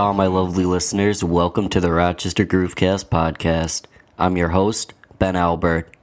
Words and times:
All 0.00 0.14
my 0.14 0.28
lovely 0.28 0.64
listeners, 0.64 1.22
welcome 1.22 1.68
to 1.68 1.78
the 1.78 1.92
Rochester 1.92 2.46
Groovecast 2.46 3.10
podcast. 3.10 3.84
I'm 4.18 4.38
your 4.38 4.48
host, 4.48 4.94
Ben 5.18 5.36
Albert. 5.36 5.94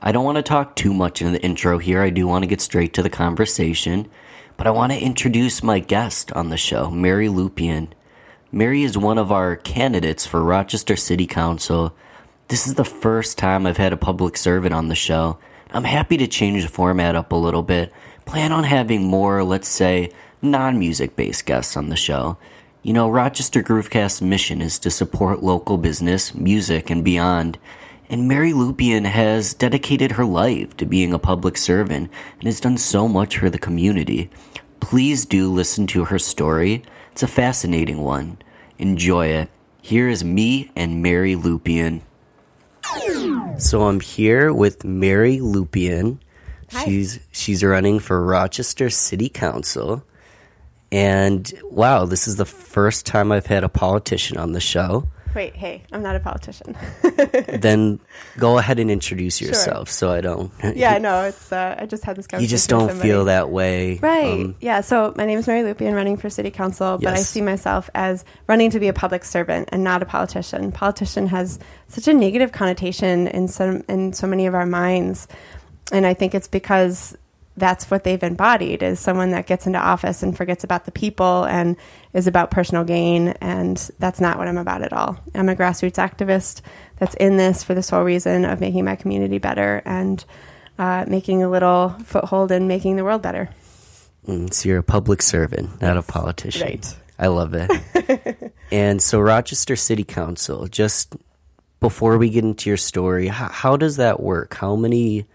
I 0.00 0.12
don't 0.12 0.24
want 0.24 0.36
to 0.36 0.42
talk 0.42 0.76
too 0.76 0.94
much 0.94 1.20
in 1.20 1.32
the 1.32 1.42
intro 1.42 1.78
here, 1.78 2.00
I 2.00 2.10
do 2.10 2.28
want 2.28 2.44
to 2.44 2.46
get 2.46 2.60
straight 2.60 2.94
to 2.94 3.02
the 3.02 3.10
conversation, 3.10 4.08
but 4.56 4.68
I 4.68 4.70
want 4.70 4.92
to 4.92 5.00
introduce 5.00 5.64
my 5.64 5.80
guest 5.80 6.30
on 6.30 6.50
the 6.50 6.56
show, 6.56 6.92
Mary 6.92 7.26
Lupien. 7.26 7.88
Mary 8.52 8.84
is 8.84 8.96
one 8.96 9.18
of 9.18 9.32
our 9.32 9.56
candidates 9.56 10.24
for 10.24 10.40
Rochester 10.40 10.94
City 10.94 11.26
Council. 11.26 11.92
This 12.46 12.68
is 12.68 12.74
the 12.74 12.84
first 12.84 13.36
time 13.36 13.66
I've 13.66 13.78
had 13.78 13.92
a 13.92 13.96
public 13.96 14.36
servant 14.36 14.74
on 14.74 14.86
the 14.86 14.94
show. 14.94 15.38
I'm 15.72 15.82
happy 15.82 16.16
to 16.18 16.28
change 16.28 16.62
the 16.62 16.68
format 16.68 17.16
up 17.16 17.32
a 17.32 17.34
little 17.34 17.64
bit. 17.64 17.92
Plan 18.26 18.52
on 18.52 18.62
having 18.62 19.02
more, 19.02 19.42
let's 19.42 19.66
say, 19.66 20.12
non 20.40 20.78
music 20.78 21.16
based 21.16 21.46
guests 21.46 21.76
on 21.76 21.88
the 21.88 21.96
show. 21.96 22.38
You 22.84 22.92
know, 22.92 23.08
Rochester 23.08 23.62
Groovecast's 23.62 24.20
mission 24.20 24.60
is 24.60 24.78
to 24.80 24.90
support 24.90 25.42
local 25.42 25.78
business, 25.78 26.34
music, 26.34 26.90
and 26.90 27.02
beyond. 27.02 27.58
And 28.10 28.28
Mary 28.28 28.52
Lupien 28.52 29.06
has 29.06 29.54
dedicated 29.54 30.12
her 30.12 30.24
life 30.26 30.76
to 30.76 30.84
being 30.84 31.14
a 31.14 31.18
public 31.18 31.56
servant 31.56 32.10
and 32.34 32.42
has 32.42 32.60
done 32.60 32.76
so 32.76 33.08
much 33.08 33.38
for 33.38 33.48
the 33.48 33.58
community. 33.58 34.28
Please 34.80 35.24
do 35.24 35.50
listen 35.50 35.86
to 35.88 36.04
her 36.04 36.18
story. 36.18 36.82
It's 37.12 37.22
a 37.22 37.26
fascinating 37.26 38.02
one. 38.02 38.36
Enjoy 38.78 39.28
it. 39.28 39.48
Here 39.80 40.10
is 40.10 40.22
me 40.22 40.70
and 40.76 41.02
Mary 41.02 41.34
Lupien. 41.34 42.02
So 43.56 43.84
I'm 43.88 44.00
here 44.00 44.52
with 44.52 44.84
Mary 44.84 45.38
Lupien. 45.38 46.18
Hi. 46.70 46.84
She's 46.84 47.18
she's 47.32 47.64
running 47.64 47.98
for 47.98 48.22
Rochester 48.22 48.90
City 48.90 49.30
Council. 49.30 50.04
And 50.92 51.52
wow, 51.64 52.04
this 52.04 52.28
is 52.28 52.36
the 52.36 52.44
first 52.44 53.06
time 53.06 53.32
I've 53.32 53.46
had 53.46 53.64
a 53.64 53.68
politician 53.68 54.36
on 54.36 54.52
the 54.52 54.60
show. 54.60 55.08
Wait, 55.34 55.56
hey, 55.56 55.82
I'm 55.90 56.02
not 56.02 56.14
a 56.14 56.20
politician. 56.20 56.76
then 57.60 57.98
go 58.38 58.58
ahead 58.58 58.78
and 58.78 58.90
introduce 58.90 59.40
yourself 59.40 59.90
so 59.90 60.10
I 60.10 60.20
don't 60.20 60.52
yeah, 60.76 60.98
no, 60.98 61.24
it's 61.24 61.50
uh, 61.52 61.76
I 61.78 61.86
just 61.86 62.04
had 62.04 62.16
this 62.16 62.26
conversation. 62.26 62.44
you 62.44 62.48
just 62.48 62.68
don't 62.68 62.96
feel 63.00 63.24
that 63.24 63.50
way. 63.50 63.98
Right. 63.98 64.32
Um, 64.32 64.56
yeah. 64.60 64.80
So 64.80 65.12
my 65.16 65.26
name 65.26 65.38
is 65.38 65.46
Mary 65.46 65.62
Lupien, 65.62 65.94
running 65.94 66.16
for 66.16 66.30
city 66.30 66.50
council, 66.50 66.98
but 66.98 67.14
I 67.14 67.16
see 67.16 67.40
myself 67.40 67.90
as 67.94 68.24
running 68.46 68.70
to 68.70 68.80
be 68.80 68.88
a 68.88 68.92
public 68.92 69.24
servant 69.24 69.70
and 69.72 69.82
not 69.82 70.02
a 70.02 70.06
politician. 70.06 70.70
Politician 70.70 71.26
has 71.28 71.58
such 71.88 72.06
a 72.06 72.12
negative 72.12 72.52
connotation 72.52 73.26
in 73.26 73.48
some 73.48 73.82
in 73.88 74.12
so 74.12 74.26
many 74.28 74.46
of 74.46 74.54
our 74.54 74.66
minds, 74.66 75.26
and 75.90 76.06
I 76.06 76.14
think 76.14 76.34
it's 76.34 76.48
because 76.48 77.16
that's 77.56 77.90
what 77.90 78.04
they've 78.04 78.22
embodied 78.22 78.82
is 78.82 78.98
someone 78.98 79.30
that 79.30 79.46
gets 79.46 79.66
into 79.66 79.78
office 79.78 80.22
and 80.22 80.36
forgets 80.36 80.64
about 80.64 80.84
the 80.84 80.92
people 80.92 81.44
and 81.44 81.76
is 82.12 82.26
about 82.26 82.50
personal 82.50 82.84
gain 82.84 83.28
and 83.40 83.90
that's 83.98 84.20
not 84.20 84.38
what 84.38 84.48
I'm 84.48 84.58
about 84.58 84.82
at 84.82 84.92
all. 84.92 85.18
I'm 85.34 85.48
a 85.48 85.54
grassroots 85.54 85.96
activist 85.96 86.62
that's 86.98 87.14
in 87.14 87.36
this 87.36 87.62
for 87.62 87.74
the 87.74 87.82
sole 87.82 88.02
reason 88.02 88.44
of 88.44 88.60
making 88.60 88.84
my 88.84 88.96
community 88.96 89.38
better 89.38 89.82
and 89.84 90.24
uh, 90.78 91.04
making 91.06 91.42
a 91.44 91.48
little 91.48 91.90
foothold 92.04 92.50
in 92.50 92.66
making 92.66 92.96
the 92.96 93.04
world 93.04 93.22
better. 93.22 93.48
mm, 94.26 94.52
so 94.52 94.68
you're 94.68 94.78
a 94.78 94.82
public 94.82 95.22
servant, 95.22 95.80
not 95.80 95.96
a 95.96 96.02
politician. 96.02 96.66
Right. 96.66 96.96
I 97.18 97.28
love 97.28 97.54
it. 97.54 98.52
and 98.72 99.00
so 99.00 99.20
Rochester 99.20 99.76
City 99.76 100.02
Council, 100.02 100.66
just 100.66 101.14
before 101.78 102.18
we 102.18 102.30
get 102.30 102.42
into 102.42 102.68
your 102.68 102.76
story, 102.76 103.28
how, 103.28 103.48
how 103.48 103.76
does 103.76 103.96
that 103.96 104.18
work? 104.18 104.54
How 104.54 104.74
many 104.74 105.26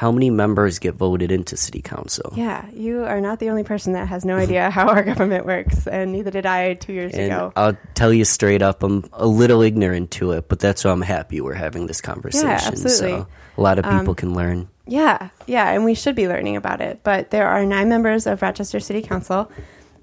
how 0.00 0.10
many 0.10 0.30
members 0.30 0.78
get 0.78 0.94
voted 0.94 1.30
into 1.30 1.58
city 1.58 1.82
council? 1.82 2.32
Yeah, 2.34 2.64
you 2.72 3.04
are 3.04 3.20
not 3.20 3.38
the 3.38 3.50
only 3.50 3.64
person 3.64 3.92
that 3.92 4.08
has 4.08 4.24
no 4.24 4.36
idea 4.36 4.70
how 4.70 4.88
our 4.88 5.02
government 5.02 5.44
works, 5.44 5.86
and 5.86 6.10
neither 6.10 6.30
did 6.30 6.46
I 6.46 6.72
two 6.72 6.94
years 6.94 7.12
And 7.12 7.26
ago. 7.26 7.52
I'll 7.54 7.76
tell 7.92 8.10
you 8.10 8.24
straight 8.24 8.62
up, 8.62 8.82
I'm 8.82 9.04
a 9.12 9.26
little 9.26 9.60
ignorant 9.60 10.10
to 10.12 10.32
it, 10.32 10.48
but 10.48 10.58
that's 10.58 10.84
why 10.84 10.90
I'm 10.90 11.02
happy 11.02 11.42
we're 11.42 11.52
having 11.52 11.86
this 11.86 12.00
conversation. 12.00 12.48
Yeah, 12.48 12.60
absolutely. 12.64 13.12
Um, 13.12 13.20
So 13.20 13.26
a 13.58 13.60
lot 13.60 13.78
of 13.78 13.84
people 13.84 14.14
can 14.14 14.32
learn. 14.32 14.68
Yeah, 14.86 15.28
yeah, 15.46 15.68
and 15.68 15.84
we 15.84 15.92
should 15.92 16.14
be 16.14 16.28
learning 16.28 16.56
about 16.56 16.80
it. 16.80 17.00
But 17.04 17.30
there 17.30 17.48
are 17.48 17.66
nine 17.66 17.90
members 17.90 18.26
of 18.26 18.40
Rochester 18.40 18.80
City 18.80 19.02
Council. 19.02 19.52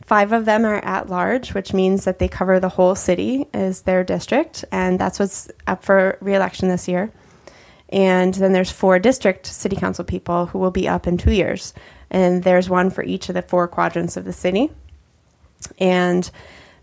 Five 0.06 0.32
of 0.32 0.46
them 0.46 0.64
are 0.64 0.78
at 0.86 1.10
large, 1.10 1.56
which 1.56 1.74
means 1.74 2.06
that 2.06 2.20
they 2.20 2.28
cover 2.28 2.60
the 2.60 2.70
whole 2.70 2.94
city 2.94 3.48
as 3.52 3.82
their 3.82 4.04
district, 4.04 4.64
and 4.72 5.00
that's 5.00 5.18
what's 5.18 5.50
up 5.66 5.84
for 5.84 6.20
reelection 6.22 6.70
this 6.70 6.88
year. 6.88 7.12
And 7.90 8.34
then 8.34 8.54
there's 8.54 8.72
four 8.72 9.00
district 9.00 9.46
city 9.46 9.76
council 9.76 10.04
people 10.04 10.48
who 10.48 10.60
will 10.60 10.72
be 10.72 10.88
up 10.88 11.08
in 11.08 11.18
two 11.18 11.32
years, 11.32 11.74
and 12.10 12.44
there's 12.44 12.70
one 12.70 12.90
for 12.90 13.04
each 13.04 13.30
of 13.30 13.36
the 13.36 13.42
four 13.42 13.68
quadrants 13.68 14.18
of 14.18 14.26
the 14.26 14.34
city. 14.34 14.70
And 15.80 16.30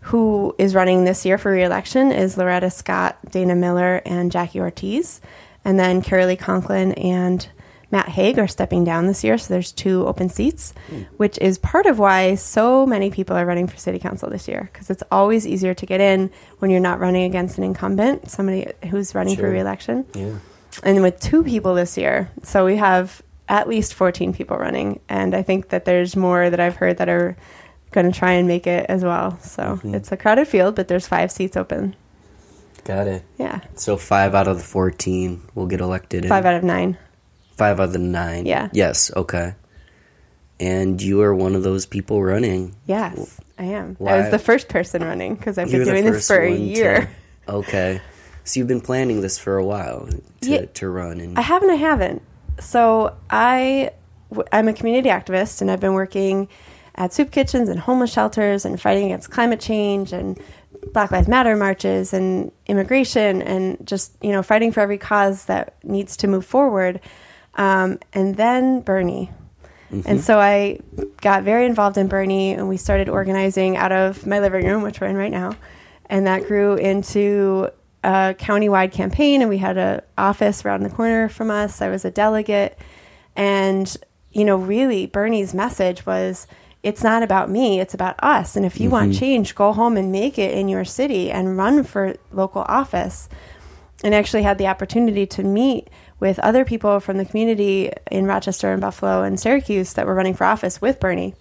who 0.01 0.55
is 0.57 0.75
running 0.75 1.03
this 1.03 1.25
year 1.25 1.37
for 1.37 1.51
reelection 1.51 2.11
is 2.11 2.37
Loretta 2.37 2.69
Scott, 2.69 3.17
Dana 3.31 3.55
Miller, 3.55 4.01
and 4.05 4.31
Jackie 4.31 4.59
Ortiz. 4.59 5.21
And 5.63 5.79
then 5.79 6.01
Carolee 6.03 6.37
Conklin 6.37 6.91
and 6.93 7.47
Matt 7.91 8.09
Haig 8.09 8.37
are 8.37 8.47
stepping 8.47 8.83
down 8.83 9.07
this 9.07 9.23
year, 9.23 9.37
so 9.37 9.53
there's 9.53 9.71
two 9.71 10.05
open 10.05 10.29
seats, 10.29 10.73
hmm. 10.89 11.03
which 11.17 11.37
is 11.39 11.57
part 11.57 11.85
of 11.85 11.97
why 11.97 12.35
so 12.35 12.85
many 12.85 13.09
people 13.09 13.35
are 13.35 13.45
running 13.45 13.67
for 13.67 13.77
city 13.77 13.99
council 13.99 14.29
this 14.29 14.47
year 14.47 14.69
because 14.71 14.89
it's 14.89 15.03
always 15.11 15.47
easier 15.47 15.73
to 15.73 15.85
get 15.85 16.01
in 16.01 16.29
when 16.59 16.71
you're 16.71 16.79
not 16.79 16.99
running 16.99 17.23
against 17.23 17.57
an 17.57 17.63
incumbent, 17.63 18.29
somebody 18.29 18.67
who's 18.89 19.15
running 19.15 19.35
Sure. 19.35 19.45
for 19.45 19.51
reelection. 19.51 20.05
Yeah. 20.13 20.33
And 20.83 21.01
with 21.01 21.19
two 21.19 21.43
people 21.43 21.73
this 21.75 21.97
year, 21.97 22.29
so 22.43 22.65
we 22.65 22.75
have 22.77 23.21
at 23.47 23.67
least 23.67 23.93
14 23.93 24.33
people 24.33 24.57
running, 24.57 24.99
and 25.09 25.35
I 25.35 25.41
think 25.43 25.69
that 25.69 25.85
there's 25.85 26.15
more 26.15 26.49
that 26.49 26.59
I've 26.59 26.75
heard 26.75 26.97
that 26.97 27.09
are 27.09 27.37
going 27.91 28.11
to 28.11 28.17
try 28.17 28.33
and 28.33 28.47
make 28.47 28.67
it 28.67 28.85
as 28.89 29.03
well. 29.03 29.39
So 29.39 29.63
Mm-hmm. 29.63 29.95
it's 29.95 30.11
a 30.11 30.17
crowded 30.17 30.47
field, 30.47 30.75
but 30.75 30.87
there's 30.87 31.07
five 31.07 31.31
seats 31.31 31.55
open. 31.55 31.95
Got 32.83 33.07
it. 33.07 33.23
Yeah, 33.37 33.61
So 33.75 33.97
five 33.97 34.35
out 34.35 34.47
of 34.47 34.57
the 34.57 34.63
14 34.63 35.41
will 35.55 35.65
get 35.67 35.79
elected. 35.81 36.23
in. 36.25 36.29
five 36.29 36.45
out 36.45 36.55
of 36.55 36.63
nine. 36.63 36.97
Five 37.57 37.79
out 37.79 37.83
of 37.85 37.93
the 37.93 37.99
nine. 37.99 38.45
Yeah. 38.45 38.69
Yes. 38.73 39.11
Okay. 39.15 39.55
And 40.59 41.01
you 41.01 41.21
are 41.21 41.33
one 41.35 41.55
of 41.55 41.63
those 41.63 41.85
people 41.85 42.23
running. 42.23 42.75
Yes, 42.85 43.39
I 43.59 43.63
am. 43.65 43.97
I 44.05 44.17
was 44.21 44.31
the 44.31 44.39
first 44.39 44.69
person 44.69 45.03
running 45.03 45.35
because 45.35 45.57
I've 45.57 45.69
been 45.71 45.83
doing 45.83 46.05
this 46.05 46.27
for 46.27 46.39
a 46.39 46.51
year. 46.55 47.09
to- 47.47 47.53
okay. 47.53 48.01
So 48.45 48.59
you've 48.59 48.67
been 48.67 48.79
planning 48.81 49.19
this 49.21 49.37
for 49.37 49.57
a 49.57 49.65
while 49.65 50.07
to, 50.41 50.49
Yeah. 50.49 50.65
to 50.75 50.89
run, 50.89 51.19
and 51.19 51.37
I 51.37 51.41
haven't. 51.41 51.69
I 51.71 51.75
haven't. 51.75 52.21
So 52.59 53.15
I, 53.29 53.91
I'm 54.51 54.67
a 54.69 54.73
community 54.73 55.09
activist, 55.09 55.61
and 55.61 55.69
I've 55.69 55.81
been 55.81 55.93
working 55.93 56.47
at 56.95 57.11
soup 57.11 57.31
kitchens 57.31 57.67
and 57.67 57.79
homeless 57.79 58.13
shelters, 58.13 58.63
and 58.63 58.79
fighting 58.79 59.05
against 59.07 59.29
climate 59.31 59.59
change 59.59 60.13
and 60.13 60.39
Black 60.93 61.11
Lives 61.11 61.27
Matter 61.27 61.55
marches 61.55 62.13
and 62.13 62.51
immigration, 62.67 63.41
and 63.41 63.85
just 63.85 64.15
you 64.21 64.31
know 64.31 64.43
fighting 64.43 64.71
for 64.71 64.79
every 64.79 64.97
cause 64.99 65.45
that 65.45 65.73
needs 65.83 66.15
to 66.17 66.27
move 66.27 66.45
forward. 66.45 67.01
Um, 67.55 67.99
and 68.13 68.35
then 68.35 68.81
Bernie. 68.81 69.31
And 70.05 70.19
so 70.19 70.39
I 70.39 70.79
got 71.21 71.43
very 71.43 71.65
involved 71.65 71.97
in 71.97 72.07
Bernie, 72.09 72.51
and 72.51 72.67
we 72.67 72.75
started 72.75 73.07
organizing 73.07 73.77
out 73.77 73.93
of 73.93 74.27
my 74.27 74.39
living 74.39 74.65
room, 74.65 74.83
which 74.83 74.99
we're 74.99 75.07
in 75.07 75.15
right 75.15 75.31
now, 75.31 75.55
and 76.07 76.27
that 76.27 76.47
grew 76.47 76.75
into 76.75 77.69
a 78.05 78.35
countywide 78.37 78.91
campaign. 78.91 79.41
And 79.41 79.49
we 79.49 79.57
had 79.57 79.77
an 79.77 80.01
office 80.17 80.63
around 80.63 80.83
the 80.83 80.89
corner 80.89 81.27
from 81.27 81.49
us. 81.49 81.81
I 81.81 81.89
was 81.89 82.05
a 82.05 82.11
delegate, 82.11 82.77
and 83.35 83.95
you 84.31 84.45
know, 84.45 84.57
really, 84.57 85.07
Bernie's 85.07 85.53
message 85.53 86.05
was, 86.05 86.47
"It's 86.83 87.03
not 87.03 87.23
about 87.23 87.49
me; 87.49 87.79
it's 87.79 87.93
about 87.93 88.15
us. 88.23 88.55
And 88.55 88.65
if 88.65 88.79
you 88.79 88.89
want 88.89 89.11
mm-hmm. 89.11 89.19
change, 89.19 89.55
go 89.55 89.73
home 89.73 89.97
and 89.97 90.11
make 90.11 90.37
it 90.37 90.53
in 90.53 90.69
your 90.69 90.85
city 90.85 91.31
and 91.31 91.57
run 91.57 91.83
for 91.83 92.15
local 92.31 92.61
office." 92.67 93.27
and 94.03 94.13
actually 94.13 94.43
had 94.43 94.57
the 94.57 94.67
opportunity 94.67 95.25
to 95.25 95.41
meet 95.41 95.89
with 96.19 96.37
other 96.39 96.65
people 96.65 96.99
from 96.99 97.17
the 97.17 97.25
community 97.25 97.91
in 98.11 98.25
Rochester 98.25 98.71
and 98.71 98.81
Buffalo 98.81 99.23
and 99.23 99.39
Syracuse 99.39 99.93
that 99.93 100.05
were 100.05 100.13
running 100.13 100.33
for 100.33 100.43
office 100.43 100.81
with 100.81 100.99
Bernie. 100.99 101.33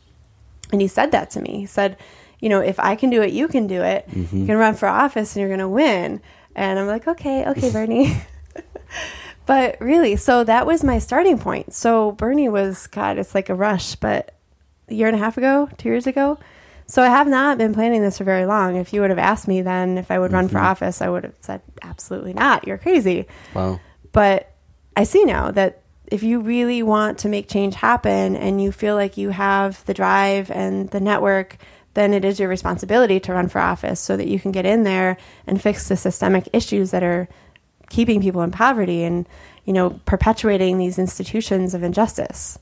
And 0.73 0.81
he 0.81 0.89
said 0.89 1.11
that 1.13 1.31
to 1.31 1.41
me. 1.41 1.59
He 1.59 1.67
said, 1.67 1.97
you 2.41 2.49
know, 2.49 2.61
if 2.61 2.79
I 2.81 2.97
can 2.97 3.11
do 3.11 3.23
it, 3.23 3.33
you 3.33 3.49
can 3.49 3.67
do 3.67 3.83
it. 3.83 4.09
Mm-hmm. 4.09 4.37
You 4.39 4.47
can 4.47 4.57
run 4.57 4.75
for 4.75 4.89
office 4.89 5.35
and 5.35 5.41
you're 5.41 5.49
going 5.49 5.61
to 5.61 5.69
win. 5.69 6.21
And 6.55 6.79
I'm 6.79 6.87
like, 6.87 7.07
okay, 7.07 7.47
okay, 7.49 7.71
Bernie. 7.73 8.17
but 9.47 9.77
really, 9.81 10.17
so 10.17 10.45
that 10.45 10.67
was 10.67 10.85
my 10.85 10.99
starting 10.99 11.39
point. 11.39 11.75
So 11.75 12.13
Bernie 12.13 12.49
was, 12.49 12.87
God, 12.87 13.19
it's 13.19 13.35
like 13.35 13.49
a 13.49 13.55
rush, 13.55 13.97
but 13.97 14.35
a 14.89 14.95
year 14.95 15.09
and 15.09 15.17
a 15.17 15.21
half 15.21 15.37
ago, 15.37 15.69
two 15.79 15.89
years 15.89 16.07
ago. 16.07 16.39
So 16.87 17.03
I 17.03 17.07
have 17.07 17.27
not 17.27 17.57
been 17.57 17.73
planning 17.73 18.03
this 18.03 18.19
for 18.19 18.25
very 18.25 18.45
long. 18.45 18.77
If 18.77 18.93
you 18.93 19.01
would 19.01 19.11
have 19.11 19.19
asked 19.19 19.49
me 19.49 19.63
then 19.63 19.97
if 19.97 20.11
I 20.11 20.19
would 20.19 20.33
run 20.33 20.49
for 20.49 20.57
mm-hmm. 20.57 20.67
office, 20.67 21.01
I 21.01 21.09
would 21.09 21.25
have 21.25 21.35
said 21.41 21.63
absolutely 21.83 22.35
not. 22.35 22.67
You're 22.67 22.79
crazy. 22.79 23.27
wow. 23.55 23.81
But 24.13 24.53
I 24.97 25.05
see 25.05 25.25
now 25.25 25.51
that 25.53 25.81
if 26.07 26.23
you 26.23 26.41
really 26.41 26.83
want 26.83 27.19
to 27.21 27.29
make 27.29 27.49
change 27.49 27.75
happen 27.75 28.37
and 28.37 28.63
you 28.63 28.71
feel 28.71 28.95
like 28.95 29.17
you 29.17 29.31
have 29.31 29.85
the 29.87 29.95
drive 29.95 30.51
and 30.51 30.91
the 30.91 31.01
network, 31.01 31.57
then 31.95 32.13
it 32.13 32.25
is 32.25 32.39
your 32.39 32.49
responsibility 32.49 33.19
to 33.21 33.33
run 33.33 33.49
for 33.49 33.61
office 33.61 34.01
so 34.01 34.17
that 34.17 34.29
you 34.29 34.39
can 34.39 34.53
get 34.53 34.67
in 34.67 34.85
there 34.85 35.17
and 35.47 35.61
fix 35.61 35.89
the 35.89 35.97
systemic 35.97 36.49
issues 36.53 36.91
that 36.91 37.03
are 37.03 37.29
keeping 37.89 38.21
people 38.21 38.43
in 38.43 38.51
poverty 38.51 39.05
and 39.05 39.27
you 39.65 39.73
know 39.73 39.91
perpetuating 40.05 40.79
these 40.79 40.99
institutions 40.99 41.75
of 41.75 41.83
injustice. 41.83 42.59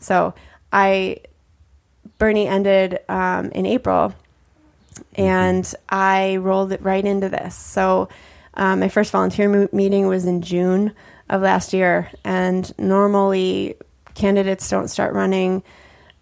So 0.00 0.34
I 0.72 1.18
Bernie 2.18 2.48
ended 2.48 2.98
um, 3.08 3.50
in 3.52 3.64
April, 3.64 4.12
and 5.14 5.72
I 5.88 6.36
rolled 6.36 6.72
it 6.72 6.82
right 6.82 7.04
into 7.04 7.28
this. 7.28 7.54
So 7.54 8.08
um, 8.54 8.80
my 8.80 8.88
first 8.88 9.12
volunteer 9.12 9.48
mo- 9.48 9.68
meeting 9.72 10.08
was 10.08 10.24
in 10.24 10.42
June 10.42 10.92
of 11.30 11.42
last 11.42 11.72
year, 11.72 12.10
and 12.24 12.76
normally 12.78 13.76
candidates 14.14 14.68
don't 14.68 14.88
start 14.88 15.14
running 15.14 15.62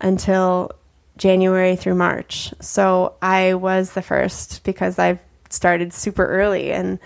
until 0.01 0.71
January 1.17 1.77
through 1.77 1.95
March. 1.95 2.53
So 2.61 3.15
I 3.23 3.55
was 3.55 3.93
the 3.93 4.03
first 4.03 4.65
because 4.65 4.99
I've 4.99 5.21
started 5.49 5.93
super 5.93 6.27
early, 6.27 6.73
and 6.73 6.99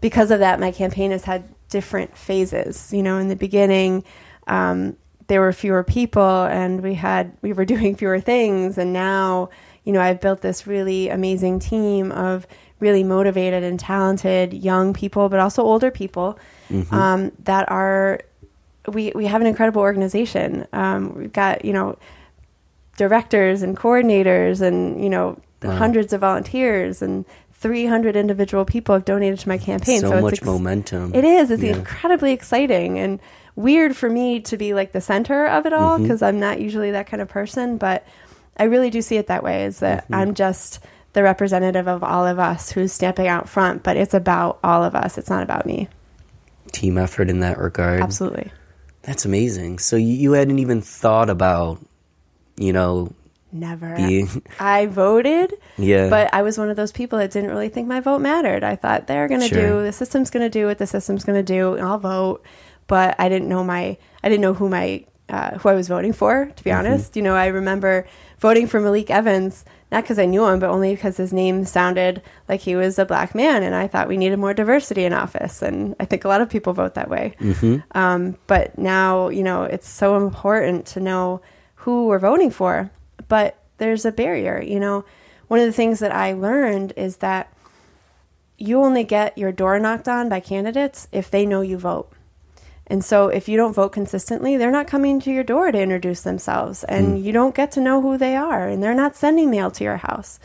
because 0.00 0.30
of 0.30 0.40
that, 0.40 0.60
my 0.60 0.70
campaign 0.72 1.10
has 1.10 1.24
had 1.24 1.44
different 1.68 2.16
phases. 2.16 2.92
You 2.92 3.02
know, 3.02 3.18
in 3.18 3.28
the 3.28 3.36
beginning. 3.36 4.04
Um, 4.46 4.96
there 5.28 5.40
were 5.40 5.52
fewer 5.52 5.82
people 5.82 6.42
and 6.44 6.82
we 6.82 6.94
had 6.94 7.34
we 7.42 7.52
were 7.52 7.64
doing 7.74 7.96
fewer 7.96 8.20
things 8.20 8.76
and 8.76 8.92
now 8.92 9.48
you 9.84 9.92
know 9.92 10.00
i've 10.00 10.20
built 10.20 10.42
this 10.42 10.66
really 10.66 11.08
amazing 11.08 11.58
team 11.58 12.12
of 12.12 12.46
really 12.80 13.04
motivated 13.04 13.62
and 13.62 13.78
talented 13.78 14.52
young 14.52 14.92
people 14.92 15.28
but 15.28 15.38
also 15.38 15.62
older 15.62 15.90
people 15.90 16.38
um, 16.90 17.32
that 17.44 17.70
are 17.70 18.20
we 18.88 19.12
we 19.14 19.26
have 19.26 19.40
an 19.40 19.46
incredible 19.46 19.80
organization 19.80 20.66
um, 20.72 21.14
we've 21.14 21.32
got 21.32 21.64
you 21.64 21.72
know 21.72 21.96
directors 22.96 23.62
and 23.62 23.76
coordinators 23.76 24.60
and 24.60 25.02
you 25.02 25.08
know 25.10 25.38
hundreds 25.62 26.12
of 26.12 26.20
volunteers 26.20 27.02
and 27.02 27.24
300 27.52 28.16
individual 28.16 28.64
people 28.64 28.94
have 28.94 29.04
donated 29.04 29.38
to 29.38 29.48
my 29.48 29.56
campaign 29.58 30.00
So, 30.00 30.12
it's 30.12 30.22
much 30.22 30.32
ex- 30.34 30.44
momentum. 30.44 31.14
it 31.14 31.24
is. 31.24 31.50
It's 31.52 31.62
Yeah. 31.62 31.76
incredibly 31.76 32.32
exciting 32.32 32.98
and 32.98 33.20
weird 33.54 33.96
for 33.96 34.10
me 34.10 34.40
to 34.40 34.56
be 34.56 34.74
like 34.74 34.90
the 34.90 35.00
center 35.00 35.46
of 35.46 35.64
it 35.66 35.72
all 35.72 35.94
Mm-hmm. 35.94 36.02
because 36.02 36.22
I'm 36.22 36.40
not 36.40 36.60
usually 36.60 36.90
that 36.90 37.06
kind 37.06 37.20
of 37.20 37.28
person. 37.28 37.76
But 37.78 38.04
I 38.56 38.64
really 38.64 38.90
do 38.90 39.00
see 39.00 39.16
it 39.16 39.28
that 39.28 39.44
way 39.44 39.64
is 39.64 39.78
that 39.78 40.04
Mm-hmm. 40.04 40.14
I'm 40.14 40.34
just 40.34 40.80
the 41.12 41.22
representative 41.22 41.86
of 41.86 42.02
all 42.02 42.26
of 42.26 42.40
us 42.40 42.72
who's 42.72 42.92
stamping 42.92 43.28
out 43.28 43.48
front, 43.48 43.84
but 43.84 43.96
it's 43.96 44.14
about 44.14 44.58
all 44.64 44.82
of 44.82 44.96
us. 44.96 45.16
It's 45.16 45.30
not 45.30 45.44
about 45.44 45.64
me. 45.64 45.86
Team 46.72 46.98
effort 46.98 47.30
in 47.30 47.38
that 47.40 47.58
regard. 47.58 48.00
Absolutely. 48.00 48.50
That's 49.02 49.24
amazing. 49.24 49.78
So 49.78 49.94
you 49.94 50.32
hadn't 50.32 50.58
even 50.58 50.80
thought 50.80 51.30
about, 51.30 51.78
you 52.56 52.72
know, 52.72 53.12
Never. 53.52 53.96
being. 53.96 54.28
I 54.60 54.86
voted, 54.86 55.52
Yeah. 55.76 56.08
but 56.08 56.32
I 56.32 56.42
was 56.42 56.56
one 56.58 56.70
of 56.70 56.76
those 56.76 56.92
people 56.92 57.18
that 57.18 57.30
didn't 57.30 57.50
really 57.50 57.68
think 57.68 57.86
my 57.88 58.00
vote 58.00 58.20
mattered. 58.20 58.64
I 58.64 58.76
thought 58.76 59.06
they're 59.06 59.28
going 59.28 59.40
to 59.42 59.48
Sure. 59.48 59.60
do 59.78 59.82
the 59.82 59.92
system's 59.92 60.30
going 60.30 60.44
to 60.44 60.50
do 60.50 60.66
what 60.66 60.78
the 60.78 60.86
system's 60.86 61.24
going 61.24 61.38
to 61.38 61.52
do, 61.54 61.74
and 61.74 61.82
I'll 61.86 61.98
vote. 61.98 62.42
But 62.86 63.14
I 63.18 63.28
didn't 63.28 63.48
know 63.48 63.62
my 63.64 63.96
I 64.24 64.28
didn't 64.28 64.42
know 64.42 64.54
who 64.54 64.68
my 64.68 65.04
uh, 65.28 65.58
who 65.58 65.68
I 65.68 65.74
was 65.74 65.88
voting 65.88 66.12
for. 66.12 66.46
To 66.46 66.64
be 66.64 66.70
Mm-hmm. 66.70 66.78
honest, 66.78 67.16
you 67.16 67.22
know, 67.22 67.34
I 67.34 67.46
remember 67.46 68.06
voting 68.38 68.66
for 68.66 68.80
Malik 68.80 69.10
Evans 69.10 69.64
not 69.90 70.02
because 70.04 70.18
I 70.18 70.24
knew 70.24 70.46
him, 70.46 70.58
but 70.58 70.70
only 70.70 70.94
because 70.94 71.18
his 71.18 71.34
name 71.34 71.66
sounded 71.66 72.22
like 72.48 72.60
he 72.60 72.74
was 72.76 72.98
a 72.98 73.04
black 73.04 73.34
man, 73.34 73.62
and 73.62 73.74
I 73.74 73.86
thought 73.86 74.08
we 74.08 74.16
needed 74.16 74.38
more 74.38 74.54
diversity 74.54 75.04
in 75.04 75.12
office. 75.12 75.60
And 75.60 75.94
I 76.00 76.06
think 76.06 76.24
a 76.24 76.28
lot 76.28 76.40
of 76.40 76.48
people 76.48 76.72
vote 76.72 76.94
that 76.94 77.10
way. 77.10 77.34
Um, 77.92 78.36
but 78.46 78.78
now, 78.78 79.28
you 79.28 79.42
know, 79.42 79.64
it's 79.64 79.86
so 79.88 80.16
important 80.16 80.86
to 80.86 81.00
know 81.00 81.42
who 81.82 82.06
we're 82.06 82.18
voting 82.18 82.50
for. 82.50 82.90
But 83.28 83.58
there's 83.78 84.04
a 84.04 84.12
barrier, 84.12 84.60
you 84.60 84.80
know. 84.80 85.04
One 85.48 85.60
of 85.60 85.66
the 85.66 85.72
things 85.72 85.98
that 85.98 86.12
I 86.12 86.32
learned 86.32 86.94
is 86.96 87.18
that 87.18 87.52
you 88.56 88.80
only 88.80 89.04
get 89.04 89.36
your 89.36 89.52
door 89.52 89.78
knocked 89.78 90.08
on 90.08 90.28
by 90.28 90.40
candidates 90.40 91.08
if 91.12 91.30
they 91.30 91.44
know 91.44 91.60
you 91.60 91.76
vote. 91.76 92.10
And 92.86 93.04
so 93.04 93.28
if 93.28 93.48
you 93.48 93.56
don't 93.56 93.72
vote 93.72 93.92
consistently, 93.92 94.56
they're 94.56 94.70
not 94.70 94.86
coming 94.86 95.20
to 95.20 95.32
your 95.32 95.44
door 95.44 95.72
to 95.72 95.80
introduce 95.80 96.22
themselves 96.22 96.84
and 96.84 97.18
mm. 97.18 97.22
you 97.22 97.32
don't 97.32 97.54
get 97.54 97.72
to 97.72 97.80
know 97.80 98.00
who 98.00 98.18
they 98.18 98.36
are 98.36 98.68
and 98.68 98.82
they're 98.82 98.94
not 98.94 99.16
sending 99.16 99.50
mail 99.50 99.70
to 99.72 99.84
your 99.84 99.98
house. 99.98 100.38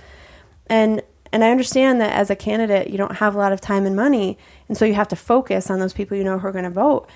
And 0.67 1.01
and 1.31 1.43
I 1.43 1.51
understand 1.51 1.99
that 1.99 2.13
as 2.13 2.29
a 2.29 2.35
candidate, 2.37 2.89
you 2.89 2.97
don't 2.97 3.17
have 3.17 3.35
a 3.35 3.37
lot 3.37 3.51
of 3.51 3.59
time 3.59 3.85
and 3.85 3.95
money, 3.95 4.37
and 4.69 4.77
so 4.77 4.85
you 4.85 4.93
have 4.93 5.09
to 5.09 5.15
focus 5.17 5.69
on 5.69 5.79
those 5.79 5.91
people 5.91 6.15
you 6.15 6.23
know 6.23 6.39
who 6.39 6.47
are 6.47 6.53
going 6.53 6.63
to 6.63 6.69
vote. 6.69 7.09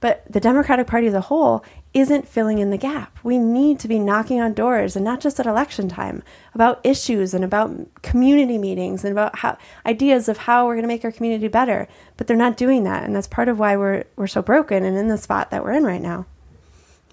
But 0.00 0.24
the 0.30 0.40
Democratic 0.40 0.86
Party 0.86 1.06
as 1.06 1.14
a 1.14 1.20
whole 1.20 1.64
isn't 1.94 2.28
filling 2.28 2.58
in 2.58 2.70
the 2.70 2.76
gap. 2.76 3.18
We 3.22 3.38
need 3.38 3.78
to 3.80 3.88
be 3.88 3.98
knocking 3.98 4.40
on 4.40 4.52
doors, 4.52 4.94
and 4.94 5.04
not 5.04 5.20
just 5.20 5.40
at 5.40 5.46
election 5.46 5.88
time, 5.88 6.22
about 6.54 6.80
issues 6.84 7.32
and 7.34 7.42
about 7.44 7.70
community 8.02 8.58
meetings 8.58 9.04
and 9.04 9.12
about 9.12 9.38
how 9.38 9.56
ideas 9.86 10.28
of 10.28 10.36
how 10.38 10.66
we're 10.66 10.74
going 10.74 10.82
to 10.82 10.88
make 10.88 11.04
our 11.04 11.12
community 11.12 11.48
better. 11.48 11.88
But 12.16 12.26
they're 12.26 12.36
not 12.36 12.56
doing 12.58 12.84
that, 12.84 13.04
and 13.04 13.16
that's 13.16 13.26
part 13.26 13.48
of 13.48 13.58
why 13.58 13.76
we're 13.76 14.04
we're 14.16 14.26
so 14.26 14.42
broken 14.42 14.84
and 14.84 14.96
in 14.98 15.08
the 15.08 15.18
spot 15.18 15.50
that 15.50 15.64
we're 15.64 15.72
in 15.72 15.84
right 15.84 16.02
now. 16.02 16.26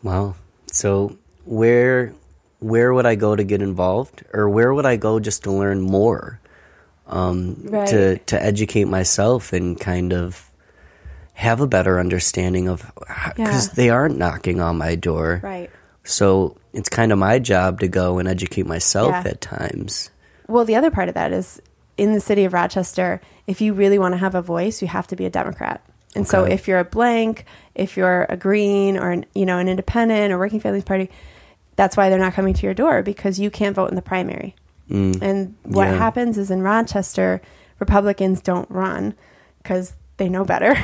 Wow. 0.04 0.36
So 0.72 1.18
where 1.45 2.13
where 2.60 2.94
would 2.94 3.06
I 3.06 3.16
go 3.16 3.36
to 3.36 3.44
get 3.44 3.62
involved, 3.62 4.24
or 4.33 4.50
where 4.50 4.74
would 4.74 4.86
I 4.86 4.98
go 4.98 5.19
just 5.19 5.44
to 5.44 5.51
learn 5.51 5.81
more, 5.81 6.39
um, 7.07 7.57
Right. 7.63 7.88
to 7.88 8.18
to 8.18 8.44
educate 8.44 8.86
myself 8.86 9.54
and 9.54 9.80
kind 9.80 10.13
of 10.13 10.50
have 11.36 11.62
a 11.62 11.68
better 11.68 12.00
understanding 12.00 12.68
of 12.68 12.92
because 13.36 13.68
Yeah. 13.68 13.74
they 13.76 13.90
aren't 13.90 14.18
knocking 14.18 14.60
on 14.60 14.78
my 14.78 14.96
door, 14.96 15.40
Right. 15.44 15.70
So 16.08 16.56
it's 16.72 16.88
kind 16.88 17.12
of 17.12 17.18
my 17.18 17.40
job 17.40 17.80
to 17.80 17.88
go 17.88 18.20
and 18.20 18.28
educate 18.28 18.66
myself 18.68 19.12
Yeah. 19.12 19.24
at 19.26 19.42
times. 19.42 20.12
Well, 20.48 20.64
the 20.64 20.76
other 20.76 20.92
part 20.92 21.10
of 21.10 21.16
that 21.16 21.32
is 21.34 21.60
in 21.98 22.14
the 22.14 22.20
city 22.20 22.46
of 22.46 22.54
Rochester, 22.54 23.22
if 23.48 23.60
you 23.62 23.74
really 23.74 23.98
want 23.98 24.14
to 24.14 24.18
have 24.18 24.36
a 24.36 24.42
voice, 24.42 24.82
you 24.82 24.88
have 24.88 25.08
to 25.08 25.16
be 25.16 25.26
a 25.26 25.30
Democrat. 25.30 25.82
And 26.16 26.28
so 26.28 26.46
if 26.46 26.68
you're 26.68 26.80
a 26.80 26.86
blank, 26.86 27.46
if 27.74 27.98
you're 27.98 28.26
a 28.30 28.38
green 28.38 28.98
or 28.98 29.12
an, 29.12 29.26
you 29.34 29.46
know, 29.46 29.58
an 29.58 29.68
independent 29.68 30.31
or 30.31 30.38
working 30.38 30.62
families 30.62 30.84
party, 30.86 31.10
that's 31.76 31.98
why 31.98 32.10
they're 32.10 32.20
not 32.20 32.34
coming 32.34 32.54
to 32.54 32.64
your 32.64 32.74
door 32.74 33.02
because 33.04 33.38
you 33.40 33.50
can't 33.50 33.76
vote 33.76 33.90
in 33.90 33.96
the 33.96 34.02
primary. 34.02 34.56
Mm. 34.90 35.22
And 35.22 35.56
what 35.64 35.88
yeah. 35.88 35.98
happens 35.98 36.38
is 36.38 36.52
in 36.52 36.62
Rochester, 36.62 37.42
Republicans 37.80 38.40
don't 38.42 38.70
run 38.72 39.14
because 39.62 39.94
they 40.18 40.30
know 40.30 40.46
better. 40.46 40.76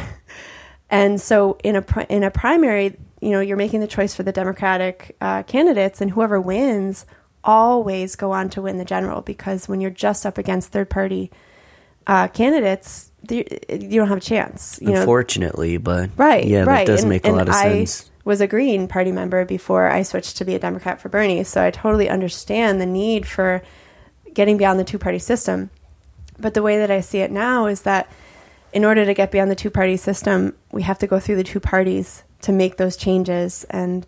and 0.90 1.20
so 1.22 1.58
in 1.64 1.76
a 1.76 1.86
in 2.10 2.24
a 2.24 2.32
primary, 2.32 2.98
you 3.22 3.30
know, 3.30 3.40
you're 3.40 3.58
making 3.58 3.80
the 3.80 3.88
choice 3.88 4.14
for 4.16 4.24
the 4.24 4.32
Democratic 4.32 5.16
uh, 5.22 5.44
candidates, 5.44 6.02
and 6.02 6.12
whoever 6.12 6.40
wins 6.40 7.06
always 7.44 8.16
go 8.16 8.32
on 8.32 8.50
to 8.52 8.62
win 8.62 8.78
the 8.78 8.86
general 8.86 9.22
because 9.22 9.68
when 9.68 9.82
you're 9.82 9.90
just 9.90 10.26
up 10.26 10.38
against 10.38 10.70
third 10.72 10.90
party 10.90 11.32
uh, 12.08 12.28
candidates, 12.28 13.12
you 13.30 13.44
you 13.70 14.00
don't 14.00 14.08
have 14.10 14.18
a 14.18 14.22
chance. 14.22 14.80
You 14.82 14.92
know, 14.92 15.00
Unfortunately, 15.02 15.78
but 15.78 16.10
Right, 16.18 16.46
yeah, 16.46 16.64
right. 16.64 16.86
that 16.86 16.92
does 16.92 17.02
And- 17.02 17.10
make 17.10 17.26
a 17.26 17.32
lot 17.32 17.48
of 17.50 17.56
I 17.56 17.86
sense. 17.86 18.12
was 18.26 18.42
a 18.42 18.48
Green 18.48 18.88
Party 18.88 19.12
member 19.12 19.46
before 19.46 19.88
I 19.88 20.04
switched 20.04 20.38
to 20.38 20.46
be 20.46 20.54
a 20.56 20.60
Democrat 20.60 21.00
for 21.00 21.10
Bernie, 21.10 21.44
so 21.44 21.64
I 21.64 21.72
totally 21.72 22.10
understand 22.10 22.80
the 22.82 22.86
need 22.86 23.26
for 23.28 23.62
getting 24.34 24.58
beyond 24.58 24.80
the 24.80 24.84
two 24.84 25.00
party 25.00 25.20
system. 25.20 25.70
But 26.40 26.54
the 26.54 26.62
way 26.64 26.78
that 26.78 26.90
I 26.92 27.02
see 27.02 27.20
it 27.20 27.32
now 27.32 27.66
is 27.68 27.82
that 27.82 28.08
in 28.74 28.86
order 28.86 29.06
to 29.06 29.14
get 29.14 29.32
beyond 29.32 29.52
the 29.52 29.56
two 29.56 29.70
party 29.70 29.98
system, 29.98 30.56
we 30.72 30.84
have 30.84 31.00
to 31.00 31.08
go 31.08 31.20
through 31.20 31.36
the 31.36 31.44
two 31.44 31.60
parties 31.60 32.24
to 32.42 32.52
make 32.52 32.78
those 32.78 32.96
changes. 32.98 33.66
And 33.70 34.06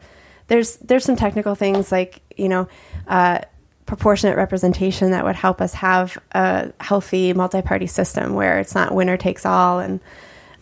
there's 0.47 0.77
there's 0.77 1.05
some 1.05 1.15
technical 1.15 1.55
things 1.55 1.91
like 1.91 2.21
you 2.35 2.49
know. 2.49 2.67
Uh, 3.07 3.39
proportionate 3.85 4.37
representation 4.37 5.11
that 5.11 5.25
would 5.25 5.35
help 5.35 5.61
us 5.61 5.73
have 5.73 6.17
a 6.31 6.71
healthy 6.79 7.33
multi-party 7.33 7.87
system 7.87 8.33
where 8.33 8.59
it's 8.59 8.73
not 8.73 8.95
winner 8.95 9.17
takes 9.17 9.45
all 9.45 9.79
and 9.79 9.99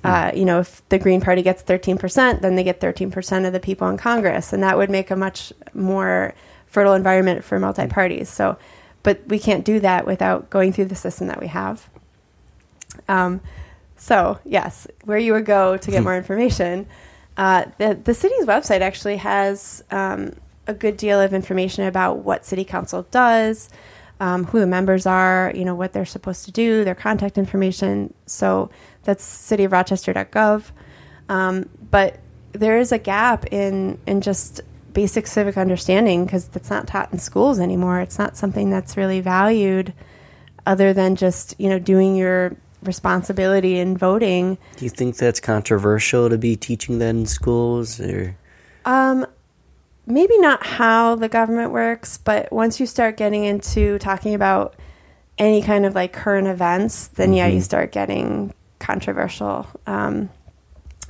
uh, 0.03 0.31
you 0.33 0.43
know 0.43 0.59
if 0.59 0.81
the 0.89 0.97
green 0.97 1.21
party 1.21 1.43
gets 1.43 1.61
13% 1.61 2.41
then 2.41 2.55
they 2.55 2.63
get 2.63 2.79
13% 2.79 3.45
of 3.45 3.53
the 3.53 3.59
people 3.59 3.87
in 3.89 3.97
congress 3.97 4.51
and 4.51 4.63
that 4.63 4.75
would 4.75 4.89
make 4.89 5.11
a 5.11 5.15
much 5.15 5.53
more 5.73 6.33
fertile 6.65 6.93
environment 6.93 7.43
for 7.43 7.59
multi-parties 7.59 8.27
so 8.27 8.57
but 9.03 9.21
we 9.27 9.37
can't 9.37 9.63
do 9.63 9.79
that 9.79 10.05
without 10.05 10.49
going 10.49 10.73
through 10.73 10.85
the 10.85 10.95
system 10.95 11.27
that 11.27 11.39
we 11.39 11.47
have 11.47 11.87
um, 13.07 13.39
so 14.01 14.39
yes, 14.43 14.87
where 15.05 15.19
you 15.19 15.31
would 15.33 15.45
go 15.45 15.77
to 15.77 15.91
get 15.91 16.01
more 16.01 16.17
information. 16.23 16.87
Uh, 17.37 17.65
the 17.77 17.93
the 17.93 18.15
city's 18.15 18.47
website 18.47 18.81
actually 18.81 19.17
has 19.17 19.83
um, 19.91 20.33
a 20.65 20.73
good 20.73 20.97
deal 20.97 21.21
of 21.21 21.35
information 21.35 21.85
about 21.85 22.17
what 22.17 22.43
city 22.43 22.63
council 22.63 23.03
does, 23.11 23.69
um, 24.19 24.45
who 24.45 24.59
the 24.59 24.65
members 24.65 25.05
are, 25.05 25.53
you 25.55 25.63
know 25.63 25.75
what 25.75 25.93
they're 25.93 26.03
supposed 26.03 26.45
to 26.45 26.51
do, 26.51 26.83
their 26.83 26.95
contact 26.95 27.37
information. 27.37 28.11
So 28.25 28.71
that's 29.03 29.23
cityofrochester.gov. 29.23 30.63
Um, 31.29 31.69
but 31.91 32.19
there 32.53 32.79
is 32.79 32.91
a 32.91 32.97
gap 32.97 33.53
in 33.53 33.99
in 34.07 34.21
just 34.21 34.61
basic 34.93 35.27
civic 35.27 35.57
understanding 35.57 36.25
because 36.25 36.49
it's 36.55 36.71
not 36.71 36.87
taught 36.87 37.13
in 37.13 37.19
schools 37.19 37.59
anymore. 37.59 38.01
It's 38.01 38.17
not 38.17 38.35
something 38.35 38.71
that's 38.71 38.97
really 38.97 39.21
valued 39.21 39.93
other 40.65 40.91
than 40.91 41.15
just 41.15 41.53
you 41.59 41.69
know 41.69 41.77
doing 41.77 42.15
your 42.15 42.57
responsibility 42.83 43.79
in 43.79 43.97
voting. 43.97 44.57
Do 44.77 44.85
you 44.85 44.89
think 44.89 45.17
that's 45.17 45.39
controversial 45.39 46.29
to 46.29 46.37
be 46.37 46.55
teaching 46.55 46.99
that 46.99 47.09
in 47.09 47.25
schools, 47.25 47.99
or? 47.99 48.35
Um 48.85 49.25
maybe 50.07 50.37
not 50.39 50.65
how 50.65 51.15
the 51.15 51.29
government 51.29 51.71
works 51.71 52.17
but 52.17 52.51
once 52.51 52.79
you 52.79 52.87
start 52.87 53.15
getting 53.17 53.43
into 53.43 53.99
talking 53.99 54.33
about 54.33 54.75
any 55.37 55.61
kind 55.61 55.85
of 55.85 55.93
like 55.93 56.11
current 56.11 56.47
events 56.47 57.07
then 57.09 57.33
yeah 57.33 57.45
you 57.45 57.61
start 57.61 57.91
getting 57.91 58.51
controversial. 58.79 59.67
Um 59.85 60.29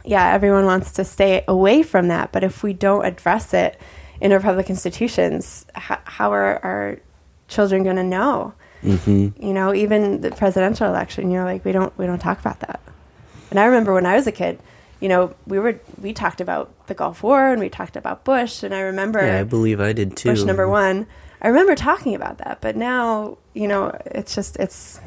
yeah 0.03 0.33
everyone 0.33 0.65
wants 0.65 0.91
to 0.91 1.05
stay 1.05 1.43
away 1.47 1.83
from 1.83 2.09
that 2.09 2.33
but 2.33 2.43
if 2.43 2.63
we 2.63 2.73
don't 2.73 3.05
address 3.05 3.53
it 3.53 3.79
in 4.19 4.33
our 4.33 4.39
public 4.41 4.69
institutions 4.69 5.65
how, 5.73 5.99
how 6.03 6.33
are 6.33 6.59
our 6.63 6.99
children 7.47 7.83
going 7.83 7.95
to 7.95 8.03
know 8.03 8.53
Mm-hmm. 8.83 9.43
You 9.45 9.53
know, 9.53 9.73
even 9.73 10.21
the 10.21 10.31
presidential 10.31 10.87
election, 10.87 11.31
you 11.31 11.37
know, 11.39 11.45
like 11.45 11.63
we 11.65 11.71
don't 11.71 11.95
we 11.97 12.05
don't 12.05 12.19
talk 12.19 12.39
about 12.39 12.59
that. 12.61 12.79
And 13.49 13.59
I 13.59 13.65
remember 13.65 13.93
when 13.93 14.05
I 14.05 14.15
was 14.15 14.27
a 14.27 14.31
kid, 14.31 14.59
you 14.99 15.09
know, 15.09 15.33
we 15.45 15.59
were 15.59 15.79
we 15.99 16.13
talked 16.13 16.41
about 16.41 16.87
the 16.87 16.93
Gulf 16.93 17.21
War 17.23 17.49
and 17.51 17.59
we 17.59 17.69
talked 17.69 17.95
about 17.95 18.23
Bush, 18.23 18.63
and 18.63 18.73
I 18.73 18.81
remember 18.81 19.25
Yeah, 19.25 19.39
I 19.39 19.43
believe 19.43 19.79
I 19.81 19.93
did 19.93 20.15
too. 20.17 20.29
Bush 20.31 20.43
number 20.43 20.67
one. 20.67 21.07
I 21.41 21.47
remember 21.47 21.75
talking 21.75 22.13
about 22.15 22.37
that, 22.39 22.59
but 22.61 22.75
now 22.75 23.37
you 23.53 23.67
know 23.67 23.97
it's 24.05 24.33
just 24.35 24.57
it's 24.57 24.99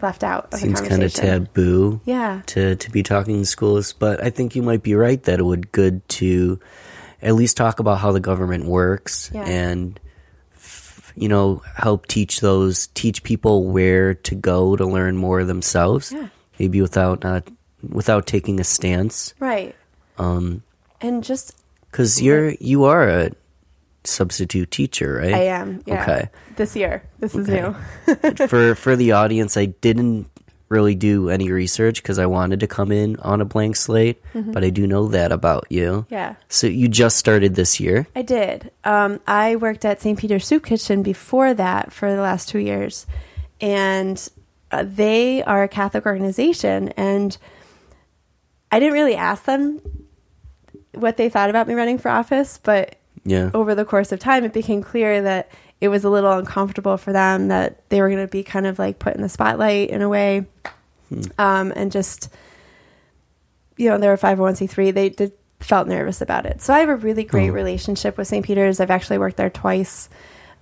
left 0.00 0.24
out. 0.24 0.52
Seems 0.54 0.80
kind 0.80 1.02
of 1.02 1.12
taboo. 1.14 2.00
Yeah. 2.04 2.42
to 2.46 2.74
to 2.76 2.90
be 2.90 3.02
talking 3.02 3.38
to 3.40 3.46
schools, 3.46 3.92
but 3.92 4.22
I 4.22 4.30
think 4.30 4.56
you 4.56 4.62
might 4.62 4.82
be 4.82 4.94
right 4.94 5.22
that 5.24 5.38
it 5.38 5.44
would 5.44 5.70
good 5.72 6.06
to 6.20 6.58
at 7.22 7.34
least 7.34 7.56
talk 7.56 7.78
about 7.78 7.98
how 8.00 8.10
the 8.10 8.20
government 8.20 8.64
works 8.64 9.30
Yeah. 9.32 9.44
and 9.44 10.00
you 11.16 11.28
know 11.28 11.62
help 11.76 12.06
teach 12.06 12.40
those 12.40 12.88
teach 12.94 13.22
people 13.22 13.68
where 13.68 14.14
to 14.14 14.34
go 14.34 14.76
to 14.76 14.84
learn 14.86 15.16
more 15.16 15.44
themselves. 15.44 16.12
Yeah. 16.12 16.28
Maybe 16.58 16.80
without 16.80 17.22
not 17.24 17.48
without 17.88 18.26
taking 18.26 18.60
a 18.60 18.64
stance 18.64 19.34
Right. 19.40 19.74
Um. 20.18 20.62
And 21.00 21.24
just 21.24 21.56
cuz 21.90 22.22
you're 22.22 22.54
you 22.60 22.84
are 22.84 23.08
a 23.08 23.30
substitute 24.04 24.70
teacher, 24.70 25.18
right? 25.22 25.34
I 25.34 25.44
am. 25.54 25.82
Yeah. 25.86 26.02
Okay. 26.02 26.28
This 26.56 26.74
year, 26.76 27.02
this 27.20 27.34
is 27.34 27.48
Okay. 27.48 27.62
new. 27.62 28.46
for 28.48 28.74
for 28.74 28.96
the 28.96 29.12
audience, 29.12 29.56
I 29.56 29.66
didn't 29.66 30.26
really 30.72 30.94
do 30.96 31.28
any 31.30 31.50
research 31.52 32.02
because 32.02 32.18
I 32.18 32.26
wanted 32.26 32.58
to 32.60 32.66
come 32.66 32.90
in 32.90 33.16
on 33.20 33.40
a 33.40 33.44
blank 33.44 33.76
slate, 33.76 34.20
but 34.34 34.64
I 34.64 34.70
do 34.70 34.86
know 34.86 35.06
that 35.08 35.30
about 35.30 35.66
you. 35.70 35.90
Mm-hmm. 36.06 36.14
Yeah. 36.14 36.34
So 36.48 36.66
you 36.66 36.88
just 36.88 37.16
started 37.18 37.54
this 37.54 37.78
year. 37.78 38.08
I 38.16 38.22
did. 38.22 38.72
Um, 38.82 39.20
I 39.26 39.54
worked 39.56 39.84
at 39.84 40.00
St. 40.00 40.18
Peter's 40.18 40.46
Soup 40.46 40.64
Kitchen 40.64 41.02
before 41.04 41.54
that 41.54 41.92
for 41.92 42.12
the 42.14 42.20
last 42.22 42.48
two 42.48 42.58
years, 42.58 43.06
and 43.60 44.28
uh, 44.72 44.84
they 44.86 45.42
are 45.44 45.62
a 45.62 45.68
Catholic 45.68 46.06
organization. 46.06 46.88
And 46.96 47.36
I 48.72 48.80
didn't 48.80 48.94
really 48.94 49.14
ask 49.16 49.44
them 49.44 49.80
what 50.94 51.16
they 51.16 51.28
thought 51.28 51.50
about 51.50 51.68
me 51.68 51.74
running 51.74 51.98
for 51.98 52.08
office, 52.10 52.58
but 52.62 52.96
Yeah. 53.24 53.50
over 53.54 53.74
the 53.74 53.84
course 53.84 54.12
of 54.12 54.18
time, 54.18 54.44
it 54.44 54.52
became 54.52 54.82
clear 54.82 55.22
that 55.22 55.50
it 55.82 55.88
was 55.88 56.04
a 56.04 56.10
little 56.10 56.30
uncomfortable 56.32 56.96
for 56.96 57.12
them 57.12 57.48
that 57.48 57.88
they 57.90 58.00
were 58.00 58.08
going 58.08 58.24
to 58.24 58.30
be 58.30 58.44
kind 58.44 58.66
of 58.66 58.78
like 58.78 58.98
put 59.00 59.16
in 59.16 59.20
the 59.20 59.28
spotlight 59.28 59.90
in 59.90 60.00
a 60.00 60.08
way, 60.08 60.46
um, 61.38 61.72
and 61.74 61.90
just 61.90 62.28
you 63.76 63.88
know 63.88 63.98
they're 63.98 64.12
a 64.12 64.18
five 64.18 64.38
hundred 64.38 64.42
one 64.42 64.56
c 64.56 64.66
three. 64.66 64.90
They 64.92 65.08
did 65.10 65.32
felt 65.60 65.88
nervous 65.88 66.20
about 66.20 66.46
it. 66.46 66.60
So 66.62 66.72
I 66.74 66.80
have 66.80 66.88
a 66.88 66.96
really 66.96 67.24
great 67.24 67.50
Oh. 67.50 67.52
relationship 67.52 68.16
with 68.16 68.28
St. 68.28 68.44
Peter's. 68.44 68.80
I've 68.80 68.90
actually 68.90 69.18
worked 69.18 69.36
there 69.36 69.50
twice. 69.50 70.08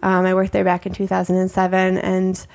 Um, 0.02 0.24
I 0.26 0.34
worked 0.34 0.52
there 0.52 0.64
back 0.64 0.86
in 0.86 0.92
two 0.94 1.06
thousand 1.06 1.36
and 1.36 1.50
seven, 1.50 1.98
and 1.98 2.46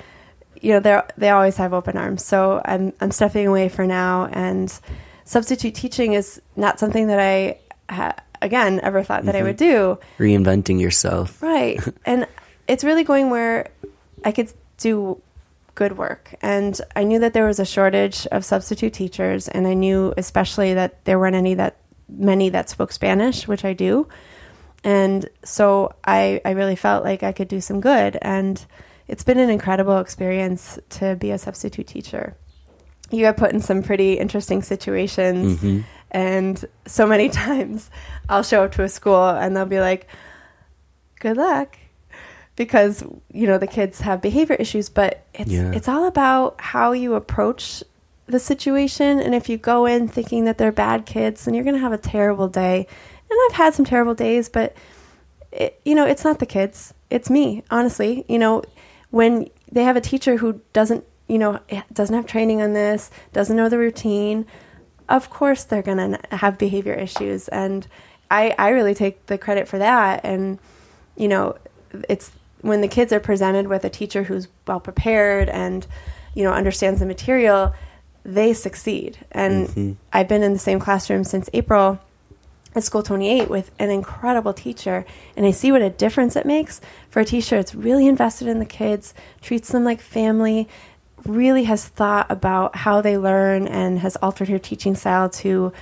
you 0.60 0.72
know 0.72 0.80
they 0.80 1.00
they 1.16 1.30
always 1.30 1.56
have 1.56 1.72
open 1.72 1.96
arms. 1.96 2.24
So 2.24 2.60
I'm 2.64 2.92
I'm 3.00 3.10
stepping 3.12 3.46
away 3.46 3.68
for 3.68 3.86
now, 3.86 4.26
and 4.26 4.72
substitute 5.24 5.74
teaching 5.74 6.14
is 6.14 6.40
not 6.56 6.80
something 6.80 7.06
that 7.08 7.20
I 7.20 7.58
ha- 7.88 8.16
again 8.42 8.80
ever 8.82 9.02
thought 9.04 9.24
that 9.26 9.36
I 9.36 9.42
would 9.44 9.56
do. 9.56 9.98
Reinventing 10.18 10.80
yourself. 10.80 11.40
Right. 11.42 11.80
and 12.06 12.26
it's 12.68 12.84
really 12.84 13.04
going 13.04 13.30
where 13.30 13.70
I 14.24 14.32
could 14.32 14.52
do 14.78 15.20
good 15.74 15.96
work. 15.96 16.34
And 16.42 16.80
I 16.96 17.04
knew 17.04 17.20
that 17.20 17.32
there 17.32 17.46
was 17.46 17.60
a 17.60 17.64
shortage 17.64 18.26
of 18.32 18.44
substitute 18.44 18.92
teachers 18.92 19.46
and 19.46 19.66
I 19.66 19.74
knew 19.74 20.12
especially 20.16 20.74
that 20.74 21.04
there 21.04 21.18
weren't 21.18 21.36
any 21.36 21.54
that 21.54 21.76
many 22.08 22.48
that 22.48 22.68
spoke 22.68 22.92
Spanish, 22.92 23.46
which 23.46 23.64
I 23.64 23.72
do. 23.72 24.08
And 24.82 25.28
so 25.44 25.94
I 26.04 26.40
I 26.44 26.52
really 26.52 26.76
felt 26.76 27.04
like 27.04 27.22
I 27.22 27.32
could 27.32 27.48
do 27.48 27.60
some 27.60 27.80
good 27.80 28.18
and 28.22 28.64
it's 29.06 29.22
been 29.22 29.38
an 29.38 29.50
incredible 29.50 29.98
experience 29.98 30.78
to 30.90 31.14
be 31.14 31.30
a 31.30 31.38
substitute 31.38 31.86
teacher. 31.86 32.36
You 33.10 33.20
get 33.20 33.36
put 33.36 33.52
in 33.52 33.60
some 33.60 33.82
pretty 33.84 34.14
interesting 34.14 34.62
situations 34.62 35.58
mm-hmm. 35.58 35.80
and 36.10 36.64
so 36.86 37.06
many 37.06 37.28
times 37.44 37.90
I'll 38.28 38.42
show 38.42 38.64
up 38.64 38.72
to 38.72 38.82
a 38.82 38.88
school 38.88 39.28
and 39.28 39.54
they'll 39.54 39.66
be 39.66 39.78
like, 39.78 40.08
good 41.20 41.36
luck 41.36 41.76
because 42.56 43.04
you 43.32 43.46
know 43.46 43.58
the 43.58 43.66
kids 43.66 44.00
have 44.00 44.20
behavior 44.20 44.56
issues 44.56 44.88
but 44.88 45.24
it's 45.34 45.50
Yeah. 45.50 45.72
it's 45.72 45.88
all 45.88 46.06
about 46.06 46.60
how 46.60 46.92
you 46.92 47.14
approach 47.14 47.84
the 48.28 48.40
situation. 48.40 49.20
And 49.20 49.36
if 49.36 49.48
you 49.48 49.56
go 49.56 49.86
in 49.86 50.08
thinking 50.08 50.46
that 50.46 50.58
they're 50.58 50.72
bad 50.72 51.06
kids 51.06 51.44
then 51.44 51.54
you're 51.54 51.62
going 51.64 51.76
to 51.76 51.80
have 51.80 51.92
a 51.92 51.98
terrible 51.98 52.48
day. 52.48 52.86
And 53.30 53.38
I've 53.46 53.56
had 53.56 53.74
some 53.74 53.84
terrible 53.84 54.14
days 54.14 54.48
but 54.48 54.74
it, 55.52 55.80
you 55.84 55.94
know 55.94 56.04
it's 56.06 56.24
not 56.24 56.38
the 56.40 56.46
kids. 56.46 56.92
It's 57.10 57.30
me 57.30 57.62
honestly. 57.70 58.24
You 58.28 58.38
know 58.38 58.62
when 59.10 59.48
they 59.70 59.84
have 59.84 59.96
a 59.96 60.00
teacher 60.00 60.38
who 60.38 60.60
doesn't 60.72 61.04
you 61.28 61.38
know 61.38 61.60
eh, 61.68 61.82
doesn't 61.92 62.14
have 62.16 62.26
training 62.26 62.62
on 62.62 62.72
this 62.72 63.10
doesn't 63.32 63.56
know 63.56 63.68
the 63.68 63.78
routine 63.78 64.46
of 65.08 65.30
course 65.30 65.62
they're 65.64 65.82
going 65.82 65.98
to 65.98 66.36
have 66.36 66.58
behavior 66.58 66.94
issues. 66.94 67.46
And 67.48 67.86
I, 68.28 68.54
I 68.58 68.70
really 68.70 68.94
take 68.94 69.26
the 69.26 69.38
credit 69.38 69.68
for 69.68 69.78
that. 69.78 70.24
And 70.24 70.58
you 71.16 71.28
know 71.28 71.56
it's 72.08 72.32
when 72.66 72.80
the 72.80 72.88
kids 72.88 73.12
are 73.12 73.20
presented 73.20 73.68
with 73.68 73.84
a 73.84 73.90
teacher 73.90 74.24
who's 74.24 74.48
well 74.66 74.80
prepared 74.80 75.48
and 75.48 75.86
you 76.34 76.44
know 76.44 76.52
understands 76.52 77.00
the 77.00 77.06
material 77.06 77.74
they 78.24 78.52
succeed. 78.52 79.18
And 79.32 79.68
mm-hmm. 79.68 79.92
i've 80.12 80.28
been 80.28 80.42
in 80.42 80.52
the 80.52 80.58
same 80.58 80.80
classroom 80.80 81.24
since 81.24 81.48
april 81.52 82.00
at 82.74 82.84
school 82.84 83.02
28 83.02 83.48
with 83.48 83.70
an 83.78 83.90
incredible 83.90 84.52
teacher 84.52 85.06
and 85.36 85.46
i 85.46 85.50
see 85.50 85.72
what 85.72 85.80
a 85.80 85.88
difference 85.88 86.36
it 86.36 86.44
makes 86.44 86.80
for 87.08 87.20
a 87.20 87.24
teacher 87.24 87.56
that's 87.56 87.74
really 87.74 88.06
invested 88.06 88.46
in 88.46 88.58
the 88.58 88.66
kids 88.66 89.14
treats 89.40 89.72
them 89.72 89.82
like 89.82 90.00
family 90.00 90.68
really 91.24 91.64
has 91.64 91.86
thought 91.86 92.26
about 92.30 92.76
how 92.76 93.00
they 93.00 93.16
learn 93.16 93.66
and 93.66 94.00
has 94.00 94.16
altered 94.16 94.48
her 94.48 94.58
teaching 94.58 94.94
style 94.94 95.28
to 95.28 95.72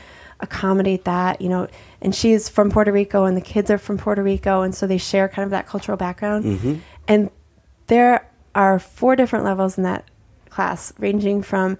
accommodate 0.44 1.04
that 1.04 1.40
you 1.40 1.48
know 1.48 1.66
and 2.00 2.14
she's 2.14 2.48
from 2.48 2.70
puerto 2.70 2.92
rico 2.92 3.24
and 3.24 3.36
the 3.36 3.40
kids 3.40 3.70
are 3.70 3.78
from 3.78 3.98
puerto 3.98 4.22
rico 4.22 4.62
and 4.62 4.74
so 4.74 4.86
they 4.86 4.98
share 4.98 5.28
kind 5.28 5.44
of 5.44 5.50
that 5.50 5.66
cultural 5.66 5.96
background. 5.96 6.44
Mm-hmm. 6.44 6.74
And 7.08 7.30
there 7.86 8.30
are 8.54 8.78
four 8.78 9.16
different 9.16 9.44
levels 9.44 9.76
in 9.76 9.84
that 9.84 10.04
class 10.50 10.92
ranging 10.98 11.42
from 11.42 11.78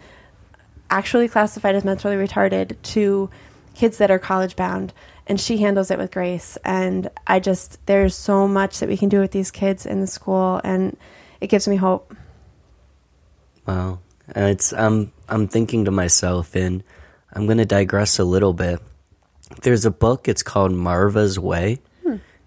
actually 0.91 1.29
classified 1.29 1.75
as 1.75 1.85
mentally 1.85 2.17
retarded 2.17 2.77
to 2.83 3.31
kids 3.75 3.99
that 3.99 4.11
are 4.11 4.19
college 4.19 4.57
bound 4.57 4.93
and 5.27 5.41
she 5.41 5.59
handles 5.59 5.91
it 5.91 5.99
with 5.99 6.11
grace. 6.11 6.59
And 6.65 7.11
i 7.27 7.41
just 7.41 7.85
there's 7.87 8.15
so 8.15 8.47
much 8.49 8.81
that 8.81 8.89
we 8.89 8.97
can 8.97 9.09
do 9.09 9.21
with 9.21 9.31
these 9.31 9.51
kids 9.51 9.87
in 9.87 10.01
the 10.01 10.07
school 10.07 10.61
and 10.65 10.97
it 11.41 11.49
gives 11.49 11.69
me 11.69 11.77
hope. 11.77 12.15
Wow. 13.67 14.01
And 14.35 14.47
it's 14.47 14.73
I'm 14.73 15.13
I'm 15.29 15.49
thinking 15.49 15.85
to 15.87 15.91
myself 15.91 16.55
and 16.55 16.83
I'm 17.35 17.47
going 17.47 17.59
to 17.59 17.65
digress 17.67 18.19
a 18.19 18.25
little 18.25 18.53
bit. 18.53 18.81
There's 19.63 19.85
a 19.85 19.91
book 19.91 20.29
it's 20.29 20.43
called 20.43 20.73
Marva's 20.73 21.39
Way. 21.39 21.81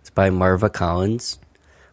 It's 0.02 0.10
by 0.10 0.30
Marva 0.30 0.70
Collins. 0.70 1.38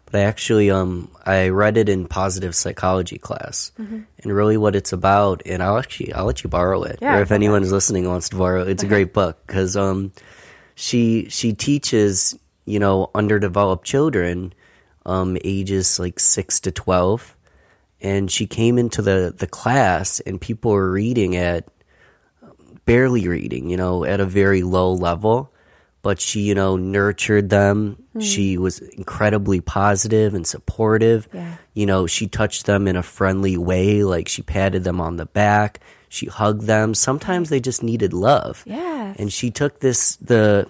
But 0.06 0.20
I 0.20 0.22
actually 0.24 0.70
um 0.70 1.10
I 1.26 1.48
read 1.48 1.76
it 1.76 1.88
in 1.88 2.06
positive 2.06 2.54
psychology 2.54 3.18
class. 3.18 3.72
And 3.76 4.06
really 4.32 4.56
what 4.56 4.76
it's 4.76 4.92
about 4.92 5.42
and 5.44 5.62
I'll 5.62 5.78
actually 5.78 6.12
I'll 6.12 6.26
let 6.26 6.44
you 6.44 6.50
borrow 6.50 6.84
it. 6.84 7.00
Yeah, 7.02 7.18
or 7.18 7.22
if 7.22 7.30
go 7.30 7.34
anyone 7.34 7.62
is 7.64 7.72
listening 7.72 8.08
wants 8.08 8.28
to 8.28 8.36
borrow 8.36 8.62
it, 8.62 8.68
it's 8.68 8.84
a 8.84 8.86
great 8.86 9.12
book 9.12 9.44
cuz 9.48 9.76
um 9.76 10.12
she 10.76 11.26
she 11.30 11.52
teaches, 11.52 12.38
you 12.64 12.78
know, 12.78 13.10
underdeveloped 13.14 13.84
children 13.84 14.52
um 15.04 15.36
ages 15.44 15.98
like 15.98 16.20
6 16.20 16.60
to 16.60 16.70
12 16.70 17.36
and 18.00 18.30
she 18.30 18.46
came 18.46 18.78
into 18.78 19.02
the 19.02 19.34
the 19.36 19.48
class 19.48 20.20
and 20.20 20.40
people 20.40 20.70
were 20.70 20.92
reading 20.92 21.34
at 21.34 21.66
barely 22.86 23.28
reading 23.28 23.70
you 23.70 23.76
know 23.76 24.04
at 24.04 24.20
a 24.20 24.26
very 24.26 24.62
low 24.62 24.92
level. 24.92 25.50
But 26.02 26.20
she 26.20 26.40
you 26.42 26.54
know 26.54 26.76
nurtured 26.76 27.48
them. 27.48 27.96
Hmm. 28.12 28.20
She 28.20 28.58
was 28.58 28.80
incredibly 28.80 29.60
positive 29.62 30.34
and 30.34 30.46
supportive. 30.46 31.28
Yeah. 31.32 31.56
you 31.72 31.86
know 31.86 32.06
she 32.06 32.26
touched 32.26 32.66
them 32.66 32.86
in 32.86 32.96
a 32.96 33.02
friendly 33.02 33.56
way 33.56 34.04
like 34.04 34.28
she 34.28 34.42
patted 34.42 34.84
them 34.84 35.00
on 35.00 35.16
the 35.16 35.26
back. 35.26 35.80
She 36.10 36.26
hugged 36.26 36.66
them. 36.66 36.94
Sometimes 36.94 37.48
they 37.48 37.58
just 37.58 37.82
needed 37.82 38.12
love. 38.12 38.62
Yes. 38.66 39.16
and 39.18 39.32
she 39.32 39.50
took 39.50 39.80
this 39.80 40.16
the 40.16 40.68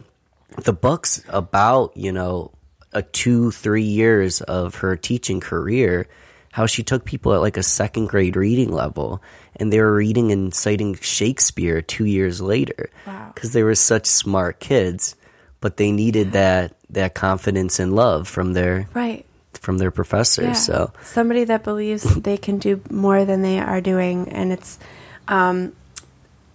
the 0.62 0.72
books 0.72 1.22
about 1.28 1.96
you 1.96 2.12
know 2.12 2.52
a 2.92 3.02
two 3.02 3.50
three 3.50 3.82
years 3.82 4.40
of 4.42 4.76
her 4.76 4.96
teaching 4.96 5.40
career 5.40 6.06
how 6.54 6.66
she 6.66 6.84
took 6.84 7.04
people 7.04 7.34
at 7.34 7.40
like 7.40 7.56
a 7.56 7.62
second 7.64 8.06
grade 8.08 8.36
reading 8.36 8.70
level 8.70 9.20
and 9.56 9.72
they 9.72 9.80
were 9.80 9.92
reading 9.94 10.30
and 10.30 10.54
citing 10.54 10.94
shakespeare 10.94 11.82
two 11.82 12.04
years 12.04 12.40
later 12.40 12.90
Wow. 13.06 13.32
because 13.34 13.52
they 13.52 13.64
were 13.64 13.74
such 13.74 14.06
smart 14.06 14.60
kids 14.60 15.16
but 15.60 15.76
they 15.78 15.90
needed 15.90 16.30
that 16.32 16.76
that 16.90 17.14
confidence 17.14 17.80
and 17.80 17.92
love 17.96 18.28
from 18.28 18.52
their 18.52 18.86
right 18.94 19.26
from 19.54 19.78
their 19.78 19.90
professors 19.90 20.44
Yeah. 20.46 20.52
so 20.52 20.92
somebody 21.02 21.42
that 21.44 21.64
believes 21.64 22.02
they 22.22 22.36
can 22.36 22.58
do 22.58 22.80
more 22.88 23.24
than 23.24 23.42
they 23.42 23.58
are 23.58 23.80
doing 23.80 24.28
and 24.28 24.52
it's 24.52 24.78
um 25.26 25.72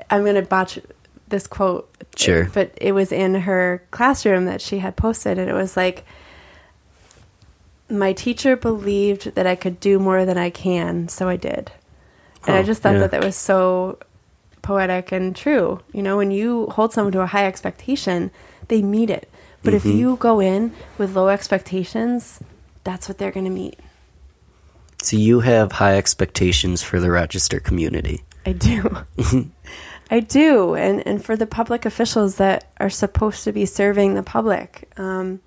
i'm 0.09 0.23
going 0.23 0.35
to 0.35 0.43
botch 0.43 0.79
this 1.27 1.45
quote 1.45 1.87
Sure. 2.15 2.49
but 2.53 2.71
it 2.79 2.93
was 2.93 3.11
in 3.11 3.35
her 3.35 3.83
classroom 3.91 4.45
that 4.45 4.61
she 4.61 4.79
had 4.79 4.95
posted 4.95 5.37
and 5.37 5.49
it 5.49 5.53
was 5.53 5.75
like 5.75 6.05
my 7.89 8.13
teacher 8.13 8.55
believed 8.55 9.35
that 9.35 9.47
I 9.47 9.55
could 9.55 9.79
do 9.79 9.99
more 9.99 10.25
than 10.25 10.37
I 10.37 10.49
can, 10.49 11.07
so 11.09 11.27
I 11.27 11.35
did. 11.35 11.71
And 12.47 12.55
I 12.55 12.59
Oh, 12.59 12.63
just 12.63 12.81
thought 12.81 12.93
yeah. 12.93 12.99
that 12.99 13.11
that 13.11 13.23
was 13.23 13.35
so 13.35 13.97
poetic 14.61 15.11
and 15.11 15.35
true. 15.35 15.79
You 15.93 16.03
know, 16.03 16.17
when 16.17 16.31
you 16.31 16.67
hold 16.67 16.93
someone 16.93 17.11
to 17.13 17.21
a 17.21 17.25
high 17.27 17.45
expectation, 17.47 18.31
they 18.67 18.81
meet 18.81 19.09
it. 19.09 19.29
But 19.63 19.73
Mm-hmm. 19.73 19.89
if 19.89 19.95
you 19.95 20.15
go 20.17 20.39
in 20.39 20.73
with 20.97 21.15
low 21.15 21.27
expectations, 21.29 22.39
that's 22.83 23.07
what 23.09 23.17
they're 23.17 23.31
going 23.31 23.45
to 23.45 23.51
meet. 23.51 23.77
So 25.01 25.17
you 25.17 25.39
have 25.41 25.73
high 25.73 25.97
expectations 25.97 26.81
for 26.83 26.99
the 26.99 27.09
Rochester 27.11 27.59
community. 27.59 28.23
I 28.45 28.51
do. 28.53 28.97
I 30.11 30.19
do. 30.21 30.75
And, 30.75 31.05
and 31.07 31.23
for 31.23 31.35
the 31.35 31.45
public 31.47 31.85
officials 31.85 32.35
that 32.37 32.71
are 32.79 32.89
supposed 32.89 33.43
to 33.45 33.51
be 33.51 33.65
serving 33.65 34.15
the 34.15 34.23
public. 34.23 34.89
Um, 34.97 35.39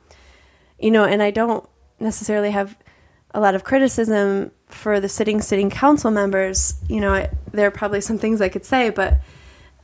you 0.79 0.91
know, 0.91 1.05
and 1.05 1.23
I 1.23 1.31
don't 1.31 1.69
necessarily 2.03 2.51
have 2.51 2.77
a 3.35 3.41
lot 3.41 3.55
of 3.55 3.65
criticism 3.65 4.51
for 4.67 5.01
the 5.01 5.09
sitting 5.09 5.41
sitting 5.41 5.71
council 5.71 6.11
members. 6.11 6.75
You 6.89 7.01
know, 7.01 7.15
I, 7.15 7.31
there 7.53 7.67
are 7.67 7.71
probably 7.71 8.01
some 8.01 8.19
things 8.19 8.41
I 8.41 8.49
could 8.49 8.65
say, 8.65 8.91
but, 8.91 9.21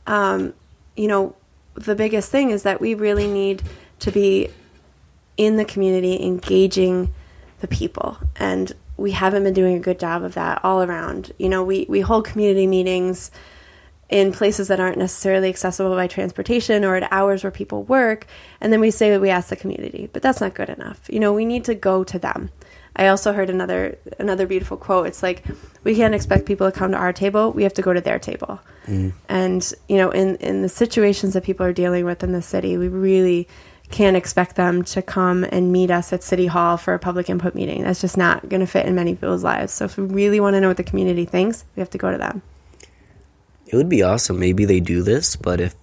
um, 0.07 0.53
you 0.95 1.07
know, 1.07 1.35
the 1.75 1.95
biggest 1.95 2.31
thing 2.31 2.49
is 2.49 2.63
that 2.63 2.81
we 2.81 2.93
really 2.93 3.27
need 3.27 3.63
to 3.99 4.11
be 4.11 4.49
in 5.37 5.55
the 5.55 5.65
community 5.65 6.21
engaging 6.21 7.13
the 7.61 7.67
people 7.67 8.17
and 8.35 8.73
we 8.97 9.11
haven't 9.11 9.43
been 9.43 9.53
doing 9.53 9.77
a 9.77 9.79
good 9.79 9.97
job 9.97 10.23
of 10.23 10.33
that 10.33 10.63
all 10.63 10.83
around 10.83 11.31
you 11.37 11.47
know 11.47 11.63
we, 11.63 11.85
we 11.87 12.01
hold 12.01 12.25
community 12.25 12.67
meetings 12.67 13.31
in 14.09 14.31
places 14.31 14.67
that 14.67 14.79
aren't 14.79 14.97
necessarily 14.97 15.49
accessible 15.49 15.95
by 15.95 16.07
transportation 16.07 16.83
or 16.83 16.95
at 16.95 17.11
hours 17.11 17.43
where 17.43 17.51
people 17.51 17.83
work 17.83 18.25
and 18.59 18.73
then 18.73 18.79
we 18.79 18.91
say 18.91 19.11
that 19.11 19.21
we 19.21 19.29
ask 19.29 19.49
the 19.49 19.55
community 19.55 20.09
but 20.11 20.21
that's 20.21 20.41
not 20.41 20.53
good 20.53 20.69
enough. 20.69 21.01
You 21.09 21.19
know 21.19 21.31
we 21.31 21.45
need 21.45 21.65
to 21.65 21.75
go 21.75 22.03
to 22.03 22.19
them. 22.19 22.49
I 22.95 23.07
also 23.07 23.31
heard 23.33 23.49
another 23.49 23.97
another 24.17 24.47
beautiful 24.47 24.77
quote. 24.77 25.07
It's 25.07 25.23
like 25.23 25.45
we 25.83 25.95
can't 25.95 26.15
expect 26.15 26.45
people 26.45 26.69
to 26.69 26.77
come 26.77 26.91
to 26.91 26.97
our 26.97 27.13
table. 27.13 27.51
We 27.51 27.63
have 27.63 27.73
to 27.75 27.81
go 27.81 27.93
to 27.93 28.01
their 28.01 28.19
table. 28.19 28.59
Mm-hmm. 28.87 29.09
And 29.29 29.73
you 29.87 29.97
know 29.97 30.09
in 30.09 30.35
in 30.37 30.63
the 30.63 30.69
situations 30.69 31.33
that 31.33 31.43
people 31.43 31.65
are 31.65 31.73
dealing 31.73 32.05
with 32.05 32.23
in 32.23 32.31
the 32.31 32.41
city 32.41 32.77
we 32.77 32.87
really 32.87 33.47
can't 33.91 34.15
expect 34.15 34.55
them 34.55 34.83
to 34.83 35.01
come 35.01 35.43
and 35.45 35.71
meet 35.71 35.89
us 35.89 36.13
at 36.13 36.21
city 36.21 36.45
hall 36.45 36.77
for 36.77 36.93
a 36.93 36.99
public 36.99 37.27
input 37.27 37.55
meeting. 37.55 37.83
That's 37.83 38.01
just 38.01 38.17
not 38.17 38.47
going 38.47 38.59
to 38.59 38.67
fit 38.67 38.85
in 38.85 38.93
many 38.93 39.15
people's 39.15 39.43
lives. 39.43 39.73
So 39.73 39.85
if 39.85 39.97
we 39.97 40.03
really 40.05 40.39
want 40.39 40.53
to 40.53 40.61
know 40.61 40.67
what 40.67 40.77
the 40.77 40.83
community 40.83 41.25
thinks 41.25 41.65
we 41.75 41.79
have 41.81 41.89
to 41.91 41.97
go 41.97 42.11
to 42.11 42.17
them 42.17 42.43
It 43.71 43.75
would 43.75 43.89
be 43.89 44.01
awesome. 44.03 44.39
Maybe 44.39 44.65
they 44.65 44.79
do 44.79 45.03
this, 45.03 45.35
but 45.35 45.61
if 45.61 45.75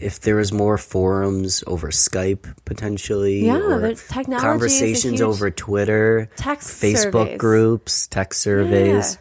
if 0.00 0.20
there 0.20 0.36
was 0.36 0.52
more 0.52 0.78
forums 0.78 1.64
over 1.66 1.88
Skype 1.88 2.46
potentially, 2.64 3.44
Yeah, 3.46 3.92
technology 4.08 4.34
is 4.36 4.40
conversations 4.42 5.20
over 5.20 5.50
Twitter, 5.50 6.30
Text 6.36 6.80
Facebook 6.80 7.12
surveys. 7.26 7.38
groups, 7.38 8.06
text 8.06 8.40
surveys, 8.40 9.18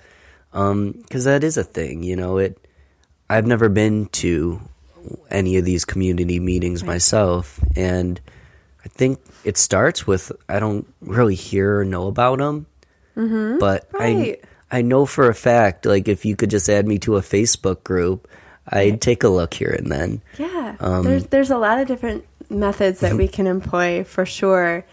because 0.52 1.24
that 1.26 1.44
is 1.44 1.58
a 1.58 1.64
thing. 1.64 2.04
You 2.04 2.16
know, 2.16 2.38
it. 2.38 2.58
I've 3.30 3.46
never 3.48 3.68
been 3.70 4.06
to 4.24 4.62
any 5.30 5.58
of 5.58 5.66
these 5.66 5.84
community 5.84 6.40
meetings 6.40 6.84
myself, 6.84 7.60
and 7.76 8.22
I 8.86 8.88
think 8.88 9.20
it 9.44 9.58
starts 9.58 10.06
with 10.08 10.32
I 10.48 10.60
don't 10.60 10.88
really 11.02 11.36
hear 11.36 11.80
or 11.80 11.86
know 11.86 12.08
about 12.08 12.38
them, 12.38 12.68
mm-hmm. 13.18 13.58
but 13.60 13.88
Right. 13.92 14.40
I 14.44 14.48
I 14.72 14.82
know 14.82 15.06
for 15.06 15.30
a 15.30 15.36
fact 15.36 15.86
like 15.86 16.08
if 16.08 16.26
you 16.26 16.36
could 16.36 16.50
just 16.50 16.70
add 16.70 16.88
me 16.88 17.00
to 17.00 17.16
a 17.18 17.22
Facebook 17.22 17.84
group, 17.84 18.28
I'd 18.68 19.00
take 19.02 19.24
a 19.24 19.30
look 19.30 19.54
here 19.54 19.70
and 19.78 19.92
then. 19.92 20.22
Yeah, 20.38 20.76
Um, 20.80 21.04
there's 21.04 21.26
there's 21.28 21.52
a 21.52 21.58
lot 21.58 21.80
of 21.80 21.88
different 21.88 22.26
methods 22.50 23.00
that 23.00 23.16
we 23.16 23.28
can 23.28 23.48
employ 23.48 24.04
for 24.04 24.26
sure, 24.26 24.86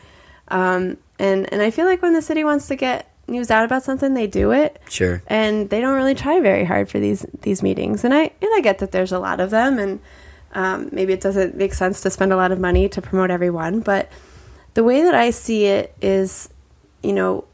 um, 0.48 0.96
and 1.18 1.52
and 1.52 1.60
I 1.62 1.70
feel 1.70 1.86
like 1.86 2.02
when 2.02 2.12
the 2.14 2.22
city 2.22 2.44
wants 2.44 2.68
to 2.68 2.76
get 2.76 3.10
news 3.26 3.50
out 3.50 3.64
about 3.64 3.82
something, 3.82 4.12
they 4.14 4.26
do 4.26 4.52
it, 4.52 4.78
Sure. 4.88 5.22
and 5.26 5.70
they 5.70 5.80
don't 5.80 5.94
really 5.96 6.14
try 6.14 6.40
very 6.40 6.64
hard 6.64 6.88
for 6.88 7.00
these 7.00 7.24
these 7.42 7.62
meetings. 7.62 8.04
And 8.04 8.12
I 8.14 8.22
and 8.22 8.50
I 8.54 8.60
get 8.60 8.78
that 8.78 8.92
there's 8.92 9.12
a 9.12 9.18
lot 9.18 9.40
of 9.40 9.50
them, 9.50 9.78
and 9.78 10.00
um, 10.54 10.88
maybe 10.92 11.12
it 11.12 11.20
doesn't 11.20 11.56
make 11.56 11.74
sense 11.74 12.00
to 12.02 12.10
spend 12.10 12.32
a 12.32 12.36
lot 12.36 12.52
of 12.52 12.60
money 12.60 12.88
to 12.90 13.02
promote 13.02 13.30
everyone, 13.30 13.80
but 13.80 14.08
the 14.74 14.84
way 14.84 15.02
that 15.02 15.14
I 15.14 15.30
see 15.30 15.66
it 15.66 15.94
is, 16.02 16.48
you 17.02 17.12
know, 17.12 17.44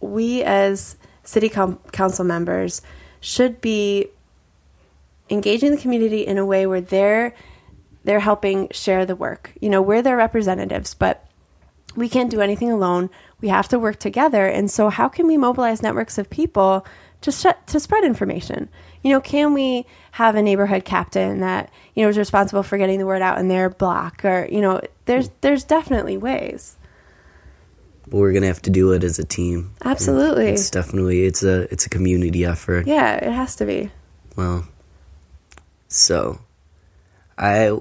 we 0.00 0.42
as 0.42 0.96
city 1.24 1.48
com- 1.48 1.78
council 1.92 2.24
members 2.24 2.82
should 3.20 3.60
be 3.60 4.08
engaging 5.30 5.70
the 5.70 5.76
community 5.76 6.26
in 6.26 6.38
a 6.38 6.44
way 6.44 6.66
where 6.66 6.80
they're 6.80 7.34
they're 8.04 8.20
helping 8.20 8.68
share 8.70 9.06
the 9.06 9.16
work. 9.16 9.52
You 9.60 9.70
know, 9.70 9.80
we're 9.80 10.02
their 10.02 10.16
representatives, 10.16 10.92
but 10.92 11.26
we 11.96 12.08
can't 12.08 12.30
do 12.30 12.40
anything 12.40 12.70
alone. 12.70 13.08
We 13.40 13.48
have 13.48 13.68
to 13.68 13.78
work 13.78 13.98
together. 13.98 14.46
And 14.46 14.70
so, 14.70 14.90
how 14.90 15.08
can 15.08 15.26
we 15.26 15.36
mobilize 15.36 15.82
networks 15.82 16.18
of 16.18 16.28
people 16.30 16.86
to 17.22 17.32
sh- 17.32 17.46
to 17.66 17.80
spread 17.80 18.04
information? 18.04 18.68
You 19.02 19.10
know, 19.10 19.20
can 19.20 19.54
we 19.54 19.86
have 20.12 20.34
a 20.34 20.42
neighborhood 20.42 20.84
captain 20.84 21.40
that 21.40 21.70
you 21.94 22.02
know 22.02 22.08
is 22.08 22.18
responsible 22.18 22.62
for 22.62 22.78
getting 22.78 22.98
the 22.98 23.06
word 23.06 23.22
out 23.22 23.38
in 23.38 23.48
their 23.48 23.70
block, 23.70 24.24
or 24.24 24.46
you 24.50 24.60
know, 24.60 24.80
there's 25.06 25.30
there's 25.40 25.64
definitely 25.64 26.16
ways. 26.16 26.76
But 28.06 28.18
we're 28.18 28.32
gonna 28.32 28.46
have 28.48 28.62
to 28.62 28.70
do 28.70 28.92
it 28.92 29.02
as 29.04 29.18
a 29.18 29.24
team. 29.24 29.72
Absolutely. 29.84 30.48
It's 30.48 30.70
definitely 30.70 31.24
it's 31.24 31.42
a 31.42 31.62
it's 31.72 31.86
a 31.86 31.88
community 31.90 32.44
effort. 32.44 32.86
Yeah, 32.86 33.14
it 33.16 33.32
has 33.32 33.56
to 33.56 33.64
be. 33.66 33.90
Well, 34.36 34.66
so 35.88 36.38
I 37.38 37.76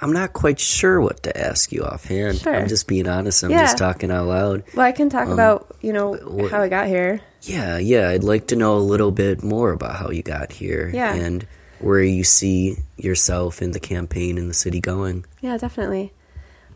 I'm 0.00 0.12
not 0.12 0.32
quite 0.32 0.60
sure 0.60 1.00
what 1.00 1.22
to 1.24 1.36
ask 1.36 1.72
you 1.72 1.82
offhand. 1.82 2.38
Sure. 2.38 2.54
I'm 2.54 2.68
just 2.68 2.86
being 2.86 3.08
honest. 3.08 3.42
I'm 3.42 3.50
Yeah. 3.50 3.62
just 3.62 3.78
talking 3.78 4.10
out 4.10 4.26
loud. 4.26 4.62
Well, 4.74 4.86
I 4.86 4.92
can 4.92 5.08
talk 5.10 5.28
about 5.28 5.74
you 5.80 5.92
know 5.92 6.14
wh- 6.14 6.50
how 6.50 6.60
I 6.62 6.68
got 6.68 6.86
here. 6.86 7.20
Yeah, 7.42 7.78
yeah. 7.78 8.08
I'd 8.10 8.24
like 8.24 8.48
to 8.48 8.56
know 8.56 8.76
a 8.76 8.80
little 8.84 9.10
bit 9.10 9.42
more 9.42 9.72
about 9.72 9.96
how 9.96 10.10
you 10.10 10.22
got 10.22 10.52
here 10.52 10.90
Yeah. 10.92 11.14
and 11.14 11.46
where 11.80 12.02
you 12.02 12.24
see 12.24 12.76
yourself 12.96 13.62
in 13.62 13.70
the 13.70 13.80
campaign 13.80 14.36
in 14.38 14.48
the 14.48 14.54
city 14.54 14.80
going. 14.80 15.24
Yeah, 15.40 15.56
definitely. 15.56 16.12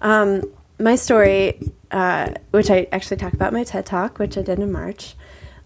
Um, 0.01 0.43
my 0.83 0.97
story, 0.97 1.73
uh, 1.91 2.33
which 2.51 2.71
I 2.71 2.89
actually 2.93 3.19
talk 3.19 3.33
about 3.33 3.53
in 3.53 3.59
my 3.59 3.65
TED 3.65 3.87
Talk, 3.87 4.19
which 4.19 4.37
I 4.37 4.43
did 4.43 4.59
in 4.59 4.73
March. 4.73 5.15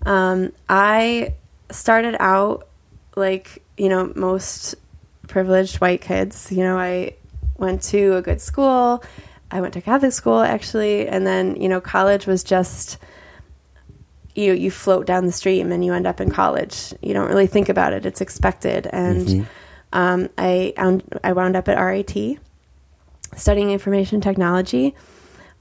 Um, 0.05 0.53
I 0.69 1.35
started 1.71 2.17
out 2.21 2.69
like 3.17 3.63
you 3.77 3.89
know 3.89 4.13
most 4.15 4.75
privileged 5.27 5.77
white 5.81 6.01
kids. 6.01 6.53
You 6.53 6.63
know, 6.63 6.79
I 6.79 7.15
went 7.57 7.83
to 7.85 8.17
a 8.17 8.23
good 8.23 8.41
school. 8.41 9.03
I 9.51 9.61
went 9.61 9.75
to 9.75 9.81
Catholic 9.81 10.13
school 10.13 10.41
actually, 10.41 11.09
and 11.09 11.27
then 11.27 11.57
you 11.57 11.69
know 11.69 11.81
college 11.81 12.27
was 12.27 12.45
just 12.45 12.99
you 14.35 14.53
you 14.53 14.71
float 14.71 15.07
down 15.07 15.27
the 15.27 15.33
stream 15.33 15.73
and 15.73 15.85
you 15.85 15.95
end 15.95 16.07
up 16.07 16.21
in 16.21 16.31
college. 16.31 16.93
You 17.01 17.15
don't 17.15 17.29
really 17.29 17.47
think 17.47 17.69
about 17.69 17.93
it; 17.93 18.07
it's 18.07 18.21
expected. 18.21 18.87
And 18.87 19.29
um, 19.93 20.29
I 20.37 20.75
I 21.25 21.33
wound 21.33 21.57
up 21.57 21.69
at 21.69 21.81
RIT 21.81 22.39
studying 23.35 23.71
information 23.71 24.21
technology 24.21 24.95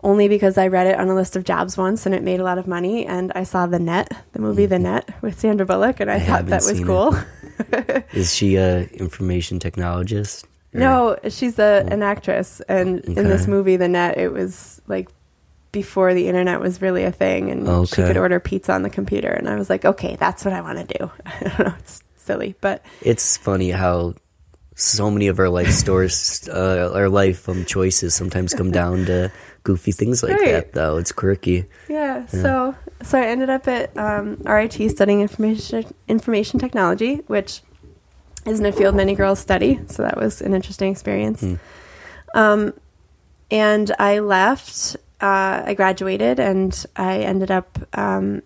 only 0.06 0.28
because 0.28 0.58
I 0.58 0.68
read 0.68 0.88
it 0.88 1.00
on 1.00 1.10
a 1.10 1.16
list 1.16 1.36
of 1.36 1.44
jobs 1.44 1.78
once 1.78 2.06
and 2.06 2.14
it 2.14 2.22
made 2.22 2.40
a 2.40 2.44
lot 2.44 2.60
of 2.60 2.68
money. 2.68 3.06
And 3.06 3.32
I 3.34 3.44
saw 3.44 3.66
The 3.66 3.80
Net, 3.80 4.12
the 4.34 4.40
movie 4.40 4.68
The 4.68 4.76
mm-hmm. 4.76 4.84
Net 4.84 5.22
with 5.22 5.40
Sandra 5.40 5.66
Bullock, 5.66 6.00
and 6.00 6.12
I, 6.12 6.16
I 6.16 6.20
thought 6.20 6.46
that 6.46 6.64
was 6.64 6.84
cool. 6.84 7.18
Is 8.14 8.34
she 8.34 8.56
a 8.56 8.84
information 8.90 9.60
technologist? 9.60 10.46
Or- 10.74 10.80
No, 10.80 11.18
she's 11.30 11.58
a, 11.58 11.84
oh. 11.84 11.88
an 11.88 12.04
actress, 12.04 12.62
and 12.70 13.00
in 13.00 13.16
this 13.16 13.48
movie, 13.48 13.78
The 13.78 13.88
Net, 13.88 14.18
it 14.18 14.32
was 14.32 14.80
like 14.88 15.10
before 15.72 16.14
the 16.14 16.28
internet 16.28 16.60
was 16.60 16.82
really 16.82 17.04
a 17.04 17.12
thing, 17.12 17.50
and 17.50 17.90
she 17.90 17.96
could 17.96 18.18
order 18.18 18.40
pizza 18.40 18.74
on 18.74 18.84
the 18.84 18.90
computer, 18.90 19.30
and 19.30 19.50
I 19.50 19.56
was 19.56 19.70
like, 19.70 19.86
okay, 19.86 20.18
that's 20.18 20.46
what 20.46 20.54
I 20.54 20.62
want 20.62 20.88
to 20.88 20.98
do. 20.98 21.12
I 21.26 21.40
don't 21.40 21.60
know, 21.60 21.76
it's 21.80 22.04
silly, 22.18 22.56
but 22.62 22.86
It's 23.02 23.38
funny 23.38 23.72
how 23.72 24.14
so 24.76 25.10
many 25.10 25.28
of 25.28 25.40
our 25.40 25.50
life 25.50 25.72
stories, 25.72 26.48
uh, 26.50 26.92
our 26.94 27.08
life 27.10 27.48
um, 27.48 27.64
choices 27.66 28.14
sometimes 28.14 28.54
come 28.54 28.72
down 28.72 29.06
to 29.06 29.32
goofy 29.64 29.92
things 29.92 30.22
like 30.22 30.34
Right. 30.34 30.52
that, 30.52 30.74
though. 30.74 30.98
It's 30.98 31.12
quirky. 31.12 31.66
yeah. 31.90 32.26
So 32.28 32.76
so 33.02 33.18
I 33.20 33.26
ended 33.26 33.50
up 33.50 33.68
at 33.68 33.96
um, 33.98 34.38
RIT 34.46 34.74
studying 34.92 35.22
information 35.22 35.86
information 36.08 36.60
technology, 36.60 37.16
which 37.28 37.62
isn't 38.46 38.66
a 38.66 38.72
field 38.72 38.96
many 38.96 39.16
girls 39.16 39.40
study. 39.40 39.80
So 39.88 40.04
that 40.04 40.18
was 40.18 40.42
an 40.42 40.54
interesting 40.54 40.92
experience. 40.92 41.44
Um, 42.34 42.74
and 43.52 43.92
I 43.98 44.20
left. 44.20 44.98
Uh, 45.22 45.64
I 45.66 45.74
graduated, 45.76 46.40
and 46.40 46.86
I 46.96 47.20
ended 47.20 47.50
up 47.50 47.78
um, 47.98 48.42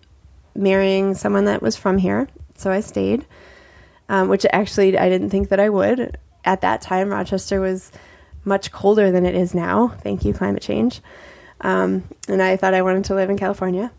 marrying 0.54 1.14
someone 1.14 1.46
that 1.46 1.60
was 1.60 1.76
from 1.76 1.98
here. 1.98 2.28
So 2.56 2.70
I 2.70 2.80
stayed, 2.80 3.26
um, 4.10 4.28
which 4.28 4.44
actually 4.52 4.98
I 4.98 5.08
didn't 5.08 5.30
think 5.30 5.48
that 5.48 5.60
I 5.60 5.70
would. 5.70 6.18
At 6.44 6.60
that 6.62 6.82
time, 6.82 7.08
Rochester 7.08 7.60
was 7.60 7.92
much 8.44 8.72
colder 8.72 9.10
than 9.12 9.24
it 9.24 9.36
is 9.36 9.54
now. 9.54 9.88
Thank 10.02 10.24
you, 10.24 10.34
climate 10.34 10.62
change. 10.62 11.00
Um, 11.60 12.04
and 12.28 12.42
I 12.42 12.56
thought 12.56 12.74
I 12.74 12.82
wanted 12.82 13.04
to 13.04 13.14
live 13.14 13.30
in 13.30 13.38
California, 13.38 13.92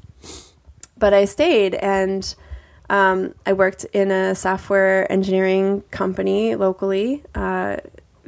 but 0.97 1.13
I 1.13 1.25
stayed 1.25 1.75
and 1.75 2.35
um, 2.89 3.33
I 3.45 3.53
worked 3.53 3.85
in 3.85 4.11
a 4.11 4.35
software 4.35 5.09
engineering 5.09 5.81
company 5.91 6.55
locally, 6.55 7.23
uh, 7.33 7.77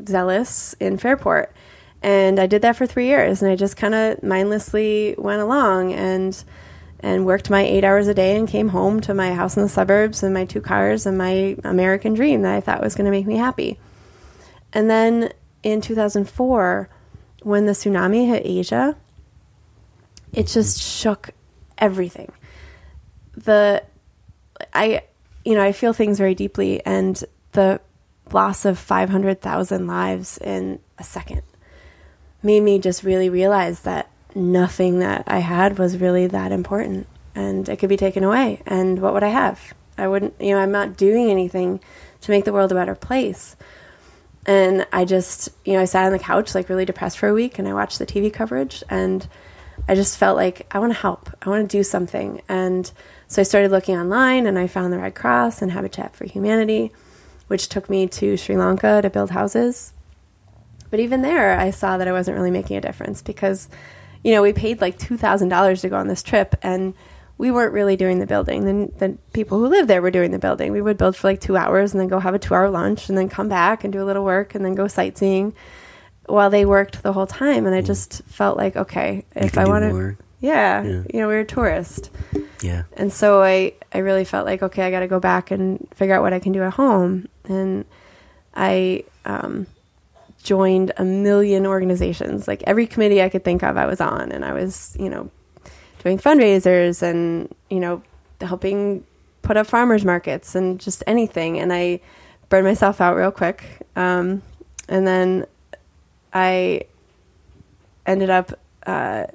Zealous 0.08 0.74
in 0.80 0.98
Fairport. 0.98 1.54
And 2.02 2.40
I 2.40 2.48
did 2.48 2.62
that 2.62 2.78
for 2.78 2.86
three 2.86 3.08
years, 3.08 3.42
and 3.42 3.52
I 3.52 3.56
just 3.56 3.76
kind 3.76 3.96
of 3.96 4.24
mindlessly 4.24 5.16
went 5.18 5.42
along 5.42 5.94
and 5.94 6.44
and 7.04 7.26
worked 7.26 7.50
my 7.50 7.62
eight 7.62 7.84
hours 7.84 8.08
a 8.08 8.14
day 8.14 8.38
and 8.38 8.48
came 8.48 8.70
home 8.70 9.02
to 9.02 9.14
my 9.14 9.34
house 9.34 9.58
in 9.58 9.64
the 9.64 9.70
suburbs 9.70 10.24
and 10.24 10.34
my 10.34 10.46
two 10.46 10.62
cars 10.62 11.06
and 11.06 11.18
my 11.18 11.58
American 11.66 12.14
dream 12.14 12.42
that 12.44 12.56
I 12.56 12.62
thought 12.62 12.82
was 12.82 12.96
going 12.96 13.06
to 13.06 13.12
make 13.12 13.28
me 13.28 13.36
happy. 13.36 13.78
And 14.72 14.90
then 14.90 15.34
in 15.64 15.82
2004, 15.82 16.90
when 17.44 17.66
the 17.66 17.74
tsunami 17.74 18.26
hit 18.28 18.44
Asia, 18.46 18.96
it 20.32 20.48
just 20.48 20.82
shook 20.82 21.32
everything. 21.78 22.32
The 23.36 23.84
I 24.74 25.02
you 25.44 25.56
know, 25.56 25.62
I 25.62 25.74
feel 25.74 25.92
things 25.92 26.18
very 26.18 26.36
deeply 26.36 26.84
and 26.86 27.22
the 27.52 27.82
loss 28.32 28.64
of 28.64 28.80
500,000 28.80 29.88
lives 29.88 30.38
in 30.38 30.80
a 30.98 31.04
second 31.04 31.42
made 32.42 32.62
me 32.62 32.80
just 32.80 33.04
really 33.04 33.30
realize 33.30 33.82
that 33.82 34.10
nothing 34.36 35.00
that 35.00 35.24
I 35.28 35.40
had 35.40 35.78
was 35.78 35.98
really 35.98 36.28
that 36.28 36.52
important 36.52 37.08
and 37.36 37.68
it 37.68 37.78
could 37.78 37.90
be 37.90 37.98
taken 37.98 38.24
away. 38.24 38.62
And 38.66 39.02
what 39.02 39.14
would 39.14 39.24
I 39.24 39.30
have? 39.30 39.74
I 39.98 40.08
wouldn't, 40.08 40.40
you 40.40 40.52
know, 40.52 40.60
I'm 40.60 40.72
not 40.72 40.98
doing 40.98 41.30
anything 41.30 41.80
to 42.22 42.32
make 42.32 42.46
the 42.46 42.54
world 42.54 42.72
a 42.72 42.76
better 42.76 42.96
place. 42.96 43.56
And 44.46 44.86
I 44.92 45.06
just, 45.06 45.50
you 45.66 45.74
know, 45.74 45.82
I 45.82 45.86
sat 45.86 46.06
on 46.06 46.12
the 46.12 46.20
couch 46.20 46.54
like 46.54 46.70
really 46.70 46.86
depressed 46.86 47.18
for 47.18 47.30
a 47.30 47.34
week 47.34 47.60
and 47.60 47.68
I 47.68 47.74
watched 47.74 48.00
the 48.00 48.06
TV 48.06 48.32
coverage 48.32 48.84
and 48.90 49.28
I 49.88 49.96
just 49.96 50.18
felt 50.18 50.36
like 50.36 50.68
I 50.72 50.80
want 50.80 50.94
to 50.94 51.00
help. 51.00 51.30
I 51.42 51.50
want 51.50 51.70
to 51.70 51.78
do 51.78 51.84
something. 51.84 52.42
And 52.50 52.92
so 53.28 53.42
I 53.42 53.44
started 53.44 53.72
looking 53.72 53.98
online 53.98 54.46
and 54.46 54.60
I 54.60 54.68
found 54.68 54.92
the 54.92 55.00
Red 55.00 55.16
Cross 55.16 55.62
and 55.62 55.72
Habitat 55.72 56.16
for 56.16 56.26
Humanity, 56.26 56.92
which 57.48 57.70
took 57.70 57.90
me 57.90 58.08
to 58.08 58.38
Sri 58.38 58.58
Lanka 58.58 59.02
to 59.02 59.10
build 59.10 59.32
houses. 59.32 59.94
But 60.90 61.00
even 61.00 61.22
there, 61.22 61.58
I 61.58 61.72
saw 61.72 61.98
that 61.98 62.08
I 62.08 62.12
wasn't 62.12 62.38
really 62.38 62.52
making 62.52 62.78
a 62.78 62.82
difference 62.82 63.22
because 63.22 63.68
you 64.24 64.32
know, 64.32 64.42
we 64.42 64.54
paid 64.54 64.82
like 64.82 64.98
$2,000 64.98 65.82
to 65.82 65.90
go 65.90 65.98
on 65.98 66.08
this 66.08 66.24
trip 66.24 66.56
and 66.62 66.94
we 67.38 67.52
weren't 67.52 67.74
really 67.74 67.96
doing 67.96 68.20
the 68.20 68.26
building. 68.26 68.66
Then 68.66 68.92
the 68.98 69.18
people 69.34 69.60
who 69.60 69.68
lived 69.68 69.90
there 69.90 70.02
were 70.02 70.12
doing 70.12 70.32
the 70.32 70.40
building. 70.40 70.72
We 70.72 70.82
would 70.82 70.98
build 70.98 71.16
for 71.16 71.28
like 71.28 71.42
two 71.42 71.58
hours 71.58 71.94
and 71.94 72.00
then 72.00 72.08
go 72.08 72.20
have 72.20 72.34
a 72.34 72.40
two 72.40 72.54
hour 72.54 72.70
lunch 72.70 73.10
and 73.10 73.18
then 73.18 73.28
come 73.28 73.50
back 73.50 73.84
and 73.84 73.92
do 73.92 74.02
a 74.02 74.06
little 74.06 74.24
work 74.24 74.56
and 74.56 74.64
then 74.64 74.76
go 74.76 74.88
sightseeing 74.88 75.54
while 76.28 76.50
they 76.50 76.66
worked 76.66 77.04
the 77.04 77.12
whole 77.12 77.28
time. 77.28 77.66
And 77.66 77.76
I 77.76 77.82
mm. 77.82 77.86
just 77.86 78.24
felt 78.26 78.56
like, 78.58 78.76
okay, 78.76 79.26
if 79.36 79.58
I 79.58 79.66
want 79.66 79.84
to, 79.84 80.18
yeah, 80.40 80.84
yeah, 80.84 81.04
you 81.14 81.20
know, 81.20 81.28
we 81.28 81.36
were 81.36 81.44
tourists. 81.44 82.10
Yeah. 82.62 82.84
And 82.94 83.12
so 83.12 83.42
I, 83.42 83.74
I 83.94 83.98
really 83.98 84.24
felt 84.24 84.46
like, 84.46 84.64
okay, 84.64 84.84
I 84.84 84.92
got 84.92 85.02
to 85.02 85.08
go 85.08 85.20
back 85.20 85.52
and 85.52 85.86
figure 85.96 86.16
out 86.16 86.22
what 86.22 86.34
I 86.34 86.40
can 86.40 86.54
do 86.54 86.64
at 86.64 86.74
home. 86.74 87.28
And 87.44 87.84
I, 88.56 89.04
um, 89.26 89.68
joined 90.44 90.92
a 90.98 91.04
million 91.04 91.66
organizations. 91.66 92.48
Like 92.48 92.64
every 92.68 92.86
committee 92.86 93.22
I 93.22 93.30
could 93.30 93.44
think 93.44 93.64
of, 93.64 93.78
I 93.78 93.86
was 93.86 94.02
on, 94.02 94.32
and 94.32 94.44
I 94.46 94.54
was, 94.54 94.96
you 95.00 95.10
know, 95.10 95.32
doing 96.04 96.18
fundraisers 96.18 97.02
and 97.02 97.54
you 97.70 97.80
know, 97.80 98.04
helping 98.42 99.04
put 99.42 99.58
up 99.58 99.68
farmers 99.68 100.06
markets 100.06 100.56
and 100.56 100.80
just 100.80 101.04
anything. 101.08 101.60
And 101.60 101.74
I 101.74 102.02
burned 102.50 102.68
myself 102.68 103.02
out 103.02 103.16
real 103.16 103.32
quick, 103.32 103.64
um, 103.96 104.42
and 104.88 105.08
then 105.08 105.46
I 106.34 106.84
ended 108.06 108.30
up 108.30 108.60
uh, 108.86 109.26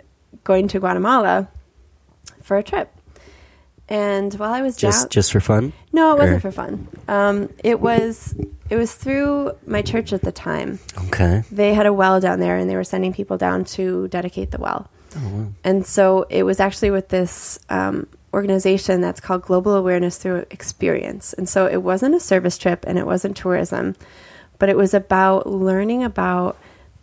going 0.45 0.69
to 0.69 0.79
Guatemala 0.79 1.49
for 2.43 2.59
a 2.59 2.63
trip. 2.63 2.95
And 3.91 4.35
while 4.35 4.53
I 4.53 4.61
was 4.61 4.77
just 4.77 5.05
down, 5.05 5.09
just 5.09 5.33
for 5.33 5.41
fun, 5.41 5.73
no, 5.93 6.15
it 6.15 6.19
wasn't 6.19 6.43
for 6.43 6.53
fun. 6.53 6.89
Um, 7.09 7.49
it 7.65 7.81
was 7.81 8.35
it 8.71 8.77
was 8.77 8.95
through 8.95 9.53
my 9.67 9.83
church 9.83 10.13
at 10.13 10.23
the 10.23 10.33
time. 10.33 10.79
Okay, 11.07 11.43
they 11.51 11.75
had 11.75 11.87
a 11.87 11.93
well 11.93 12.21
down 12.21 12.41
there, 12.41 12.57
and 12.57 12.69
they 12.69 12.77
were 12.77 12.85
sending 12.85 13.13
people 13.13 13.37
down 13.37 13.65
to 13.77 14.09
dedicate 14.09 14.51
the 14.51 14.59
well. 14.59 14.91
Oh, 15.17 15.29
wow. 15.29 15.47
And 15.65 15.87
so 15.87 16.27
it 16.29 16.43
was 16.43 16.61
actually 16.61 16.91
with 16.91 17.09
this 17.09 17.59
um, 17.71 18.07
organization 18.35 19.01
that's 19.01 19.21
called 19.21 19.43
Global 19.43 19.75
Awareness 19.75 20.19
Through 20.19 20.47
Experience. 20.51 21.33
And 21.33 21.49
so 21.49 21.67
it 21.67 21.83
wasn't 21.83 22.15
a 22.15 22.21
service 22.21 22.59
trip, 22.59 22.85
and 22.87 22.99
it 22.99 23.07
wasn't 23.07 23.37
tourism, 23.37 23.97
but 24.59 24.69
it 24.69 24.77
was 24.77 24.95
about 24.95 25.47
learning 25.47 26.05
about 26.05 26.59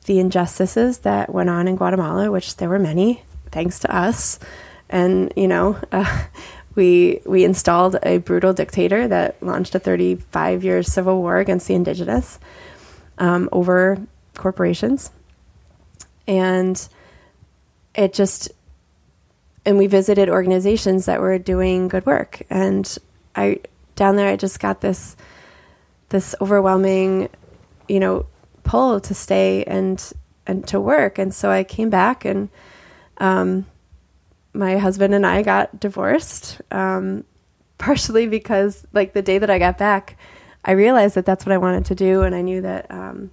the 0.05 0.19
injustices 0.19 0.99
that 0.99 1.33
went 1.33 1.49
on 1.49 1.67
in 1.67 1.75
Guatemala, 1.75 2.31
which 2.31 2.57
there 2.57 2.69
were 2.69 2.79
many, 2.79 3.23
thanks 3.51 3.79
to 3.79 3.95
us. 3.95 4.39
And 4.89 5.33
you 5.35 5.47
know, 5.47 5.79
uh, 5.91 6.23
we 6.75 7.21
we 7.25 7.43
installed 7.43 7.97
a 8.03 8.17
brutal 8.17 8.53
dictator 8.53 9.07
that 9.07 9.41
launched 9.41 9.75
a 9.75 9.79
35 9.79 10.63
year 10.63 10.83
civil 10.83 11.21
war 11.21 11.37
against 11.37 11.67
the 11.67 11.73
indigenous 11.73 12.39
um, 13.17 13.49
over 13.51 13.97
corporations, 14.35 15.11
and 16.27 16.87
it 17.95 18.13
just 18.13 18.51
and 19.65 19.77
we 19.77 19.87
visited 19.87 20.29
organizations 20.29 21.05
that 21.05 21.21
were 21.21 21.39
doing 21.39 21.87
good 21.87 22.05
work. 22.05 22.41
And 22.49 22.97
I 23.35 23.61
down 23.95 24.17
there, 24.17 24.27
I 24.27 24.35
just 24.35 24.59
got 24.59 24.81
this 24.81 25.15
this 26.09 26.35
overwhelming, 26.41 27.29
you 27.87 27.99
know, 27.99 28.25
pull 28.63 28.99
to 28.99 29.13
stay 29.13 29.63
and 29.63 30.11
and 30.45 30.67
to 30.67 30.79
work. 30.79 31.17
And 31.17 31.33
so 31.33 31.49
I 31.49 31.63
came 31.63 31.89
back 31.89 32.25
and. 32.25 32.49
Um, 33.17 33.65
my 34.55 34.77
husband 34.77 35.13
and 35.13 35.25
I 35.25 35.41
got 35.41 35.79
divorced, 35.79 36.61
um, 36.71 37.23
partially 37.77 38.27
because, 38.27 38.85
like, 38.93 39.13
the 39.13 39.21
day 39.21 39.37
that 39.37 39.49
I 39.49 39.59
got 39.59 39.77
back, 39.77 40.17
I 40.63 40.71
realized 40.71 41.15
that 41.15 41.25
that's 41.25 41.45
what 41.45 41.53
I 41.53 41.57
wanted 41.57 41.85
to 41.85 41.95
do, 41.95 42.21
and 42.21 42.33
I 42.33 42.41
knew 42.41 42.61
that 42.61 42.89
um, 42.89 43.31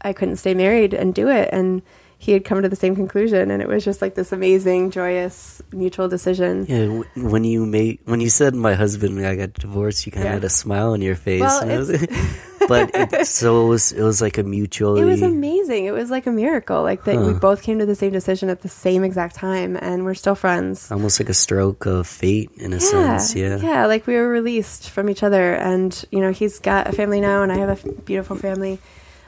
I 0.00 0.12
couldn't 0.12 0.36
stay 0.36 0.54
married 0.54 0.94
and 0.94 1.14
do 1.14 1.28
it. 1.28 1.50
And 1.52 1.82
he 2.18 2.32
had 2.32 2.44
come 2.44 2.62
to 2.62 2.68
the 2.68 2.76
same 2.76 2.96
conclusion, 2.96 3.50
and 3.50 3.60
it 3.60 3.68
was 3.68 3.84
just 3.84 4.00
like 4.00 4.14
this 4.14 4.32
amazing, 4.32 4.90
joyous, 4.90 5.60
mutual 5.70 6.08
decision. 6.08 6.66
Yeah, 6.68 7.02
when 7.14 7.44
you 7.44 7.66
made 7.66 8.00
when 8.04 8.20
you 8.20 8.30
said 8.30 8.54
my 8.54 8.74
husband 8.74 9.18
and 9.18 9.26
I 9.26 9.36
got 9.36 9.52
divorced, 9.52 10.06
you 10.06 10.12
kind 10.12 10.24
of 10.24 10.28
yeah. 10.28 10.34
had 10.34 10.44
a 10.44 10.48
smile 10.48 10.92
on 10.92 11.02
your 11.02 11.14
face. 11.14 11.40
Well, 11.40 11.86
but 12.68 12.90
it, 12.94 13.26
so 13.26 13.66
it 13.66 13.68
was 13.68 13.92
it 13.92 14.02
was 14.02 14.22
like 14.22 14.38
a 14.38 14.42
mutual. 14.42 14.96
It 14.96 15.04
was 15.04 15.20
amazing. 15.20 15.84
It 15.84 15.92
was 15.92 16.10
like 16.10 16.26
a 16.26 16.32
miracle. 16.32 16.82
Like 16.82 17.04
that 17.04 17.16
huh. 17.16 17.26
we 17.26 17.34
both 17.34 17.62
came 17.62 17.78
to 17.80 17.86
the 17.86 17.94
same 17.94 18.12
decision 18.12 18.48
at 18.48 18.62
the 18.62 18.68
same 18.68 19.04
exact 19.04 19.36
time, 19.36 19.76
and 19.76 20.04
we're 20.04 20.14
still 20.14 20.34
friends. 20.34 20.90
Almost 20.90 21.20
like 21.20 21.28
a 21.28 21.34
stroke 21.34 21.84
of 21.84 22.06
fate 22.06 22.50
in 22.56 22.72
a 22.72 22.76
yeah, 22.76 23.18
sense. 23.18 23.34
Yeah, 23.34 23.58
yeah. 23.58 23.86
Like 23.86 24.06
we 24.06 24.14
were 24.14 24.28
released 24.28 24.88
from 24.88 25.10
each 25.10 25.22
other, 25.22 25.54
and 25.54 26.04
you 26.10 26.20
know 26.20 26.32
he's 26.32 26.58
got 26.60 26.88
a 26.88 26.92
family 26.92 27.20
now, 27.20 27.42
and 27.42 27.52
I 27.52 27.58
have 27.58 27.84
a 27.84 27.92
beautiful 27.92 28.36
family. 28.36 28.78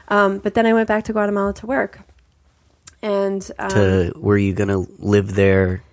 Um, 0.07 0.39
but 0.39 0.55
then 0.55 0.65
I 0.65 0.73
went 0.73 0.87
back 0.87 1.03
to 1.05 1.13
Guatemala 1.13 1.53
to 1.55 1.67
work, 1.67 1.99
and 3.01 3.49
um, 3.59 3.69
to 3.69 4.13
were 4.15 4.37
you 4.37 4.53
gonna 4.53 4.79
live 4.97 5.35
there 5.35 5.83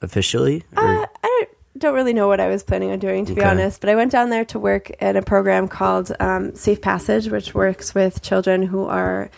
officially? 0.00 0.64
Uh, 0.76 1.06
I 1.22 1.46
don't 1.76 1.94
really 1.94 2.12
know 2.12 2.28
what 2.28 2.40
I 2.40 2.48
was 2.48 2.62
planning 2.62 2.90
on 2.90 2.98
doing, 2.98 3.24
to 3.26 3.32
okay. 3.32 3.40
be 3.40 3.46
honest. 3.46 3.80
But 3.80 3.90
I 3.90 3.96
went 3.96 4.12
down 4.12 4.30
there 4.30 4.44
to 4.46 4.58
work 4.58 4.90
at 5.00 5.16
a 5.16 5.22
program 5.22 5.68
called 5.68 6.12
um, 6.20 6.54
Safe 6.54 6.80
Passage, 6.80 7.28
which 7.28 7.54
works 7.54 7.94
with 7.94 8.22
children 8.22 8.62
who 8.62 8.84
are 8.84 9.30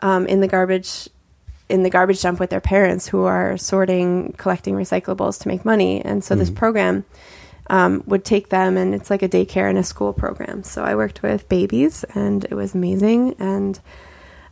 um, 0.00 0.26
in 0.26 0.40
the 0.40 0.48
garbage 0.48 1.08
in 1.68 1.82
the 1.82 1.90
garbage 1.90 2.20
dump 2.20 2.40
with 2.40 2.50
their 2.50 2.60
parents 2.60 3.08
who 3.08 3.24
are 3.24 3.56
sorting, 3.56 4.34
collecting 4.36 4.74
recyclables 4.74 5.40
to 5.40 5.48
make 5.48 5.64
money. 5.64 6.04
And 6.04 6.22
so 6.22 6.34
mm-hmm. 6.34 6.40
this 6.40 6.50
program 6.50 7.04
um, 7.68 8.02
would 8.06 8.24
take 8.24 8.50
them, 8.50 8.76
and 8.76 8.94
it's 8.94 9.08
like 9.08 9.22
a 9.22 9.28
daycare 9.28 9.68
and 9.68 9.78
a 9.78 9.82
school 9.82 10.12
program. 10.12 10.62
So 10.62 10.84
I 10.84 10.94
worked 10.94 11.22
with 11.22 11.48
babies, 11.48 12.04
and 12.14 12.44
it 12.44 12.54
was 12.54 12.74
amazing. 12.74 13.36
And 13.38 13.80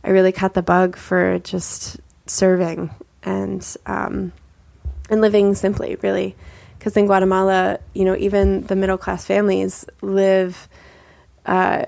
I 0.03 0.09
really 0.09 0.31
caught 0.31 0.53
the 0.53 0.61
bug 0.61 0.97
for 0.97 1.39
just 1.39 1.99
serving 2.27 2.89
and 3.23 3.77
um, 3.85 4.33
and 5.09 5.21
living 5.21 5.55
simply, 5.55 5.97
really 6.01 6.35
because 6.83 6.97
in 6.97 7.05
Guatemala, 7.05 7.79
you 7.93 8.03
know, 8.03 8.13
even 8.17 8.63
the 8.63 8.75
middle 8.75 8.97
class 8.97 9.23
families 9.23 9.85
live 10.01 10.67
uh, 11.45 11.85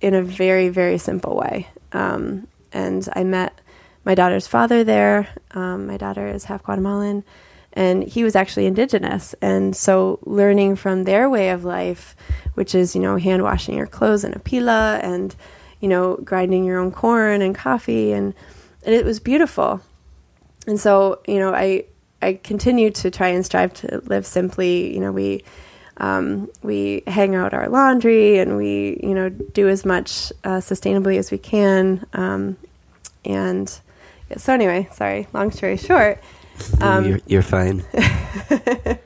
in 0.00 0.14
a 0.14 0.22
very, 0.22 0.68
very 0.68 0.98
simple 0.98 1.36
way. 1.36 1.68
Um, 1.92 2.48
and 2.72 3.08
I 3.14 3.22
met 3.22 3.56
my 4.04 4.16
daughter's 4.16 4.48
father 4.48 4.82
there. 4.82 5.28
Um, 5.52 5.86
my 5.86 5.96
daughter 5.96 6.26
is 6.26 6.42
half 6.42 6.64
Guatemalan, 6.64 7.22
and 7.72 8.02
he 8.02 8.24
was 8.24 8.34
actually 8.34 8.66
indigenous. 8.66 9.32
And 9.40 9.76
so, 9.76 10.18
learning 10.24 10.74
from 10.74 11.04
their 11.04 11.30
way 11.30 11.50
of 11.50 11.64
life, 11.64 12.16
which 12.54 12.74
is, 12.74 12.96
you 12.96 13.02
know, 13.02 13.18
hand 13.18 13.44
washing 13.44 13.76
your 13.76 13.86
clothes 13.86 14.24
in 14.24 14.34
a 14.34 14.40
pila 14.40 14.98
and, 15.04 15.36
you 15.80 15.88
know, 15.88 16.16
grinding 16.16 16.64
your 16.64 16.78
own 16.78 16.90
corn 16.90 17.42
and 17.42 17.54
coffee, 17.54 18.12
and, 18.12 18.34
and 18.84 18.94
it 18.94 19.04
was 19.04 19.20
beautiful. 19.20 19.80
And 20.66 20.80
so, 20.80 21.20
you 21.26 21.38
know, 21.38 21.54
I 21.54 21.84
I 22.22 22.34
continue 22.34 22.90
to 22.90 23.10
try 23.10 23.28
and 23.28 23.44
strive 23.44 23.72
to 23.74 24.00
live 24.06 24.26
simply. 24.26 24.92
You 24.92 25.00
know, 25.00 25.12
we 25.12 25.44
um, 25.98 26.50
we 26.62 27.02
hang 27.06 27.34
out 27.34 27.54
our 27.54 27.68
laundry 27.68 28.38
and 28.38 28.56
we 28.56 29.00
you 29.02 29.14
know 29.14 29.28
do 29.28 29.68
as 29.68 29.84
much 29.84 30.32
uh, 30.44 30.58
sustainably 30.58 31.18
as 31.18 31.30
we 31.30 31.38
can. 31.38 32.04
Um, 32.12 32.56
and 33.24 33.68
so 34.36 34.52
anyway, 34.52 34.88
sorry. 34.92 35.28
Long 35.32 35.50
story 35.52 35.76
short, 35.76 36.20
um, 36.80 37.06
you're, 37.06 37.20
you're, 37.26 37.42
fine. 37.42 37.84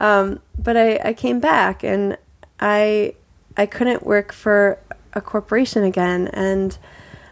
Um, 0.00 0.40
but 0.58 0.76
I, 0.76 1.00
I 1.02 1.12
came 1.14 1.40
back 1.40 1.82
and 1.82 2.18
I 2.60 3.14
I 3.56 3.66
couldn't 3.66 4.04
work 4.04 4.32
for 4.32 4.78
a 5.14 5.20
corporation 5.20 5.84
again, 5.84 6.28
and 6.28 6.76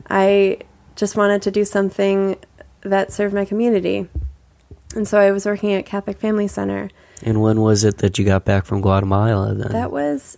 I 0.08 0.58
just 0.96 1.16
wanted 1.16 1.42
to 1.42 1.50
do 1.50 1.64
something 1.64 2.36
that 2.82 3.12
served 3.12 3.34
my 3.34 3.44
community. 3.44 4.08
And 4.94 5.08
so 5.08 5.18
I 5.18 5.30
was 5.30 5.46
working 5.46 5.72
at 5.72 5.86
Catholic 5.86 6.18
Family 6.18 6.48
Center. 6.48 6.90
And 7.22 7.40
when 7.40 7.60
was 7.60 7.84
it 7.84 7.98
that 7.98 8.18
you 8.18 8.24
got 8.24 8.44
back 8.44 8.64
from 8.64 8.80
Guatemala 8.80 9.54
then? 9.54 9.72
That 9.72 9.90
was 9.90 10.36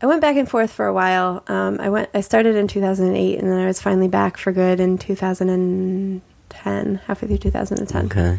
I 0.00 0.06
went 0.06 0.20
back 0.20 0.36
and 0.36 0.48
forth 0.48 0.70
for 0.70 0.86
a 0.86 0.92
while. 0.92 1.42
Um, 1.48 1.80
I 1.80 1.90
went 1.90 2.08
I 2.14 2.20
started 2.20 2.54
in 2.54 2.68
2008 2.68 3.38
and 3.38 3.50
then 3.50 3.58
I 3.58 3.66
was 3.66 3.82
finally 3.82 4.08
back 4.08 4.36
for 4.36 4.52
good 4.52 4.80
in 4.80 4.96
2010, 4.96 7.00
halfway 7.06 7.28
through 7.28 7.38
2010. 7.38 8.06
Okay. 8.06 8.38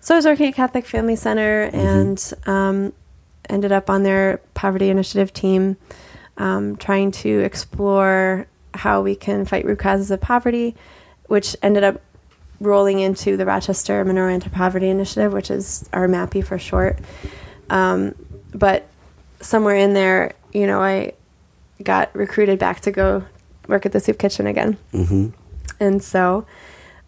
So 0.00 0.14
I 0.14 0.18
was 0.18 0.26
working 0.26 0.48
at 0.48 0.54
Catholic 0.54 0.86
Family 0.86 1.16
Center 1.16 1.70
and 1.72 2.32
um, 2.46 2.92
ended 3.48 3.72
up 3.72 3.88
on 3.88 4.02
their 4.02 4.40
poverty 4.54 4.90
initiative 4.90 5.32
team, 5.32 5.76
um, 6.36 6.76
trying 6.76 7.10
to 7.12 7.40
explore 7.40 8.46
how 8.74 9.02
we 9.02 9.14
can 9.16 9.44
fight 9.44 9.64
root 9.64 9.78
causes 9.78 10.10
of 10.10 10.20
poverty, 10.20 10.74
which 11.26 11.56
ended 11.62 11.84
up 11.84 12.00
rolling 12.60 13.00
into 13.00 13.36
the 13.36 13.46
Rochester 13.46 14.04
Monroe 14.04 14.28
Anti-Poverty 14.28 14.88
Initiative, 14.88 15.32
which 15.32 15.50
is 15.50 15.88
RMAPI 15.92 16.44
for 16.44 16.58
short. 16.58 16.98
Um, 17.70 18.14
but 18.54 18.86
somewhere 19.40 19.76
in 19.76 19.94
there, 19.94 20.34
you 20.52 20.66
know, 20.66 20.80
I 20.80 21.12
got 21.82 22.14
recruited 22.14 22.58
back 22.58 22.80
to 22.80 22.90
go 22.90 23.24
work 23.66 23.86
at 23.86 23.92
the 23.92 24.00
soup 24.00 24.18
kitchen 24.18 24.46
again. 24.46 24.76
Mm-hmm. 24.92 25.28
And 25.78 26.02
so 26.02 26.46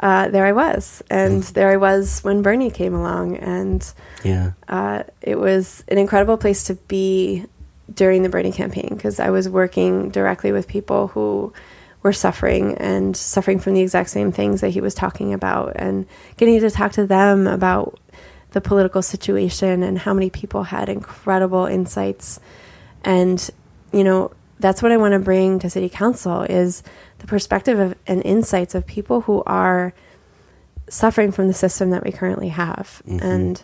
uh, 0.00 0.28
there 0.28 0.46
I 0.46 0.52
was. 0.52 1.02
And 1.11 1.42
there 1.42 1.70
I 1.70 1.76
was 1.76 2.24
when 2.24 2.42
Bernie 2.42 2.70
came 2.70 2.94
along. 2.94 3.37
And 3.37 3.87
Yeah. 4.24 4.52
uh, 4.68 5.02
it 5.20 5.38
was 5.38 5.85
an 5.88 5.98
incredible 5.98 6.38
place 6.38 6.64
to 6.64 6.74
be 6.74 7.44
during 7.92 8.22
the 8.22 8.28
Bernie 8.28 8.52
campaign 8.52 8.88
because 8.90 9.20
I 9.20 9.31
was 9.31 9.48
working 9.48 10.11
directly 10.11 10.52
with 10.52 10.68
people 10.68 11.09
who 11.09 11.52
were 12.02 12.12
suffering 12.12 12.76
and 12.78 13.16
suffering 13.16 13.59
from 13.59 13.74
the 13.74 13.81
exact 13.81 14.11
same 14.11 14.33
things 14.33 14.61
that 14.61 14.70
he 14.70 14.81
was 14.81 14.94
talking 14.94 15.33
about 15.33 15.72
and 15.76 16.07
getting 16.37 16.59
to 16.61 16.70
talk 16.70 16.92
to 16.92 17.07
them 17.07 17.46
about 17.46 17.98
the 18.50 18.61
political 18.61 19.02
situation 19.02 19.83
and 19.83 19.98
how 19.98 20.12
many 20.12 20.28
people 20.28 20.64
had 20.64 20.88
incredible 20.88 21.66
insights. 21.66 22.40
And 23.05 23.48
you 23.92 24.05
know 24.05 24.33
that's 24.59 24.83
what 24.83 24.92
I 24.92 24.96
want 24.96 25.12
to 25.12 25.18
bring 25.18 25.59
to 25.59 25.70
city 25.70 25.88
council 25.88 26.42
is 26.42 26.83
the 27.18 27.26
perspective 27.26 27.78
of 27.78 27.94
and 28.07 28.24
insights 28.24 28.74
of 28.74 28.87
people 28.87 29.22
who 29.22 29.42
are 29.44 29.92
suffering 30.88 31.33
from 31.33 31.48
the 31.48 31.55
system 31.55 31.90
that 31.90 32.05
we 32.05 32.12
currently 32.12 32.48
have. 32.48 33.02
Mm-hmm. 33.07 33.26
And 33.26 33.62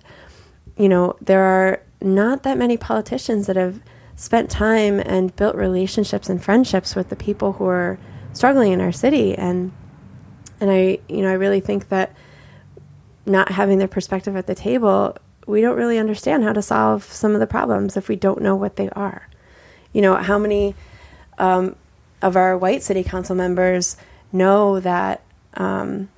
you 0.76 0.88
know, 0.88 1.16
there 1.20 1.42
are 1.42 1.82
not 2.00 2.44
that 2.44 2.56
many 2.56 2.76
politicians 2.76 3.46
that 3.46 3.56
have 3.56 3.80
spent 4.18 4.50
time 4.50 4.98
and 4.98 5.34
built 5.36 5.54
relationships 5.54 6.28
and 6.28 6.42
friendships 6.42 6.96
with 6.96 7.08
the 7.08 7.14
people 7.14 7.52
who 7.52 7.66
are 7.66 8.00
struggling 8.32 8.72
in 8.72 8.80
our 8.80 8.90
city. 8.90 9.34
And 9.36 9.70
and 10.60 10.70
I 10.70 10.98
you 11.08 11.22
know 11.22 11.30
I 11.30 11.34
really 11.34 11.60
think 11.60 11.88
that 11.88 12.12
not 13.24 13.52
having 13.52 13.78
their 13.78 13.88
perspective 13.88 14.34
at 14.34 14.46
the 14.46 14.56
table 14.56 15.16
we 15.46 15.60
don't 15.60 15.76
really 15.76 15.98
understand 15.98 16.42
how 16.42 16.52
to 16.52 16.60
solve 16.60 17.04
some 17.04 17.32
of 17.32 17.40
the 17.40 17.46
problems 17.46 17.96
if 17.96 18.08
we 18.08 18.16
don't 18.16 18.42
know 18.42 18.56
what 18.56 18.76
they 18.76 18.90
are. 18.90 19.28
You 19.92 20.02
know 20.02 20.16
how 20.16 20.36
many 20.36 20.74
um, 21.38 21.76
of 22.20 22.36
our 22.36 22.58
white 22.58 22.82
city 22.82 23.04
council 23.04 23.36
members 23.36 23.96
know 24.32 24.80
that 24.80 25.22
um, 25.54 26.08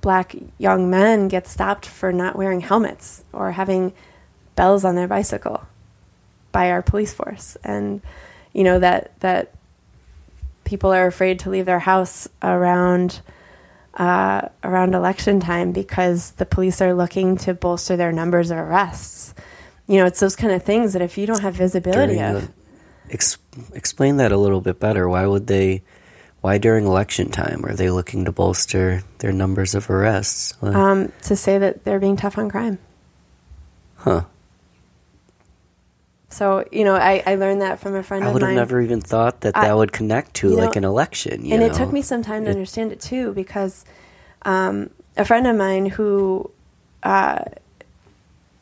black 0.00 0.34
young 0.58 0.90
men 0.90 1.28
get 1.28 1.46
stopped 1.46 1.86
for 1.86 2.12
not 2.12 2.34
wearing 2.34 2.60
helmets 2.60 3.22
or 3.32 3.52
having 3.52 3.92
bells 4.56 4.84
on 4.84 4.96
their 4.96 5.06
bicycle 5.06 5.64
by 6.58 6.72
our 6.72 6.82
police 6.82 7.14
force 7.14 7.56
and 7.62 8.02
you 8.52 8.64
know 8.64 8.80
that 8.80 9.12
that 9.20 9.54
people 10.64 10.90
are 10.92 11.06
afraid 11.06 11.38
to 11.38 11.50
leave 11.50 11.66
their 11.66 11.78
house 11.78 12.26
around 12.42 13.20
uh, 13.94 14.48
around 14.64 14.92
election 14.92 15.38
time 15.38 15.70
because 15.70 16.32
the 16.32 16.44
police 16.44 16.82
are 16.82 16.94
looking 16.94 17.36
to 17.36 17.54
bolster 17.54 17.96
their 17.96 18.10
numbers 18.10 18.50
of 18.50 18.58
arrests 18.58 19.34
you 19.86 19.98
know 19.98 20.04
it's 20.04 20.18
those 20.18 20.34
kind 20.34 20.52
of 20.52 20.64
things 20.64 20.94
that 20.94 21.02
if 21.02 21.16
you 21.16 21.26
don't 21.26 21.42
have 21.42 21.54
visibility 21.54 22.14
During 22.16 22.36
of 22.36 22.42
the- 22.42 22.52
ex- 23.14 23.38
explain 23.72 24.16
that 24.16 24.32
a 24.32 24.36
little 24.36 24.60
bit 24.60 24.80
better. 24.80 25.08
Why 25.08 25.26
would 25.26 25.46
they? 25.46 25.82
Why 26.40 26.58
during 26.58 26.86
election 26.86 27.30
time 27.30 27.64
are 27.64 27.74
they 27.74 27.90
looking 27.90 28.24
to 28.24 28.32
bolster 28.32 29.04
their 29.18 29.32
numbers 29.32 29.76
of 29.76 29.88
arrests? 29.88 30.54
Um, 30.62 31.12
to 31.22 31.36
say 31.36 31.58
that 31.58 31.84
they're 31.84 32.00
being 32.00 32.16
tough 32.16 32.36
on 32.36 32.50
crime 32.50 32.78
huh. 33.98 34.22
So 36.28 36.64
you 36.70 36.84
know 36.84 36.94
i, 36.94 37.22
I 37.26 37.34
learned 37.36 37.62
that 37.62 37.80
from 37.80 37.94
a 37.94 38.02
friend 38.02 38.22
I 38.24 38.32
would 38.32 38.42
have 38.42 38.54
never 38.54 38.80
even 38.80 39.00
thought 39.00 39.40
that 39.42 39.56
I- 39.56 39.66
that 39.68 39.76
would 39.76 39.92
connect 39.92 40.34
to 40.34 40.50
you 40.50 40.56
know, 40.56 40.64
like 40.64 40.76
an 40.76 40.84
election. 40.84 41.44
You 41.44 41.52
and 41.54 41.60
know? 41.60 41.66
it 41.68 41.74
took 41.74 41.92
me 41.92 42.02
some 42.02 42.22
time 42.22 42.44
to 42.44 42.50
It- 42.50 42.52
understand 42.54 42.92
it 42.92 43.00
too 43.00 43.32
because 43.32 43.84
um, 44.42 44.90
a 45.16 45.24
friend 45.24 45.46
of 45.46 45.56
mine 45.56 45.86
who 45.86 46.50
uh, 47.02 47.42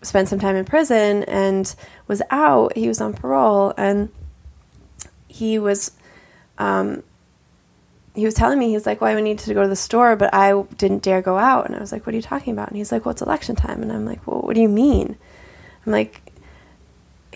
spent 0.02 0.28
some 0.28 0.38
time 0.38 0.54
in 0.56 0.64
prison 0.64 1.24
and 1.24 1.74
was 2.06 2.22
out 2.30 2.76
he 2.76 2.86
was 2.88 3.00
on 3.00 3.12
parole 3.12 3.74
and 3.76 4.08
he 5.28 5.58
was 5.58 5.90
um, 6.58 7.02
he 8.14 8.24
was 8.24 8.34
telling 8.34 8.58
me 8.58 8.70
he's 8.70 8.86
like 8.86 9.00
well 9.00 9.14
i 9.16 9.20
need 9.20 9.38
to 9.40 9.52
go 9.52 9.62
to 9.62 9.68
the 9.68 9.76
store 9.76 10.14
but 10.16 10.32
i 10.32 10.62
didn't 10.78 11.02
dare 11.02 11.20
go 11.20 11.36
out 11.36 11.66
and 11.66 11.74
i 11.76 11.80
was 11.80 11.92
like 11.92 12.06
what 12.06 12.14
are 12.14 12.16
you 12.16 12.22
talking 12.22 12.52
about 12.52 12.68
and 12.68 12.76
he's 12.76 12.90
like 12.92 13.04
well 13.04 13.12
it's 13.12 13.20
election 13.22 13.56
time 13.56 13.82
and 13.82 13.92
i'm 13.92 14.06
like 14.06 14.24
well 14.26 14.40
what 14.42 14.54
do 14.54 14.62
you 14.62 14.68
mean 14.68 15.16
i'm 15.84 15.92
like 15.92 16.22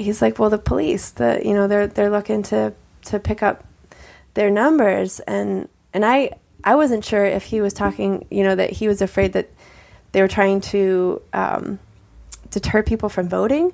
he's 0.00 0.22
like 0.22 0.38
well 0.38 0.50
the 0.50 0.58
police 0.58 1.10
the 1.10 1.40
you 1.44 1.54
know 1.54 1.68
they're 1.68 1.86
they're 1.86 2.10
looking 2.10 2.42
to 2.44 2.72
to 3.04 3.18
pick 3.18 3.42
up 3.42 3.64
their 4.34 4.50
numbers. 4.50 5.20
And 5.20 5.68
and 5.92 6.04
I 6.04 6.32
I 6.64 6.74
wasn't 6.74 7.04
sure 7.04 7.24
if 7.24 7.44
he 7.44 7.60
was 7.60 7.72
talking 7.72 8.26
you 8.30 8.42
know 8.42 8.54
that 8.54 8.70
he 8.70 8.88
was 8.88 9.02
afraid 9.02 9.32
that 9.32 9.50
they 10.12 10.22
were 10.22 10.28
trying 10.28 10.60
to 10.60 11.22
um, 11.32 11.78
deter 12.50 12.82
people 12.82 13.08
from 13.08 13.28
voting. 13.28 13.72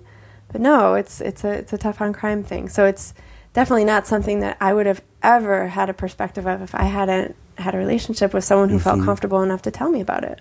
But 0.52 0.60
no 0.60 0.94
it's 0.94 1.20
it's 1.20 1.44
a 1.44 1.50
it's 1.50 1.72
a 1.72 1.78
tough 1.78 2.00
on 2.00 2.12
crime 2.12 2.42
thing. 2.42 2.68
So 2.68 2.84
it's 2.86 3.14
definitely 3.52 3.84
not 3.84 4.06
something 4.06 4.40
that 4.40 4.56
I 4.60 4.74
would 4.74 4.86
have 4.86 5.02
ever 5.22 5.68
had 5.68 5.88
a 5.90 5.94
perspective 5.94 6.46
of 6.46 6.62
if 6.62 6.74
I 6.74 6.84
hadn't 6.84 7.34
had 7.58 7.74
a 7.74 7.78
relationship 7.78 8.34
with 8.34 8.44
someone 8.44 8.68
who 8.68 8.78
felt 8.78 9.02
comfortable 9.02 9.42
enough 9.42 9.62
to 9.62 9.70
tell 9.70 9.90
me 9.90 10.00
about 10.00 10.24
it. 10.24 10.40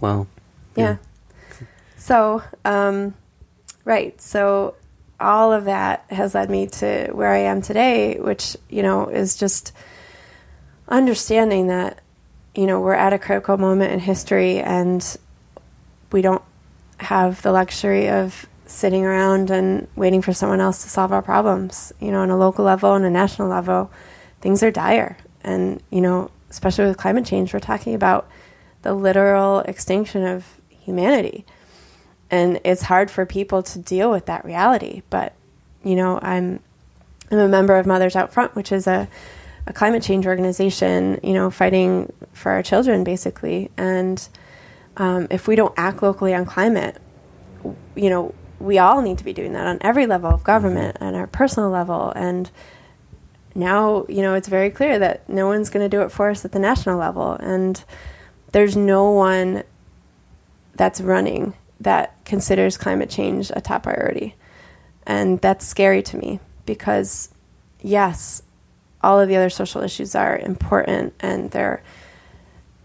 Well, 0.00 0.28
yeah. 0.76 0.96
So, 1.96 2.42
um, 2.64 3.14
right. 3.84 4.20
So, 4.20 4.74
all 5.20 5.52
of 5.52 5.66
that 5.66 6.04
has 6.10 6.34
led 6.34 6.50
me 6.50 6.66
to 6.66 7.08
where 7.12 7.30
I 7.32 7.38
am 7.38 7.62
today, 7.62 8.18
which, 8.18 8.56
you 8.68 8.82
know, 8.82 9.08
is 9.08 9.36
just 9.36 9.72
understanding 10.88 11.68
that, 11.68 12.00
you 12.54 12.66
know, 12.66 12.80
we're 12.80 12.94
at 12.94 13.12
a 13.12 13.18
critical 13.18 13.56
moment 13.56 13.92
in 13.92 14.00
history 14.00 14.58
and 14.58 15.16
we 16.10 16.22
don't 16.22 16.42
have 16.98 17.40
the 17.42 17.52
luxury 17.52 18.08
of 18.08 18.46
sitting 18.66 19.04
around 19.04 19.50
and 19.50 19.86
waiting 19.96 20.22
for 20.22 20.32
someone 20.32 20.60
else 20.60 20.82
to 20.82 20.88
solve 20.88 21.12
our 21.12 21.22
problems. 21.22 21.92
You 22.00 22.10
know, 22.10 22.20
on 22.20 22.30
a 22.30 22.36
local 22.36 22.64
level 22.64 22.94
and 22.94 23.04
a 23.04 23.10
national 23.10 23.48
level, 23.48 23.90
things 24.40 24.62
are 24.62 24.70
dire. 24.70 25.16
And, 25.44 25.82
you 25.90 26.00
know, 26.00 26.30
especially 26.50 26.86
with 26.86 26.96
climate 26.96 27.26
change, 27.26 27.52
we're 27.52 27.60
talking 27.60 27.94
about 27.94 28.28
the 28.82 28.92
literal 28.92 29.60
extinction 29.60 30.24
of 30.24 30.44
humanity. 30.68 31.44
And 32.32 32.60
it's 32.64 32.82
hard 32.82 33.10
for 33.10 33.26
people 33.26 33.62
to 33.62 33.78
deal 33.78 34.10
with 34.10 34.26
that 34.26 34.44
reality. 34.44 35.02
But, 35.10 35.34
you 35.84 35.94
know, 35.94 36.18
I'm 36.20 36.60
I'm 37.30 37.38
a 37.38 37.48
member 37.48 37.76
of 37.76 37.86
Mothers 37.86 38.16
Out 38.16 38.32
Front, 38.32 38.56
which 38.56 38.72
is 38.72 38.86
a, 38.86 39.08
a 39.66 39.72
climate 39.72 40.02
change 40.02 40.26
organization, 40.26 41.20
you 41.22 41.34
know, 41.34 41.50
fighting 41.50 42.12
for 42.32 42.52
our 42.52 42.62
children 42.62 43.04
basically. 43.04 43.70
And 43.76 44.26
um, 44.96 45.28
if 45.30 45.46
we 45.46 45.56
don't 45.56 45.74
act 45.76 46.02
locally 46.02 46.34
on 46.34 46.44
climate, 46.44 46.96
you 47.94 48.10
know, 48.10 48.34
we 48.58 48.78
all 48.78 49.02
need 49.02 49.18
to 49.18 49.24
be 49.24 49.32
doing 49.32 49.52
that 49.52 49.66
on 49.66 49.78
every 49.80 50.06
level 50.06 50.30
of 50.30 50.42
government 50.44 50.96
and 51.00 51.16
our 51.16 51.26
personal 51.26 51.70
level. 51.70 52.12
And 52.16 52.50
now, 53.54 54.06
you 54.08 54.22
know, 54.22 54.34
it's 54.34 54.48
very 54.48 54.70
clear 54.70 54.98
that 54.98 55.28
no 55.28 55.46
one's 55.46 55.68
going 55.68 55.84
to 55.84 55.94
do 55.94 56.02
it 56.02 56.10
for 56.10 56.30
us 56.30 56.44
at 56.44 56.52
the 56.52 56.58
national 56.58 56.98
level. 56.98 57.32
And 57.32 57.82
there's 58.52 58.76
no 58.76 59.10
one 59.10 59.64
that's 60.74 61.00
running 61.00 61.54
that 61.82 62.24
considers 62.24 62.76
climate 62.76 63.10
change 63.10 63.50
a 63.54 63.60
top 63.60 63.84
priority. 63.84 64.34
And 65.06 65.40
that's 65.40 65.66
scary 65.66 66.02
to 66.02 66.16
me 66.16 66.40
because, 66.64 67.32
yes, 67.80 68.42
all 69.02 69.20
of 69.20 69.28
the 69.28 69.36
other 69.36 69.50
social 69.50 69.82
issues 69.82 70.14
are 70.14 70.36
important 70.36 71.14
and 71.20 71.50
they're 71.50 71.82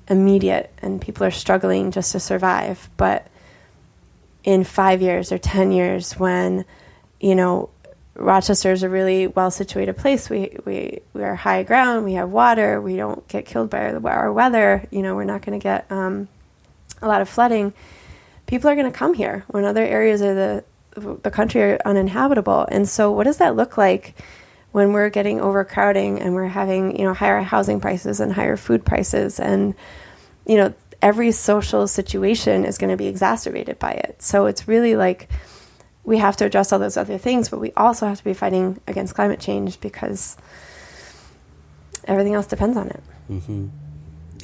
immediate 0.09 0.73
and 0.81 1.01
people 1.01 1.25
are 1.25 1.31
struggling 1.31 1.91
just 1.91 2.11
to 2.13 2.19
survive. 2.19 2.89
But 2.97 3.27
in 4.43 4.63
five 4.63 5.01
years 5.01 5.31
or 5.31 5.37
10 5.37 5.71
years, 5.71 6.13
when, 6.13 6.65
you 7.19 7.35
know, 7.35 7.69
Rochester 8.15 8.71
is 8.71 8.81
a 8.81 8.89
really 8.89 9.27
well 9.27 9.51
situated 9.51 9.95
place. 9.95 10.27
We, 10.27 10.57
we, 10.65 11.01
we 11.13 11.23
are 11.23 11.35
high 11.35 11.61
ground, 11.61 12.03
we 12.03 12.13
have 12.13 12.29
water, 12.29 12.81
we 12.81 12.95
don't 12.95 13.27
get 13.27 13.45
killed 13.45 13.69
by 13.69 13.91
our, 13.91 14.09
our 14.09 14.33
weather, 14.33 14.87
you 14.89 15.03
know, 15.03 15.15
we're 15.15 15.23
not 15.23 15.43
going 15.43 15.59
to 15.59 15.63
get 15.63 15.85
um, 15.91 16.27
a 17.01 17.07
lot 17.07 17.21
of 17.21 17.29
flooding. 17.29 17.73
People 18.47 18.69
are 18.69 18.75
going 18.75 18.91
to 18.91 18.97
come 18.97 19.13
here 19.13 19.45
when 19.47 19.63
other 19.63 19.83
areas 19.83 20.21
of 20.21 20.35
the, 20.35 20.63
the 21.21 21.31
country 21.31 21.61
are 21.61 21.79
uninhabitable. 21.85 22.67
And 22.71 22.89
so, 22.89 23.11
what 23.11 23.25
does 23.25 23.37
that 23.37 23.55
look 23.55 23.77
like 23.77 24.15
when 24.71 24.93
we're 24.93 25.09
getting 25.09 25.39
overcrowding 25.39 26.19
and 26.19 26.33
we're 26.33 26.47
having, 26.47 26.97
you 26.97 27.05
know, 27.05 27.13
higher 27.13 27.41
housing 27.41 27.79
prices 27.79 28.19
and 28.19 28.33
higher 28.33 28.57
food 28.57 28.83
prices 28.83 29.39
and 29.39 29.75
you 30.47 30.55
know, 30.55 30.73
every 31.01 31.31
social 31.31 31.87
situation 31.87 32.65
is 32.65 32.77
going 32.77 32.89
to 32.89 32.97
be 32.97 33.07
exacerbated 33.07 33.77
by 33.77 33.91
it. 33.91 34.21
So 34.21 34.47
it's 34.47 34.67
really 34.67 34.95
like 34.95 35.29
we 36.03 36.17
have 36.17 36.37
to 36.37 36.45
address 36.45 36.71
all 36.71 36.79
those 36.79 36.97
other 36.97 37.17
things, 37.17 37.49
but 37.49 37.59
we 37.59 37.71
also 37.73 38.07
have 38.07 38.17
to 38.17 38.23
be 38.23 38.33
fighting 38.33 38.79
against 38.87 39.13
climate 39.13 39.39
change 39.39 39.79
because 39.81 40.37
everything 42.05 42.33
else 42.33 42.47
depends 42.47 42.77
on 42.77 42.87
it. 42.87 43.03
Mm-hmm. 43.29 43.67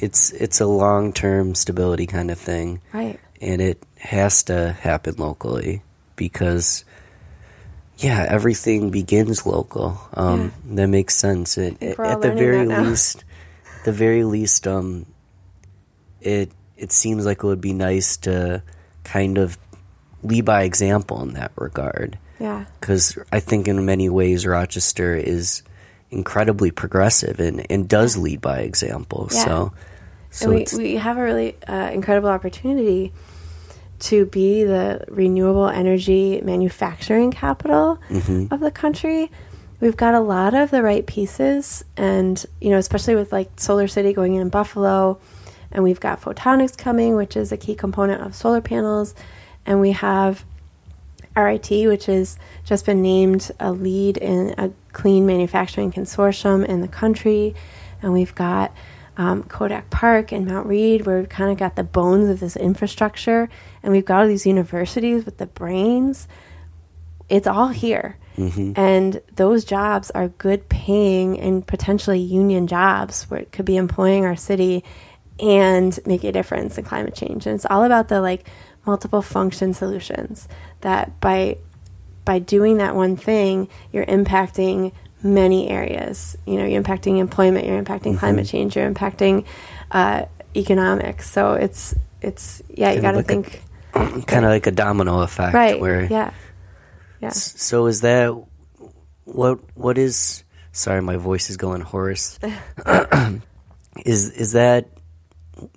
It's 0.00 0.32
it's 0.32 0.60
a 0.60 0.66
long 0.66 1.12
term 1.12 1.54
stability 1.54 2.06
kind 2.06 2.30
of 2.30 2.38
thing, 2.38 2.82
right? 2.92 3.18
And 3.40 3.60
it 3.60 3.82
has 3.98 4.44
to 4.44 4.72
happen 4.72 5.14
locally 5.18 5.82
because, 6.16 6.84
yeah, 7.98 8.26
everything 8.28 8.90
begins 8.90 9.44
local. 9.44 10.00
Um, 10.14 10.52
yeah. 10.68 10.74
That 10.76 10.86
makes 10.88 11.16
sense. 11.16 11.58
It, 11.58 11.82
at 11.82 12.22
the 12.22 12.32
very 12.32 12.66
least, 12.66 13.24
the 13.84 13.92
very 13.92 14.24
least, 14.24 14.66
um, 14.66 15.06
it 16.20 16.50
it 16.76 16.92
seems 16.92 17.26
like 17.26 17.38
it 17.38 17.46
would 17.46 17.60
be 17.60 17.72
nice 17.72 18.16
to 18.18 18.62
kind 19.04 19.38
of 19.38 19.58
lead 20.22 20.44
by 20.44 20.62
example 20.62 21.22
in 21.22 21.34
that 21.34 21.52
regard. 21.56 22.18
Yeah. 22.40 22.64
Because 22.80 23.18
I 23.30 23.40
think 23.40 23.68
in 23.68 23.84
many 23.84 24.08
ways 24.08 24.46
Rochester 24.46 25.14
is 25.14 25.62
incredibly 26.10 26.70
progressive 26.70 27.40
and, 27.40 27.66
and 27.70 27.88
does 27.88 28.16
lead 28.16 28.40
by 28.40 28.60
example. 28.60 29.28
Yeah. 29.32 29.44
So, 29.44 29.72
so 30.34 30.50
we, 30.50 30.66
we 30.76 30.96
have 30.96 31.16
a 31.16 31.22
really 31.22 31.56
uh, 31.68 31.90
incredible 31.92 32.28
opportunity 32.28 33.12
to 34.00 34.26
be 34.26 34.64
the 34.64 35.04
renewable 35.08 35.68
energy 35.68 36.40
manufacturing 36.42 37.30
capital 37.30 38.00
mm-hmm. 38.08 38.52
of 38.52 38.58
the 38.58 38.72
country. 38.72 39.30
We've 39.78 39.96
got 39.96 40.14
a 40.14 40.20
lot 40.20 40.54
of 40.54 40.72
the 40.72 40.82
right 40.82 41.06
pieces, 41.06 41.84
and 41.96 42.44
you 42.60 42.70
know, 42.70 42.78
especially 42.78 43.14
with 43.14 43.32
like 43.32 43.54
SolarCity 43.56 44.12
going 44.12 44.34
in, 44.34 44.42
in 44.42 44.48
Buffalo, 44.48 45.20
and 45.70 45.84
we've 45.84 46.00
got 46.00 46.20
photonics 46.20 46.76
coming, 46.76 47.14
which 47.14 47.36
is 47.36 47.52
a 47.52 47.56
key 47.56 47.76
component 47.76 48.20
of 48.20 48.34
solar 48.34 48.60
panels, 48.60 49.14
and 49.64 49.80
we 49.80 49.92
have 49.92 50.44
RIT, 51.36 51.70
which 51.70 52.06
has 52.06 52.38
just 52.64 52.86
been 52.86 53.02
named 53.02 53.52
a 53.60 53.70
lead 53.70 54.16
in 54.16 54.54
a 54.58 54.72
clean 54.92 55.26
manufacturing 55.26 55.92
consortium 55.92 56.64
in 56.66 56.80
the 56.80 56.88
country. 56.88 57.54
And 58.02 58.12
we've 58.12 58.34
got 58.34 58.72
um, 59.16 59.44
Kodak 59.44 59.90
Park 59.90 60.32
and 60.32 60.46
Mount 60.46 60.66
Read, 60.66 61.06
where 61.06 61.18
we've 61.18 61.28
kind 61.28 61.50
of 61.50 61.58
got 61.58 61.76
the 61.76 61.84
bones 61.84 62.28
of 62.28 62.40
this 62.40 62.56
infrastructure. 62.56 63.48
And 63.82 63.92
we've 63.92 64.04
got 64.04 64.22
all 64.22 64.28
these 64.28 64.46
universities 64.46 65.24
with 65.24 65.38
the 65.38 65.46
brains. 65.46 66.26
It's 67.28 67.46
all 67.46 67.68
here. 67.68 68.18
Mm-hmm. 68.36 68.72
And 68.76 69.22
those 69.36 69.64
jobs 69.64 70.10
are 70.10 70.28
good 70.28 70.68
paying 70.68 71.38
and 71.38 71.66
potentially 71.66 72.18
union 72.18 72.66
jobs 72.66 73.24
where 73.24 73.40
it 73.40 73.52
could 73.52 73.64
be 73.64 73.76
employing 73.76 74.24
our 74.24 74.36
city 74.36 74.84
and 75.40 75.98
make 76.06 76.24
a 76.24 76.32
difference 76.32 76.76
in 76.78 76.84
climate 76.84 77.14
change. 77.14 77.46
And 77.46 77.54
it's 77.54 77.66
all 77.66 77.84
about 77.84 78.08
the 78.08 78.20
like 78.20 78.48
multiple 78.86 79.22
function 79.22 79.72
solutions 79.72 80.48
that 80.80 81.20
by 81.20 81.58
by 82.24 82.38
doing 82.38 82.78
that 82.78 82.94
one 82.94 83.16
thing, 83.16 83.68
you're 83.92 84.06
impacting 84.06 84.92
many 85.24 85.68
areas. 85.68 86.36
You 86.46 86.58
know, 86.58 86.66
you're 86.66 86.82
impacting 86.82 87.18
employment, 87.18 87.66
you're 87.66 87.82
impacting 87.82 88.12
mm-hmm. 88.12 88.18
climate 88.18 88.46
change, 88.46 88.76
you're 88.76 88.90
impacting 88.90 89.44
uh, 89.90 90.26
economics. 90.54 91.30
So 91.30 91.54
it's 91.54 91.94
it's 92.20 92.62
yeah, 92.68 92.88
kind 92.88 92.96
you 92.96 93.02
got 93.02 93.10
to 93.12 93.16
like 93.18 93.26
think 93.26 93.62
kind 94.26 94.44
of 94.44 94.50
like 94.50 94.66
a 94.66 94.70
domino 94.70 95.20
effect, 95.20 95.54
right? 95.54 95.80
Where 95.80 96.04
yeah, 96.04 96.32
yeah. 97.20 97.30
So 97.30 97.86
is 97.86 98.02
that 98.02 98.34
what 99.24 99.58
what 99.74 99.98
is? 99.98 100.44
Sorry, 100.72 101.00
my 101.00 101.16
voice 101.16 101.50
is 101.50 101.56
going 101.56 101.80
hoarse. 101.80 102.38
is 104.04 104.30
is 104.30 104.52
that 104.52 104.88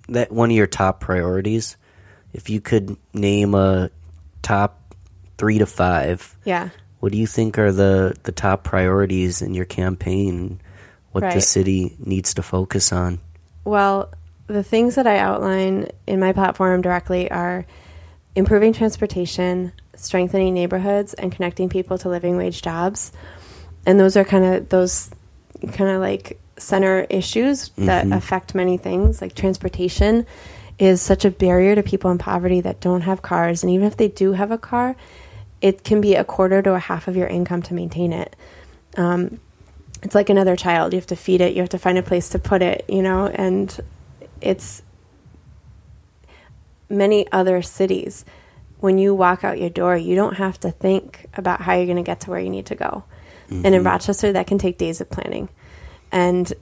that 0.08 0.30
one 0.30 0.50
of 0.50 0.56
your 0.56 0.66
top 0.66 1.00
priorities? 1.00 1.76
If 2.32 2.50
you 2.50 2.60
could 2.60 2.96
name 3.14 3.54
a 3.54 3.90
top 4.42 4.94
three 5.38 5.58
to 5.58 5.66
five, 5.66 6.36
yeah, 6.44 6.70
what 7.00 7.12
do 7.12 7.18
you 7.18 7.26
think 7.26 7.58
are 7.58 7.72
the 7.72 8.16
the 8.24 8.32
top 8.32 8.64
priorities 8.64 9.42
in 9.42 9.54
your 9.54 9.64
campaign? 9.64 10.60
What 11.12 11.24
right. 11.24 11.34
the 11.34 11.40
city 11.40 11.96
needs 11.98 12.34
to 12.34 12.42
focus 12.42 12.92
on? 12.92 13.18
Well, 13.64 14.12
the 14.46 14.62
things 14.62 14.94
that 14.96 15.06
I 15.06 15.18
outline 15.18 15.88
in 16.06 16.20
my 16.20 16.32
platform 16.32 16.82
directly 16.82 17.30
are 17.30 17.66
improving 18.34 18.72
transportation, 18.72 19.72
strengthening 19.96 20.54
neighborhoods, 20.54 21.14
and 21.14 21.32
connecting 21.32 21.68
people 21.68 21.98
to 21.98 22.08
living 22.08 22.36
wage 22.36 22.62
jobs. 22.62 23.12
And 23.86 23.98
those 23.98 24.16
are 24.16 24.24
kind 24.24 24.44
of 24.44 24.68
those 24.68 25.10
kind 25.72 25.90
of 25.90 26.00
like 26.00 26.40
center 26.56 27.06
issues 27.08 27.70
that 27.76 28.04
mm-hmm. 28.04 28.12
affect 28.12 28.54
many 28.54 28.76
things, 28.76 29.20
like 29.20 29.34
transportation 29.34 30.26
is 30.78 31.02
such 31.02 31.24
a 31.24 31.30
barrier 31.30 31.74
to 31.74 31.82
people 31.82 32.10
in 32.10 32.18
poverty 32.18 32.60
that 32.60 32.80
don't 32.80 33.00
have 33.02 33.22
cars. 33.22 33.62
And 33.62 33.72
even 33.72 33.86
if 33.86 33.96
they 33.96 34.08
do 34.08 34.32
have 34.32 34.50
a 34.50 34.58
car, 34.58 34.94
it 35.60 35.84
can 35.84 36.00
be 36.00 36.14
a 36.14 36.24
quarter 36.24 36.62
to 36.62 36.74
a 36.74 36.78
half 36.78 37.08
of 37.08 37.16
your 37.16 37.26
income 37.26 37.62
to 37.62 37.74
maintain 37.74 38.12
it. 38.12 38.36
Um, 38.96 39.40
it's 40.02 40.14
like 40.14 40.30
another 40.30 40.56
child. 40.56 40.92
You 40.92 40.98
have 40.98 41.06
to 41.08 41.16
feed 41.16 41.40
it, 41.40 41.54
you 41.54 41.60
have 41.60 41.70
to 41.70 41.78
find 41.78 41.98
a 41.98 42.02
place 42.02 42.28
to 42.30 42.38
put 42.38 42.62
it, 42.62 42.84
you 42.88 43.02
know, 43.02 43.26
and 43.26 43.76
it's 44.40 44.82
many 46.88 47.30
other 47.32 47.62
cities. 47.62 48.24
When 48.80 48.98
you 48.98 49.14
walk 49.14 49.42
out 49.42 49.58
your 49.58 49.70
door, 49.70 49.96
you 49.96 50.14
don't 50.14 50.36
have 50.36 50.60
to 50.60 50.70
think 50.70 51.26
about 51.34 51.60
how 51.60 51.74
you're 51.74 51.86
going 51.86 51.96
to 51.96 52.02
get 52.02 52.20
to 52.20 52.30
where 52.30 52.38
you 52.38 52.50
need 52.50 52.66
to 52.66 52.76
go. 52.76 53.04
Mm-hmm. 53.50 53.66
And 53.66 53.74
in 53.74 53.82
Rochester, 53.82 54.32
that 54.32 54.46
can 54.46 54.58
take 54.58 54.78
days 54.78 55.00
of 55.00 55.10
planning 55.10 55.48
and 56.12 56.52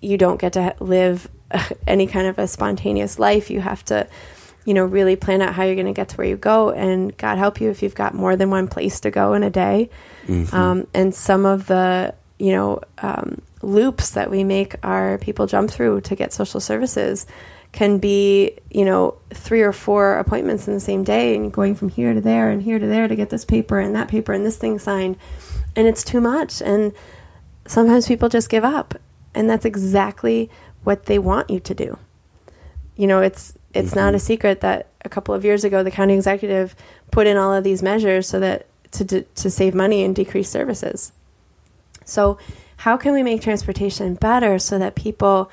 you 0.00 0.16
don't 0.16 0.40
get 0.40 0.54
to 0.54 0.74
live 0.80 1.28
any 1.86 2.06
kind 2.06 2.26
of 2.26 2.38
a 2.38 2.46
spontaneous 2.46 3.18
life. 3.18 3.50
You 3.50 3.60
have 3.60 3.84
to, 3.86 4.06
you 4.66 4.74
know, 4.74 4.84
really 4.84 5.16
plan 5.16 5.40
out 5.40 5.54
how 5.54 5.62
you're 5.62 5.76
going 5.76 5.86
to 5.86 5.92
get 5.92 6.10
to 6.10 6.16
where 6.16 6.26
you 6.26 6.36
go. 6.36 6.70
And 6.70 7.16
God 7.16 7.38
help 7.38 7.60
you 7.60 7.70
if 7.70 7.82
you've 7.82 7.94
got 7.94 8.14
more 8.14 8.36
than 8.36 8.50
one 8.50 8.66
place 8.66 9.00
to 9.00 9.10
go 9.10 9.32
in 9.32 9.44
a 9.44 9.48
day. 9.48 9.88
Mm-hmm. 10.26 10.54
Um, 10.54 10.86
and 10.92 11.14
some 11.14 11.46
of 11.46 11.68
the, 11.68 12.14
you 12.38 12.52
know, 12.52 12.80
um, 12.98 13.40
loops 13.62 14.10
that 14.10 14.30
we 14.30 14.42
make 14.44 14.74
our 14.82 15.18
people 15.18 15.46
jump 15.46 15.70
through 15.70 16.00
to 16.02 16.16
get 16.16 16.32
social 16.32 16.60
services 16.60 17.26
can 17.70 17.98
be, 17.98 18.58
you 18.70 18.84
know, 18.84 19.16
three 19.30 19.62
or 19.62 19.72
four 19.72 20.18
appointments 20.18 20.66
in 20.66 20.74
the 20.74 20.80
same 20.80 21.04
day 21.04 21.36
and 21.36 21.52
going 21.52 21.76
from 21.76 21.88
here 21.88 22.12
to 22.12 22.20
there 22.20 22.50
and 22.50 22.62
here 22.62 22.78
to 22.78 22.86
there 22.86 23.06
to 23.06 23.14
get 23.14 23.30
this 23.30 23.44
paper 23.44 23.78
and 23.78 23.94
that 23.94 24.08
paper 24.08 24.32
and 24.32 24.44
this 24.44 24.56
thing 24.56 24.78
signed. 24.80 25.16
And 25.76 25.86
it's 25.86 26.02
too 26.02 26.20
much. 26.20 26.60
And 26.60 26.92
sometimes 27.66 28.08
people 28.08 28.28
just 28.28 28.50
give 28.50 28.64
up 28.64 28.94
and 29.32 29.48
that's 29.48 29.64
exactly 29.64 30.50
what 30.82 31.06
they 31.06 31.20
want 31.20 31.50
you 31.50 31.60
to 31.60 31.74
do 31.74 31.98
you 32.96 33.06
know 33.06 33.20
it's 33.20 33.54
it's 33.76 33.90
mm-hmm. 33.90 34.00
not 34.00 34.14
a 34.14 34.18
secret 34.18 34.60
that 34.60 34.88
a 35.04 35.08
couple 35.08 35.34
of 35.34 35.44
years 35.44 35.64
ago 35.64 35.82
the 35.82 35.90
county 35.90 36.14
executive 36.14 36.74
put 37.10 37.26
in 37.26 37.36
all 37.36 37.52
of 37.52 37.64
these 37.64 37.82
measures 37.82 38.28
so 38.28 38.40
that 38.40 38.66
to 38.92 39.22
to 39.22 39.50
save 39.50 39.74
money 39.74 40.04
and 40.04 40.14
decrease 40.14 40.48
services 40.48 41.12
so 42.04 42.38
how 42.78 42.96
can 42.96 43.12
we 43.12 43.22
make 43.22 43.40
transportation 43.40 44.14
better 44.14 44.58
so 44.58 44.78
that 44.78 44.94
people 44.94 45.50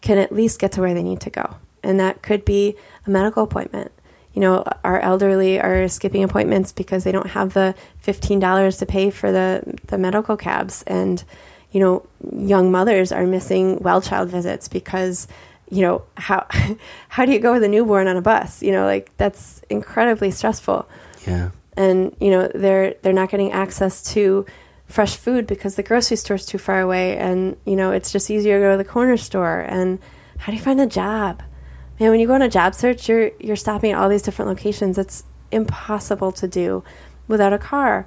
can 0.00 0.18
at 0.18 0.32
least 0.32 0.58
get 0.58 0.72
to 0.72 0.80
where 0.80 0.94
they 0.94 1.02
need 1.02 1.20
to 1.20 1.30
go 1.30 1.56
and 1.82 2.00
that 2.00 2.22
could 2.22 2.44
be 2.44 2.74
a 3.06 3.10
medical 3.10 3.42
appointment 3.42 3.92
you 4.34 4.40
know, 4.40 4.64
our 4.82 4.98
elderly 5.00 5.60
are 5.60 5.88
skipping 5.88 6.24
appointments 6.24 6.72
because 6.72 7.04
they 7.04 7.12
don't 7.12 7.28
have 7.28 7.52
the 7.52 7.74
$15 8.04 8.78
to 8.78 8.86
pay 8.86 9.10
for 9.10 9.30
the, 9.30 9.78
the 9.88 9.98
medical 9.98 10.36
cabs. 10.36 10.82
And, 10.86 11.22
you 11.70 11.80
know, 11.80 12.06
young 12.34 12.70
mothers 12.72 13.12
are 13.12 13.26
missing 13.26 13.78
well 13.80 14.00
child 14.00 14.30
visits 14.30 14.68
because, 14.68 15.28
you 15.72 15.82
know, 15.82 16.02
how, 16.16 16.46
how 17.08 17.24
do 17.24 17.32
you 17.32 17.38
go 17.38 17.52
with 17.52 17.62
a 17.62 17.68
newborn 17.68 18.06
on 18.06 18.16
a 18.16 18.22
bus? 18.22 18.62
You 18.62 18.72
know, 18.72 18.84
like 18.84 19.16
that's 19.16 19.62
incredibly 19.70 20.30
stressful. 20.30 20.88
Yeah. 21.26 21.50
And, 21.76 22.14
you 22.20 22.30
know, 22.30 22.50
they're, 22.54 22.94
they're 23.02 23.12
not 23.12 23.30
getting 23.30 23.50
access 23.50 24.02
to 24.12 24.44
fresh 24.86 25.16
food 25.16 25.46
because 25.46 25.76
the 25.76 25.82
grocery 25.82 26.16
store's 26.16 26.44
too 26.44 26.58
far 26.58 26.80
away. 26.80 27.16
And, 27.16 27.56
you 27.64 27.76
know, 27.76 27.92
it's 27.92 28.12
just 28.12 28.30
easier 28.30 28.58
to 28.58 28.64
go 28.64 28.70
to 28.72 28.76
the 28.76 28.88
corner 28.88 29.16
store. 29.16 29.60
And 29.60 29.98
how 30.38 30.52
do 30.52 30.56
you 30.58 30.62
find 30.62 30.80
a 30.80 30.86
job? 30.86 31.42
man, 32.02 32.10
when 32.10 32.20
you 32.20 32.26
go 32.26 32.34
on 32.34 32.42
a 32.42 32.48
job 32.48 32.74
search, 32.74 33.08
you're 33.08 33.30
you're 33.38 33.56
stopping 33.56 33.92
at 33.92 33.98
all 33.98 34.08
these 34.08 34.22
different 34.22 34.48
locations. 34.48 34.98
It's 34.98 35.24
impossible 35.50 36.32
to 36.32 36.48
do 36.48 36.82
without 37.28 37.52
a 37.52 37.58
car. 37.58 38.06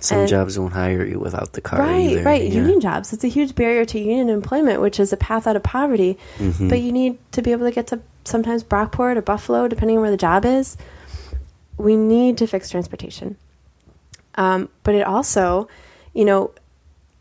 Some 0.00 0.20
and, 0.20 0.28
jobs 0.28 0.58
won't 0.58 0.72
hire 0.72 1.04
you 1.04 1.18
without 1.18 1.54
the 1.54 1.60
car. 1.60 1.80
Right, 1.80 2.10
either. 2.10 2.22
right. 2.22 2.42
Yeah. 2.42 2.60
Union 2.60 2.80
jobs. 2.80 3.12
It's 3.12 3.24
a 3.24 3.28
huge 3.28 3.54
barrier 3.54 3.84
to 3.86 3.98
union 3.98 4.28
employment, 4.28 4.80
which 4.80 5.00
is 5.00 5.12
a 5.12 5.16
path 5.16 5.46
out 5.46 5.56
of 5.56 5.62
poverty. 5.64 6.16
Mm-hmm. 6.38 6.68
But 6.68 6.80
you 6.80 6.92
need 6.92 7.18
to 7.32 7.42
be 7.42 7.50
able 7.50 7.66
to 7.66 7.72
get 7.72 7.88
to 7.88 8.00
sometimes 8.24 8.62
Brockport 8.62 9.16
or 9.16 9.22
Buffalo, 9.22 9.66
depending 9.66 9.96
on 9.96 10.02
where 10.02 10.10
the 10.10 10.16
job 10.16 10.44
is. 10.44 10.76
We 11.76 11.96
need 11.96 12.38
to 12.38 12.46
fix 12.46 12.70
transportation. 12.70 13.36
Um, 14.36 14.68
but 14.84 14.94
it 14.94 15.02
also, 15.02 15.68
you 16.14 16.24
know, 16.24 16.52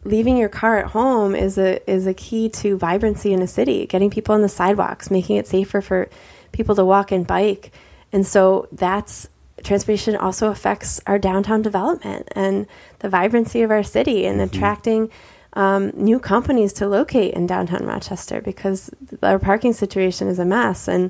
leaving 0.03 0.38
your 0.38 0.49
car 0.49 0.78
at 0.78 0.88
home 0.88 1.36
is 1.36 1.57
a 1.57 1.89
is 1.89 2.05
a 2.05 2.13
key 2.13 2.47
to 2.49 2.78
vibrancy 2.78 3.34
in 3.34 3.41
a 3.41 3.47
city. 3.47 3.88
Getting 3.88 4.11
people 4.11 4.36
on 4.36 4.41
the 4.43 4.49
sidewalks, 4.49 5.09
making 5.09 5.38
it 5.38 5.47
safer 5.47 5.82
for 5.82 6.09
people 6.51 6.75
to 6.75 6.86
walk 6.86 7.11
and 7.11 7.25
bike, 7.25 7.71
and 8.13 8.25
so 8.25 8.67
that's 8.71 9.30
transportation 9.64 10.16
also 10.16 10.49
affects 10.49 11.01
our 11.08 11.18
downtown 11.18 11.62
development 11.62 12.28
and 12.34 12.68
the 12.99 13.10
vibrancy 13.10 13.62
of 13.62 13.72
our 13.72 13.84
city 13.84 14.26
and 14.26 14.39
mm-hmm. 14.39 14.55
attracting 14.55 15.10
um, 15.53 15.91
new 15.95 16.20
companies 16.20 16.74
to 16.74 16.88
locate 16.88 17.34
in 17.34 17.47
downtown 17.47 17.86
Rochester 17.86 18.41
because 18.41 18.91
our 19.24 19.39
parking 19.39 19.74
situation 19.74 20.28
is 20.28 20.39
a 20.39 20.45
mess. 20.45 20.88
And 20.88 21.10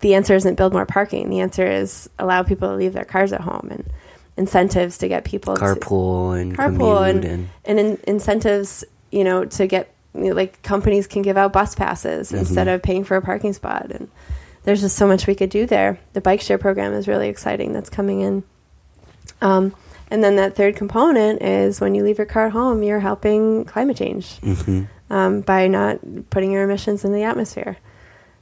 the 0.00 0.14
answer 0.14 0.34
isn't 0.34 0.56
build 0.56 0.72
more 0.72 0.84
parking. 0.84 1.30
The 1.30 1.40
answer 1.40 1.66
is 1.66 2.10
allow 2.18 2.42
people 2.42 2.68
to 2.68 2.74
leave 2.74 2.92
their 2.92 3.06
cars 3.06 3.32
at 3.32 3.40
home 3.40 3.68
and 3.70 3.90
incentives 4.36 4.98
to 4.98 5.08
get 5.08 5.24
people 5.24 5.56
carpool 5.56 6.34
to, 6.34 6.40
and 6.40 6.58
carpool 6.58 7.08
and, 7.08 7.24
and, 7.24 7.48
and 7.64 7.80
in, 7.80 8.00
incentives, 8.06 8.84
you 9.10 9.24
know, 9.24 9.44
to 9.46 9.66
get 9.66 9.94
you 10.14 10.28
know, 10.28 10.34
like 10.34 10.60
companies 10.62 11.06
can 11.06 11.22
give 11.22 11.36
out 11.36 11.52
bus 11.52 11.74
passes 11.74 12.28
mm-hmm. 12.28 12.38
instead 12.38 12.68
of 12.68 12.82
paying 12.82 13.04
for 13.04 13.16
a 13.16 13.22
parking 13.22 13.52
spot. 13.52 13.90
And 13.90 14.10
there's 14.64 14.80
just 14.80 14.96
so 14.96 15.06
much 15.06 15.26
we 15.26 15.34
could 15.34 15.50
do 15.50 15.66
there. 15.66 15.98
The 16.14 16.20
bike 16.20 16.40
share 16.40 16.58
program 16.58 16.92
is 16.92 17.06
really 17.06 17.28
exciting. 17.28 17.72
That's 17.72 17.90
coming 17.90 18.20
in. 18.20 18.44
Um, 19.40 19.74
and 20.10 20.22
then 20.22 20.36
that 20.36 20.54
third 20.56 20.76
component 20.76 21.42
is 21.42 21.80
when 21.80 21.94
you 21.94 22.02
leave 22.02 22.18
your 22.18 22.26
car 22.26 22.46
at 22.46 22.52
home, 22.52 22.82
you're 22.82 23.00
helping 23.00 23.64
climate 23.64 23.96
change 23.96 24.40
mm-hmm. 24.40 24.84
um, 25.12 25.40
by 25.40 25.66
not 25.66 25.98
putting 26.30 26.52
your 26.52 26.64
emissions 26.64 27.04
in 27.04 27.12
the 27.12 27.22
atmosphere. 27.22 27.76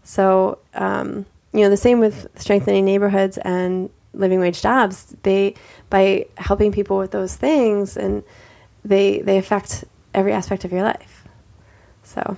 So, 0.05 0.59
um, 0.75 1.27
you 1.53 1.61
know, 1.61 1.71
the 1.71 1.77
same 1.77 2.01
with 2.01 2.29
strengthening 2.37 2.85
neighborhoods 2.85 3.39
and 3.39 3.91
living 4.15 4.41
wage 4.41 4.63
jobs. 4.63 5.17
They 5.23 5.55
by 5.91 6.27
helping 6.37 6.73
people 6.73 6.99
with 6.99 7.11
those 7.11 7.37
things, 7.37 7.97
and 7.97 8.23
they 8.85 9.21
they 9.21 9.39
affect 9.39 9.85
every 10.15 10.33
aspect 10.33 10.65
of 10.65 10.73
your 10.73 10.83
life. 10.83 11.25
So, 12.03 12.37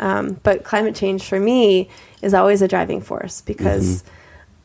um, 0.00 0.40
but 0.42 0.64
climate 0.64 0.94
change 0.94 1.24
for 1.24 1.38
me 1.38 1.88
is 2.22 2.34
always 2.34 2.62
a 2.62 2.68
driving 2.68 3.00
force 3.00 3.40
because. 3.40 4.02
Mm-hmm 4.02 4.16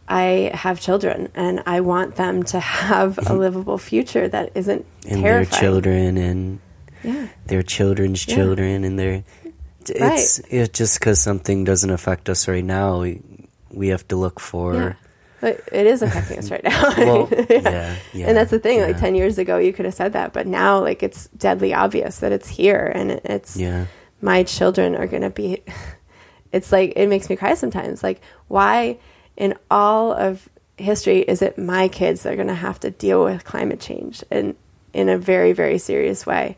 I 0.10 0.52
have 0.54 0.80
children 0.80 1.30
and 1.36 1.62
I 1.66 1.82
want 1.82 2.16
them 2.16 2.44
to 2.44 2.60
have 2.62 3.18
a 3.18 3.22
mm-hmm. 3.22 3.38
livable 3.38 3.78
future 3.78 4.28
that 4.28 4.52
isn't 4.56 4.86
and 5.08 5.22
terrifying. 5.22 5.50
their 5.50 5.60
children 5.60 6.18
and 6.18 6.60
yeah. 7.04 7.28
their 7.46 7.64
children's 7.64 8.28
yeah. 8.28 8.36
children 8.36 8.84
and 8.84 8.98
their 8.98 9.24
it's 9.90 10.40
right. 10.42 10.52
it's 10.54 10.78
just 10.78 11.00
because 11.00 11.20
something 11.20 11.64
doesn't 11.64 11.90
affect 11.90 12.30
us 12.30 12.48
right 12.48 12.64
now 12.64 13.02
we, 13.02 13.22
we 13.70 13.88
have 13.90 14.08
to 14.10 14.16
look 14.16 14.40
for 14.40 14.76
yeah. 14.76 14.94
But 15.40 15.62
it 15.72 15.86
is 15.86 16.02
affecting 16.02 16.40
us 16.40 16.50
right 16.50 16.64
now. 16.64 16.82
well, 16.98 17.30
yeah. 17.50 17.96
yeah. 18.12 18.28
and 18.28 18.36
that's 18.36 18.50
the 18.50 18.58
thing. 18.58 18.82
Like 18.82 18.98
ten 18.98 19.14
years 19.14 19.38
ago, 19.38 19.60
you 19.60 19.72
could 19.72 19.86
have 19.86 19.94
said 19.94 20.14
that, 20.14 20.34
but 20.34 20.48
now, 20.48 20.80
like, 20.80 21.04
it's 21.04 21.28
deadly 21.28 21.76
obvious 21.76 22.22
that 22.22 22.32
it's 22.32 22.48
here, 22.48 22.92
and 22.96 23.12
it's 23.12 23.56
yeah. 23.56 23.86
my 24.20 24.42
children 24.42 24.96
are 24.96 25.06
going 25.06 25.22
to 25.22 25.30
be. 25.30 25.62
It's 26.58 26.72
like 26.72 26.94
it 26.96 27.08
makes 27.08 27.30
me 27.30 27.36
cry 27.36 27.54
sometimes. 27.54 28.04
Like, 28.04 28.22
why? 28.48 28.98
in 29.38 29.56
all 29.70 30.12
of 30.12 30.50
history 30.78 31.20
is 31.20 31.42
it 31.42 31.58
my 31.58 31.88
kids 31.88 32.24
that 32.24 32.34
are 32.34 32.36
going 32.36 32.48
to 32.48 32.54
have 32.54 32.80
to 32.80 32.92
deal 32.92 33.24
with 33.24 33.46
climate 33.46 33.80
change 33.80 34.24
in 34.30 34.56
in 34.94 35.10
a 35.10 35.18
very 35.18 35.54
very 35.54 35.78
serious 35.78 36.26
way 36.26 36.58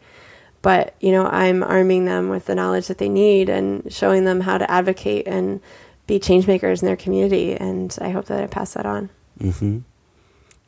but 0.62 0.96
you 1.00 1.12
know 1.12 1.26
i'm 1.28 1.62
arming 1.64 2.06
them 2.06 2.30
with 2.30 2.46
the 2.46 2.56
knowledge 2.56 2.88
that 2.88 2.98
they 2.98 3.10
need 3.10 3.50
and 3.50 3.92
showing 3.94 4.26
them 4.26 4.42
how 4.42 4.58
to 4.58 4.70
advocate 4.70 5.28
and 5.28 5.62
be 6.08 6.20
change 6.20 6.48
makers 6.48 6.82
in 6.82 6.86
their 6.86 6.98
community 6.98 7.54
and 7.54 7.98
i 8.02 8.10
hope 8.10 8.26
that 8.26 8.44
i 8.44 8.48
pass 8.48 8.74
that 8.74 8.86
on 8.86 9.10
mm-hmm 9.40 9.80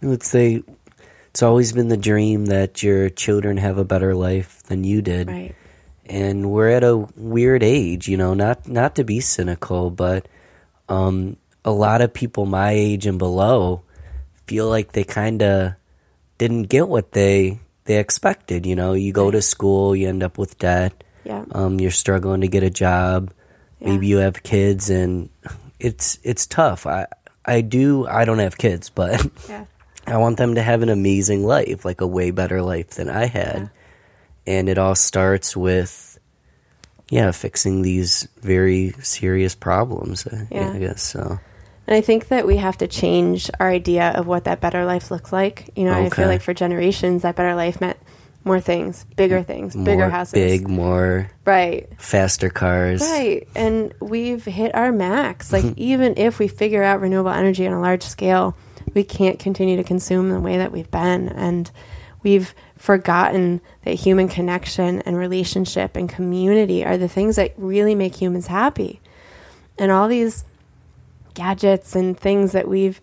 let's 0.02 0.30
say 0.30 0.62
it's 1.30 1.44
always 1.44 1.72
been 1.72 1.88
the 1.88 1.98
dream 1.98 2.48
that 2.48 2.84
your 2.84 3.10
children 3.10 3.58
have 3.58 3.78
a 3.78 3.86
better 3.86 4.16
life 4.16 4.64
than 4.64 4.84
you 4.84 5.02
did 5.02 5.28
right 5.28 5.56
and 6.12 6.51
we're 6.51 6.70
at 6.70 6.84
a 6.84 6.97
weird 7.16 7.64
age 7.64 8.07
you 8.07 8.18
know 8.18 8.34
not 8.34 8.68
not 8.68 8.95
to 8.95 9.03
be 9.03 9.20
cynical 9.20 9.89
but 9.89 10.28
um 10.89 11.38
a 11.64 11.72
lot 11.72 12.01
of 12.01 12.14
people 12.14 12.45
my 12.45 12.72
age 12.72 13.05
and 13.05 13.18
below 13.18 13.84
feel 14.45 14.68
like 14.68 14.91
they 14.91 15.03
kind 15.03 15.41
of 15.41 15.74
didn't 16.38 16.64
get 16.64 16.88
what 16.88 17.12
they 17.12 17.59
they 17.86 17.97
expected. 17.97 18.66
You 18.66 18.76
know, 18.76 18.93
you 18.93 19.14
go 19.14 19.32
to 19.32 19.41
school, 19.41 19.95
you 19.95 20.09
end 20.09 20.24
up 20.24 20.38
with 20.38 20.57
debt. 20.57 21.03
Yeah. 21.24 21.45
Um, 21.51 21.80
you're 21.80 21.91
struggling 21.91 22.41
to 22.41 22.47
get 22.47 22.64
a 22.64 22.70
job. 22.70 23.32
Yeah. 23.80 23.89
Maybe 23.89 24.07
you 24.07 24.18
have 24.18 24.43
kids, 24.43 24.89
and 24.89 25.30
it's 25.80 26.20
it's 26.24 26.45
tough. 26.47 26.88
I 26.88 27.07
I 27.45 27.62
do. 27.62 28.07
I 28.07 28.26
don't 28.26 28.39
have 28.39 28.57
kids, 28.57 28.89
but 28.89 29.26
yeah. 29.47 29.66
I 30.07 30.18
want 30.18 30.38
them 30.38 30.55
to 30.55 30.64
have 30.64 30.82
an 30.82 30.89
amazing 30.89 31.45
life, 31.45 31.86
like 31.86 32.01
a 32.01 32.07
way 32.07 32.32
better 32.32 32.62
life 32.62 32.89
than 32.91 33.07
I 33.07 33.26
had. 33.26 33.70
And 34.58 34.70
it 34.70 34.78
all 34.78 34.95
starts 34.95 35.56
with, 35.56 36.20
yeah, 37.10 37.32
fixing 37.32 37.82
these 37.82 38.28
very 38.41 38.91
serious 39.02 39.56
problems. 39.56 40.28
Yeah. 40.52 40.72
I 40.72 40.78
guess 40.78 41.02
so. 41.02 41.39
And 41.88 41.95
I 41.95 42.02
think 42.02 42.28
that 42.30 42.45
we 42.45 42.58
have 42.58 42.78
to 42.78 42.88
change 42.88 43.49
our 43.60 43.70
idea 43.70 44.12
of 44.12 44.28
what 44.28 44.45
that 44.45 44.62
better 44.62 44.86
life 44.86 45.12
looks 45.12 45.34
like. 45.34 45.72
You 45.76 45.86
know, 45.86 45.93
okay. 45.93 46.06
I 46.06 46.10
feel 46.10 46.28
like 46.28 46.41
for 46.41 46.54
generations, 46.54 47.24
that 47.24 47.36
better 47.36 47.56
life 47.56 47.82
meant 47.82 47.97
more 48.43 48.60
things, 48.60 49.06
bigger 49.16 49.43
things, 49.43 49.76
more 49.76 49.86
bigger 49.86 50.10
houses, 50.10 50.34
big, 50.34 50.68
more 50.68 51.30
right, 51.45 51.88
faster 51.99 52.49
cars, 52.49 53.02
right. 53.02 53.47
And 53.56 53.93
we've 53.99 54.43
hit 54.43 54.74
our 54.74 54.91
max. 54.91 55.52
Like 55.62 55.78
even 55.78 56.14
if 56.18 56.39
we 56.39 56.47
figure 56.47 56.82
out 56.82 57.02
renewable 57.02 57.30
energy 57.30 57.68
on 57.68 57.74
a 57.74 57.82
large 57.82 58.04
scale, 58.04 58.56
we 58.93 59.04
can't 59.04 59.38
continue 59.38 59.78
to 59.78 59.84
consume 59.84 60.30
the 60.30 60.39
way 60.39 60.58
that 60.58 60.72
we've 60.72 60.89
been, 60.89 61.30
and 61.30 61.70
we've 62.24 62.53
forgotten 62.78 63.61
that 63.84 63.95
human 63.95 64.28
connection 64.28 65.01
and 65.01 65.17
relationship 65.17 65.95
and 65.95 66.09
community 66.09 66.84
are 66.84 66.97
the 66.97 67.07
things 67.07 67.36
that 67.36 67.53
really 67.57 67.95
make 67.95 68.15
humans 68.22 68.47
happy. 68.47 68.99
And 69.78 69.91
all 69.91 70.07
these 70.07 70.43
gadgets 71.34 71.95
and 71.95 72.19
things 72.19 72.51
that 72.51 72.67
we've 72.67 73.01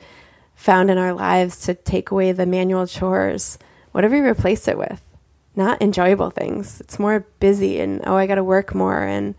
found 0.54 0.90
in 0.90 0.98
our 0.98 1.12
lives 1.12 1.60
to 1.62 1.74
take 1.74 2.10
away 2.10 2.32
the 2.32 2.46
manual 2.46 2.86
chores, 2.86 3.58
what 3.92 4.04
have 4.04 4.12
we 4.12 4.20
replaced 4.20 4.68
it 4.68 4.76
with? 4.78 5.00
Not 5.54 5.80
enjoyable 5.80 6.30
things. 6.30 6.80
It's 6.80 6.98
more 6.98 7.26
busy 7.40 7.80
and 7.80 8.02
oh, 8.06 8.16
I 8.16 8.26
got 8.26 8.36
to 8.36 8.44
work 8.44 8.74
more 8.74 9.02
and 9.02 9.34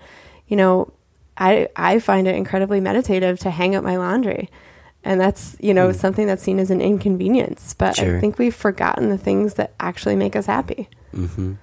you 0.48 0.58
know, 0.58 0.92
I 1.38 1.70
I 1.76 2.00
find 2.00 2.28
it 2.28 2.36
incredibly 2.36 2.80
meditative 2.80 3.40
to 3.40 3.52
hang 3.52 3.76
up 3.76 3.84
my 3.84 3.98
laundry. 3.98 4.50
And 5.04 5.20
that's, 5.20 5.56
you 5.60 5.74
know, 5.74 5.90
mm. 5.90 5.96
something 5.96 6.28
that's 6.28 6.44
seen 6.44 6.60
as 6.60 6.72
an 6.72 6.82
inconvenience, 6.82 7.74
but 7.74 7.96
sure. 7.96 8.18
I 8.18 8.20
think 8.20 8.38
we've 8.38 8.56
forgotten 8.56 9.10
the 9.10 9.18
things 9.18 9.54
that 9.56 9.74
actually 9.80 10.16
make 10.16 10.36
us 10.36 10.46
happy. 10.46 10.90
hmm 11.14 11.54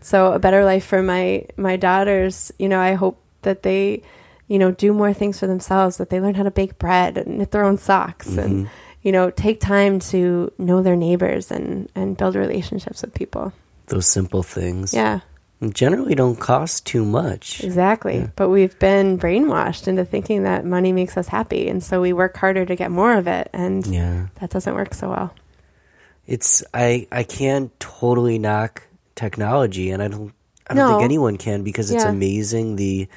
So 0.00 0.32
a 0.32 0.38
better 0.38 0.64
life 0.64 0.84
for 0.84 1.02
my 1.02 1.46
my 1.56 1.76
daughters, 1.76 2.50
you 2.58 2.68
know, 2.68 2.80
I 2.80 2.94
hope 2.94 3.22
that 3.42 3.62
they 3.62 4.02
you 4.52 4.58
know, 4.58 4.70
do 4.70 4.92
more 4.92 5.14
things 5.14 5.38
for 5.38 5.46
themselves, 5.46 5.96
that 5.96 6.10
they 6.10 6.20
learn 6.20 6.34
how 6.34 6.42
to 6.42 6.50
bake 6.50 6.78
bread 6.78 7.16
and 7.16 7.38
knit 7.38 7.52
their 7.52 7.64
own 7.64 7.78
socks 7.78 8.28
mm-hmm. 8.28 8.38
and, 8.38 8.70
you 9.00 9.10
know, 9.10 9.30
take 9.30 9.60
time 9.60 9.98
to 9.98 10.52
know 10.58 10.82
their 10.82 10.94
neighbors 10.94 11.50
and, 11.50 11.90
and 11.94 12.18
build 12.18 12.34
relationships 12.34 13.00
with 13.00 13.14
people. 13.14 13.54
Those 13.86 14.06
simple 14.06 14.42
things. 14.42 14.92
Yeah. 14.92 15.20
Generally 15.70 16.16
don't 16.16 16.40
cost 16.40 16.86
too 16.86 17.04
much. 17.04 17.62
Exactly. 17.62 18.18
Yeah. 18.18 18.28
But 18.34 18.48
we've 18.48 18.76
been 18.80 19.16
brainwashed 19.16 19.86
into 19.86 20.04
thinking 20.04 20.42
that 20.42 20.64
money 20.64 20.92
makes 20.92 21.16
us 21.16 21.28
happy. 21.28 21.68
And 21.68 21.82
so 21.82 22.00
we 22.00 22.12
work 22.12 22.36
harder 22.36 22.66
to 22.66 22.74
get 22.74 22.90
more 22.90 23.14
of 23.14 23.28
it. 23.28 23.48
And 23.52 23.86
yeah. 23.86 24.26
that 24.40 24.50
doesn't 24.50 24.74
work 24.74 24.92
so 24.92 25.10
well. 25.10 25.34
It's, 26.26 26.64
I, 26.74 27.06
I 27.12 27.22
can't 27.22 27.78
totally 27.78 28.38
knock 28.38 28.82
technology 29.14 29.90
and 29.90 30.02
I 30.02 30.08
don't, 30.08 30.34
I 30.66 30.74
don't 30.74 30.88
no. 30.88 30.96
think 30.96 31.04
anyone 31.04 31.36
can 31.36 31.62
because 31.62 31.92
it's 31.92 32.04
yeah. 32.04 32.10
amazing 32.10 32.76
the, 32.76 33.08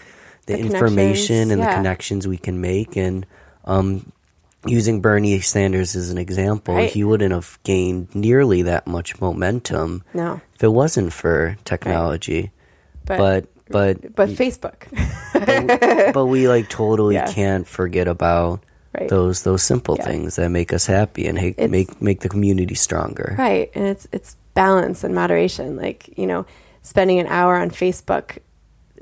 the, 0.46 0.54
the 0.54 0.60
information 0.60 1.50
and 1.50 1.60
yeah. 1.60 1.70
the 1.70 1.76
connections 1.78 2.28
we 2.28 2.38
can 2.38 2.62
make. 2.62 2.96
And 2.96 3.26
um, 3.64 4.12
using 4.66 5.02
Bernie 5.02 5.40
Sanders 5.42 5.96
as 5.96 6.10
an 6.10 6.18
example, 6.18 6.76
right. 6.76 6.90
he 6.90 7.04
wouldn't 7.04 7.34
have 7.34 7.60
gained 7.64 8.14
nearly 8.16 8.64
that 8.64 8.88
much 8.88 9.20
momentum 9.22 10.04
no. 10.14 10.42
if 10.54 10.64
it 10.64 10.70
wasn't 10.70 11.14
for 11.14 11.58
technology. 11.66 12.52
Right. 13.08 13.18
But, 13.18 13.18
but 13.18 13.56
but 13.68 14.16
but 14.16 14.30
Facebook. 14.30 14.86
but, 15.34 16.14
but, 16.14 16.26
we 16.26 16.48
like 16.48 16.70
totally 16.70 17.16
yeah. 17.16 17.32
can't 17.32 17.68
forget 17.68 18.08
about 18.08 18.64
right. 18.94 19.10
those 19.10 19.44
those 19.44 19.64
simple 19.64 19.96
yeah. 19.98 20.06
things 20.06 20.36
that 20.36 20.50
make 20.50 20.72
us 20.74 20.86
happy 20.86 21.28
and 21.28 21.40
ha- 21.40 21.68
make 21.68 22.02
make 22.02 22.20
the 22.20 22.30
community 22.30 22.76
stronger. 22.76 23.36
Right, 23.38 23.72
and 23.74 23.88
it's 23.88 24.08
it's 24.12 24.38
balance 24.54 25.04
and 25.04 25.16
moderation. 25.16 25.78
Like 25.78 26.16
you 26.18 26.28
know, 26.28 26.46
spending 26.84 27.20
an 27.20 27.28
hour 27.28 27.56
on 27.56 27.72
Facebook, 27.72 28.38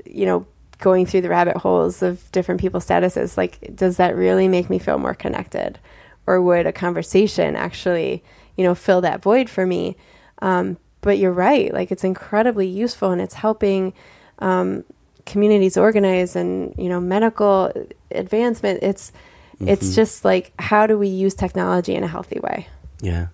you 0.06 0.26
know, 0.26 0.46
going 0.84 1.06
through 1.06 1.22
the 1.22 1.30
rabbit 1.30 1.56
holes 1.56 2.02
of 2.02 2.30
different 2.30 2.60
people's 2.60 2.86
statuses 2.86 3.38
like 3.38 3.74
does 3.74 3.96
that 3.96 4.14
really 4.14 4.48
make 4.48 4.68
me 4.68 4.78
feel 4.78 4.98
more 4.98 5.14
connected? 5.14 5.78
Or 6.26 6.42
would 6.42 6.66
a 6.66 6.72
conversation 6.72 7.56
actually 7.56 8.22
you 8.54 8.64
know 8.64 8.74
fill 8.74 9.00
that 9.00 9.22
void 9.22 9.48
for 9.48 9.64
me? 9.64 9.96
Um, 10.42 10.76
but 11.00 11.16
you're 11.16 11.32
right 11.32 11.72
like 11.72 11.90
it's 11.90 12.04
incredibly 12.04 12.66
useful 12.66 13.12
and 13.12 13.20
it's 13.22 13.32
helping 13.32 13.94
um, 14.40 14.84
communities 15.24 15.78
organize 15.78 16.36
and 16.36 16.74
you 16.76 16.90
know 16.90 17.00
medical 17.00 17.72
advancement. 18.10 18.82
It's 18.82 19.10
mm-hmm. 19.56 19.68
it's 19.68 19.94
just 19.94 20.22
like 20.22 20.52
how 20.58 20.86
do 20.86 20.98
we 20.98 21.08
use 21.08 21.34
technology 21.34 21.94
in 21.94 22.04
a 22.04 22.08
healthy 22.08 22.40
way? 22.40 22.68
Yeah. 23.00 23.28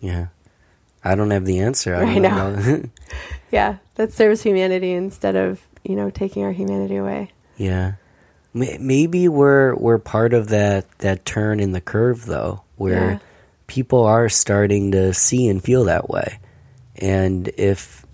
Yeah. 0.00 0.26
I 1.04 1.14
don't 1.14 1.30
have 1.30 1.44
the 1.44 1.60
answer. 1.60 1.94
I 1.94 2.02
right 2.02 2.20
now 2.20 2.82
yeah. 3.52 3.76
That 3.94 4.12
serves 4.12 4.42
humanity 4.42 4.90
instead 4.90 5.36
of 5.36 5.60
you 5.88 5.96
know, 5.96 6.10
taking 6.10 6.44
our 6.44 6.52
humanity 6.52 6.96
away. 6.96 7.32
Yeah. 7.56 7.94
Maybe 8.54 9.28
we're 9.28 9.74
we're 9.74 9.98
part 9.98 10.32
of 10.32 10.48
that 10.48 10.86
that 10.98 11.24
turn 11.24 11.60
in 11.60 11.72
the 11.72 11.80
curve 11.80 12.26
though, 12.26 12.62
where 12.76 13.12
yeah. 13.12 13.18
people 13.66 14.04
are 14.04 14.28
starting 14.28 14.92
to 14.92 15.14
see 15.14 15.48
and 15.48 15.62
feel 15.62 15.84
that 15.84 16.08
way. 16.08 16.38
And 16.96 17.48
if 17.56 18.04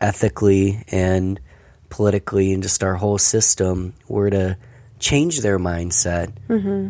ethically 0.00 0.82
and 0.88 1.40
politically 1.88 2.52
and 2.52 2.62
just 2.62 2.82
our 2.82 2.94
whole 2.94 3.18
system 3.18 3.94
were 4.08 4.30
to 4.30 4.56
change 4.98 5.40
their 5.40 5.58
mindset, 5.58 6.32
mm-hmm. 6.48 6.88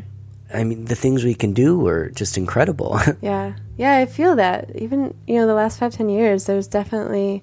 I 0.55 0.65
mean, 0.65 0.85
the 0.85 0.95
things 0.95 1.25
we 1.25 1.35
can 1.35 1.53
do 1.53 1.87
are 1.87 2.09
just 2.11 2.37
incredible. 2.39 2.99
yeah. 3.21 3.55
Yeah, 3.77 3.97
I 3.97 4.07
feel 4.07 4.37
that. 4.37 4.77
Even, 4.77 5.15
you 5.27 5.37
know, 5.37 5.47
the 5.47 5.55
last 5.55 5.79
five, 5.79 5.93
ten 5.93 6.09
years, 6.09 6.47
there's 6.47 6.69
definitely 6.69 7.43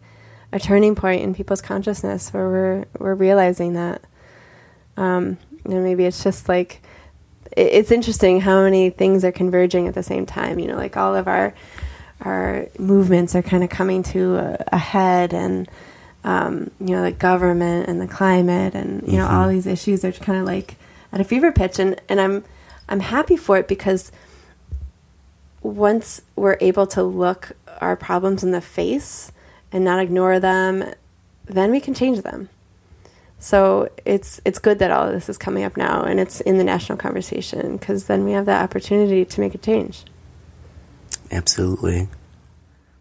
a 0.51 0.59
turning 0.59 0.95
point 0.95 1.21
in 1.21 1.33
people's 1.33 1.61
consciousness 1.61 2.33
where 2.33 2.47
we're, 2.47 2.85
we're 2.97 3.15
realizing 3.15 3.73
that. 3.73 4.01
Um, 4.97 5.37
and 5.65 5.83
maybe 5.83 6.05
it's 6.05 6.23
just 6.23 6.49
like, 6.49 6.81
it's 7.55 7.91
interesting 7.91 8.41
how 8.41 8.63
many 8.63 8.89
things 8.89 9.23
are 9.23 9.31
converging 9.31 9.87
at 9.87 9.93
the 9.93 10.03
same 10.03 10.25
time. 10.25 10.59
You 10.59 10.67
know, 10.67 10.75
like 10.75 10.97
all 10.97 11.15
of 11.15 11.27
our 11.27 11.53
our 12.21 12.67
movements 12.77 13.33
are 13.33 13.41
kind 13.41 13.63
of 13.63 13.69
coming 13.69 14.03
to 14.03 14.37
a, 14.37 14.63
a 14.73 14.77
head, 14.77 15.33
and 15.33 15.69
um, 16.23 16.69
you 16.79 16.95
know, 16.95 17.03
the 17.03 17.11
government 17.11 17.87
and 17.87 18.01
the 18.01 18.07
climate, 18.07 18.75
and 18.75 19.07
you 19.07 19.17
know, 19.17 19.25
mm-hmm. 19.25 19.35
all 19.35 19.49
these 19.49 19.67
issues 19.67 20.03
are 20.03 20.11
kind 20.11 20.39
of 20.39 20.45
like 20.45 20.75
at 21.11 21.21
a 21.21 21.23
fever 21.23 21.51
pitch. 21.51 21.79
And 21.79 21.99
and 22.07 22.19
I'm 22.19 22.43
I'm 22.87 22.99
happy 22.99 23.37
for 23.37 23.57
it 23.57 23.67
because 23.67 24.11
once 25.61 26.21
we're 26.35 26.57
able 26.61 26.87
to 26.87 27.03
look 27.03 27.53
our 27.81 27.95
problems 27.95 28.43
in 28.43 28.51
the 28.51 28.61
face 28.61 29.31
and 29.71 29.83
not 29.83 29.99
ignore 29.99 30.39
them, 30.39 30.93
then 31.45 31.71
we 31.71 31.79
can 31.79 31.93
change 31.93 32.21
them. 32.21 32.49
So 33.39 33.89
it's 34.05 34.41
it's 34.43 34.59
good 34.59 34.79
that 34.79 34.91
all 34.91 35.07
of 35.07 35.13
this 35.13 35.29
is 35.29 35.37
coming 35.37 35.63
up 35.63 35.77
now 35.77 36.03
and 36.03 36.19
it's 36.19 36.41
in 36.41 36.57
the 36.57 36.63
national 36.63 36.97
conversation 36.97 37.77
because 37.77 38.05
then 38.05 38.25
we 38.25 38.33
have 38.33 38.45
that 38.45 38.63
opportunity 38.63 39.23
to 39.23 39.39
make 39.39 39.55
a 39.55 39.57
change. 39.57 40.03
Absolutely. 41.31 42.09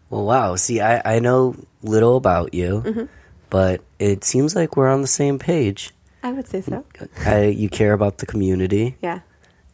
Well, 0.09 0.25
wow. 0.25 0.55
See, 0.55 0.79
I, 0.81 1.15
I 1.15 1.19
know 1.19 1.55
little 1.83 2.15
about 2.15 2.53
you, 2.53 2.81
mm-hmm. 2.85 3.05
but 3.49 3.81
it 3.99 4.23
seems 4.23 4.55
like 4.55 4.77
we're 4.77 4.89
on 4.89 5.01
the 5.01 5.07
same 5.07 5.39
page. 5.39 5.91
I 6.23 6.31
would 6.31 6.47
say 6.47 6.61
so. 6.61 6.85
I, 7.25 7.45
you 7.45 7.69
care 7.69 7.93
about 7.93 8.17
the 8.17 8.25
community. 8.25 8.97
Yeah. 9.01 9.21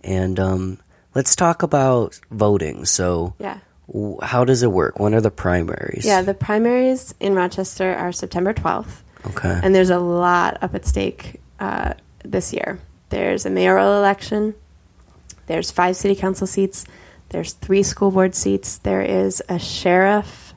And 0.03 0.39
um, 0.39 0.79
let's 1.15 1.35
talk 1.35 1.63
about 1.63 2.19
voting. 2.29 2.85
So, 2.85 3.33
yeah. 3.39 3.59
How 4.21 4.43
does 4.45 4.63
it 4.63 4.71
work? 4.71 4.99
When 4.99 5.13
are 5.13 5.21
the 5.21 5.31
primaries? 5.31 6.05
Yeah, 6.05 6.21
the 6.21 6.33
primaries 6.33 7.13
in 7.19 7.35
Rochester 7.35 7.93
are 7.93 8.11
September 8.11 8.53
12th. 8.53 9.01
Okay. 9.27 9.59
And 9.63 9.73
there's 9.73 9.89
a 9.89 9.99
lot 9.99 10.57
up 10.61 10.75
at 10.75 10.85
stake 10.85 11.39
uh, 11.59 11.93
this 12.23 12.53
year. 12.53 12.79
There's 13.09 13.45
a 13.45 13.49
mayoral 13.49 13.97
election. 13.97 14.55
There's 15.47 15.71
five 15.71 15.95
city 15.95 16.15
council 16.15 16.47
seats. 16.47 16.85
There's 17.29 17.53
three 17.53 17.83
school 17.83 18.11
board 18.11 18.35
seats. 18.35 18.77
There 18.79 19.01
is 19.01 19.41
a 19.49 19.59
sheriff. 19.59 20.53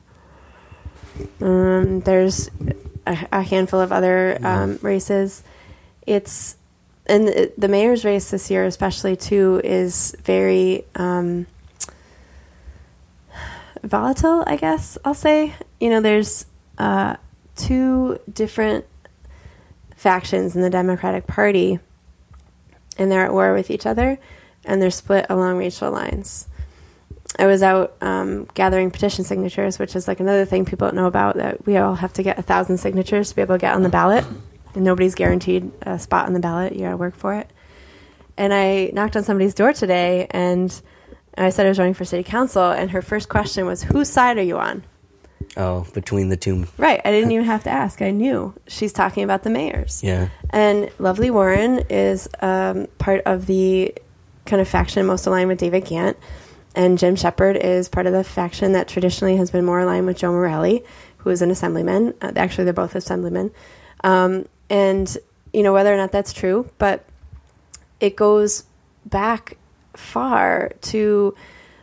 Um, 1.41 2.01
there's 2.01 2.49
a, 3.05 3.27
a, 3.31 3.41
handful 3.41 3.81
of 3.81 3.91
other 3.91 4.39
um, 4.43 4.79
races. 4.81 5.43
It's 6.07 6.55
and 7.05 7.27
the, 7.27 7.51
the, 7.57 7.67
mayor's 7.67 8.05
race 8.05 8.29
this 8.29 8.49
year, 8.49 8.65
especially 8.65 9.17
too, 9.17 9.59
is 9.63 10.15
very 10.23 10.85
um, 10.95 11.47
volatile. 13.83 14.43
I 14.45 14.55
guess 14.55 14.97
I'll 15.03 15.13
say. 15.13 15.53
You 15.79 15.89
know, 15.89 16.01
there's 16.01 16.45
uh, 16.77 17.15
two 17.55 18.19
different 18.31 18.85
factions 19.95 20.55
in 20.55 20.61
the 20.61 20.69
Democratic 20.69 21.27
Party, 21.27 21.79
and 22.97 23.11
they're 23.11 23.25
at 23.25 23.33
war 23.33 23.53
with 23.53 23.69
each 23.71 23.85
other, 23.85 24.17
and 24.65 24.81
they're 24.81 24.91
split 24.91 25.25
along 25.29 25.57
racial 25.57 25.91
lines. 25.91 26.47
I 27.37 27.45
was 27.45 27.61
out 27.61 27.95
um, 28.01 28.47
gathering 28.53 28.91
petition 28.91 29.23
signatures, 29.23 29.77
which 29.77 29.95
is 29.95 30.07
like 30.07 30.19
another 30.19 30.45
thing 30.45 30.65
people 30.65 30.87
don't 30.87 30.95
know 30.95 31.05
about 31.05 31.35
that 31.35 31.65
we 31.65 31.77
all 31.77 31.95
have 31.95 32.13
to 32.13 32.23
get 32.23 32.39
a 32.39 32.41
thousand 32.41 32.79
signatures 32.79 33.29
to 33.29 33.35
be 33.35 33.41
able 33.41 33.55
to 33.55 33.59
get 33.59 33.75
on 33.75 33.83
the 33.83 33.89
ballot. 33.89 34.25
And 34.73 34.83
nobody's 34.83 35.15
guaranteed 35.15 35.71
a 35.81 35.99
spot 35.99 36.27
on 36.27 36.33
the 36.33 36.39
ballot. 36.39 36.73
You 36.73 36.81
got 36.81 36.91
to 36.91 36.97
work 36.97 37.15
for 37.15 37.35
it. 37.35 37.49
And 38.37 38.53
I 38.53 38.91
knocked 38.93 39.15
on 39.15 39.23
somebody's 39.23 39.53
door 39.53 39.73
today, 39.73 40.27
and 40.31 40.81
I 41.45 41.49
said 41.49 41.65
I 41.65 41.69
was 41.69 41.79
running 41.79 41.93
for 41.93 42.05
city 42.05 42.23
council, 42.23 42.69
and 42.69 42.91
her 42.91 43.01
first 43.01 43.29
question 43.29 43.65
was, 43.65 43.83
"Whose 43.83 44.09
side 44.09 44.37
are 44.37 44.43
you 44.43 44.57
on?" 44.57 44.83
Oh, 45.57 45.85
between 45.93 46.29
the 46.29 46.37
two. 46.37 46.65
Right. 46.77 47.01
I 47.03 47.11
didn't 47.11 47.31
even 47.31 47.45
have 47.45 47.63
to 47.63 47.69
ask. 47.69 48.01
I 48.01 48.11
knew. 48.11 48.53
She's 48.67 48.93
talking 48.93 49.23
about 49.23 49.43
the 49.43 49.49
mayors. 49.49 50.03
Yeah. 50.03 50.29
And 50.51 50.89
Lovely 50.99 51.31
Warren 51.31 51.85
is 51.89 52.27
um, 52.41 52.87
part 52.97 53.23
of 53.25 53.45
the 53.47 53.95
kind 54.45 54.61
of 54.61 54.67
faction 54.67 55.05
most 55.05 55.25
aligned 55.25 55.47
with 55.47 55.59
David 55.59 55.85
Gantt. 55.85 56.15
And 56.75 56.99
Jim 56.99 57.15
Sheppard 57.15 57.57
is 57.57 57.89
part 57.89 58.05
of 58.05 58.13
the 58.13 58.23
faction 58.23 58.73
that 58.73 58.87
traditionally 58.87 59.37
has 59.37 59.49
been 59.49 59.65
more 59.65 59.79
aligned 59.79 60.05
with 60.05 60.17
Joe 60.17 60.31
Morelle, 60.31 60.79
who 61.17 61.29
is 61.29 61.41
an 61.41 61.51
assemblyman. 61.51 62.13
Uh, 62.21 62.31
actually, 62.35 62.65
they're 62.65 62.73
both 62.73 62.95
assemblymen. 62.95 63.51
Um, 64.03 64.45
and, 64.69 65.17
you 65.51 65.63
know, 65.63 65.73
whether 65.73 65.93
or 65.93 65.97
not 65.97 66.11
that's 66.11 66.31
true, 66.31 66.69
but 66.77 67.05
it 67.99 68.15
goes 68.15 68.63
back 69.05 69.57
far 69.99 70.71
to, 70.81 71.35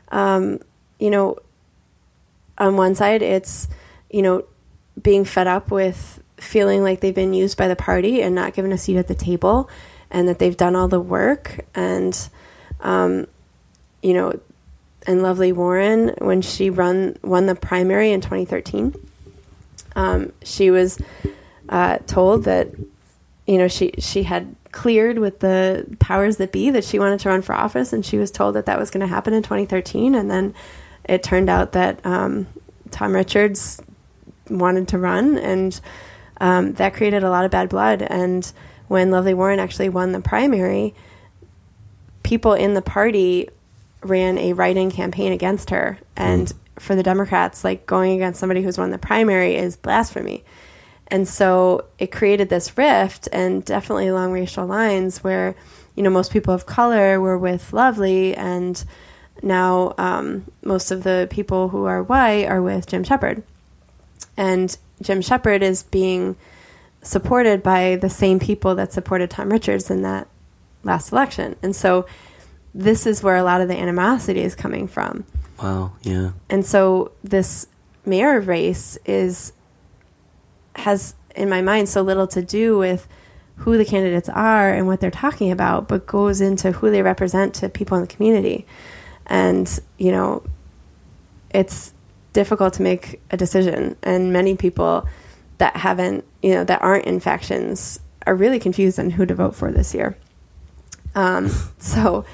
um, 0.08 0.58
you 0.98 1.10
know, 1.10 1.36
on 2.58 2.76
one 2.76 2.94
side, 2.94 3.22
it's, 3.22 3.68
you 4.10 4.22
know, 4.22 4.44
being 5.00 5.24
fed 5.24 5.46
up 5.46 5.70
with 5.70 6.22
feeling 6.38 6.82
like 6.82 7.00
they've 7.00 7.14
been 7.14 7.34
used 7.34 7.56
by 7.56 7.68
the 7.68 7.76
party 7.76 8.22
and 8.22 8.34
not 8.34 8.54
given 8.54 8.72
a 8.72 8.78
seat 8.78 8.96
at 8.96 9.08
the 9.08 9.14
table 9.14 9.68
and 10.10 10.28
that 10.28 10.38
they've 10.38 10.56
done 10.56 10.76
all 10.76 10.88
the 10.88 11.00
work. 11.00 11.66
And, 11.74 12.28
um, 12.80 13.26
you 14.02 14.14
know, 14.14 14.38
and 15.06 15.22
Lovely 15.22 15.52
Warren, 15.52 16.14
when 16.18 16.42
she 16.42 16.70
run 16.70 17.16
won 17.22 17.46
the 17.46 17.54
primary 17.54 18.12
in 18.12 18.20
2013, 18.20 18.94
um, 19.94 20.32
she 20.42 20.70
was 20.70 21.00
uh, 21.68 21.98
told 22.06 22.44
that, 22.44 22.68
you 23.46 23.58
know, 23.58 23.68
she, 23.68 23.92
she 23.98 24.24
had 24.24 24.54
cleared 24.76 25.18
with 25.18 25.40
the 25.40 25.86
powers 26.00 26.36
that 26.36 26.52
be 26.52 26.68
that 26.68 26.84
she 26.84 26.98
wanted 26.98 27.18
to 27.18 27.30
run 27.30 27.40
for 27.40 27.54
office, 27.54 27.94
and 27.94 28.04
she 28.04 28.18
was 28.18 28.30
told 28.30 28.54
that 28.54 28.66
that 28.66 28.78
was 28.78 28.90
going 28.90 29.00
to 29.00 29.06
happen 29.06 29.32
in 29.32 29.42
2013. 29.42 30.14
And 30.14 30.30
then 30.30 30.54
it 31.04 31.22
turned 31.22 31.48
out 31.48 31.72
that 31.72 32.04
um, 32.04 32.46
Tom 32.90 33.14
Richards 33.14 33.80
wanted 34.50 34.88
to 34.88 34.98
run, 34.98 35.38
and 35.38 35.80
um, 36.42 36.74
that 36.74 36.92
created 36.92 37.24
a 37.24 37.30
lot 37.30 37.46
of 37.46 37.50
bad 37.50 37.70
blood. 37.70 38.02
And 38.02 38.52
when 38.88 39.10
Lovely 39.10 39.32
Warren 39.32 39.60
actually 39.60 39.88
won 39.88 40.12
the 40.12 40.20
primary, 40.20 40.94
people 42.22 42.52
in 42.52 42.74
the 42.74 42.82
party 42.82 43.48
ran 44.02 44.36
a 44.36 44.52
write-in 44.52 44.90
campaign 44.90 45.32
against 45.32 45.70
her, 45.70 45.98
and 46.18 46.48
mm. 46.48 46.82
for 46.82 46.94
the 46.94 47.02
Democrats, 47.02 47.64
like 47.64 47.86
going 47.86 48.12
against 48.12 48.38
somebody 48.38 48.60
who's 48.60 48.76
won 48.76 48.90
the 48.90 48.98
primary 48.98 49.56
is 49.56 49.74
blasphemy. 49.74 50.44
And 51.08 51.28
so 51.28 51.84
it 51.98 52.10
created 52.10 52.48
this 52.48 52.76
rift, 52.76 53.28
and 53.32 53.64
definitely 53.64 54.08
along 54.08 54.32
racial 54.32 54.66
lines, 54.66 55.22
where 55.22 55.54
you 55.94 56.02
know 56.02 56.10
most 56.10 56.32
people 56.32 56.52
of 56.52 56.66
color 56.66 57.20
were 57.20 57.38
with 57.38 57.72
Lovely, 57.72 58.34
and 58.34 58.82
now 59.42 59.94
um, 59.98 60.50
most 60.62 60.90
of 60.90 61.04
the 61.04 61.28
people 61.30 61.68
who 61.68 61.84
are 61.84 62.02
white 62.02 62.46
are 62.46 62.62
with 62.62 62.86
Jim 62.86 63.04
Sheppard. 63.04 63.42
And 64.36 64.76
Jim 65.00 65.22
Sheppard 65.22 65.62
is 65.62 65.82
being 65.84 66.36
supported 67.02 67.62
by 67.62 67.96
the 67.96 68.10
same 68.10 68.38
people 68.38 68.74
that 68.74 68.92
supported 68.92 69.30
Tom 69.30 69.50
Richards 69.50 69.90
in 69.90 70.02
that 70.02 70.26
last 70.82 71.12
election. 71.12 71.56
And 71.62 71.74
so 71.74 72.06
this 72.74 73.06
is 73.06 73.22
where 73.22 73.36
a 73.36 73.42
lot 73.42 73.60
of 73.60 73.68
the 73.68 73.76
animosity 73.76 74.40
is 74.40 74.54
coming 74.54 74.88
from. 74.88 75.24
Wow, 75.62 75.92
yeah. 76.02 76.32
And 76.50 76.66
so 76.66 77.12
this 77.24 77.66
mayor 78.04 78.40
race 78.40 78.98
is 79.06 79.52
has 80.76 81.14
in 81.34 81.48
my 81.48 81.62
mind 81.62 81.88
so 81.88 82.02
little 82.02 82.26
to 82.28 82.42
do 82.42 82.78
with 82.78 83.06
who 83.56 83.78
the 83.78 83.84
candidates 83.84 84.28
are 84.28 84.72
and 84.72 84.86
what 84.86 85.00
they're 85.00 85.10
talking 85.10 85.50
about, 85.50 85.88
but 85.88 86.06
goes 86.06 86.40
into 86.40 86.72
who 86.72 86.90
they 86.90 87.02
represent 87.02 87.54
to 87.54 87.68
people 87.68 87.96
in 87.96 88.02
the 88.02 88.06
community. 88.06 88.66
And 89.26 89.80
you 89.98 90.12
know 90.12 90.42
it's 91.50 91.92
difficult 92.32 92.74
to 92.74 92.82
make 92.82 93.20
a 93.30 93.36
decision. 93.36 93.96
And 94.02 94.32
many 94.32 94.56
people 94.56 95.08
that 95.58 95.76
haven't 95.76 96.24
you 96.42 96.54
know 96.54 96.64
that 96.64 96.82
aren't 96.82 97.06
in 97.06 97.20
factions 97.20 97.98
are 98.26 98.34
really 98.34 98.58
confused 98.58 98.98
on 98.98 99.10
who 99.10 99.24
to 99.24 99.34
vote 99.34 99.54
for 99.54 99.72
this 99.72 99.94
year. 99.94 100.16
Um, 101.14 101.48
so 101.78 102.24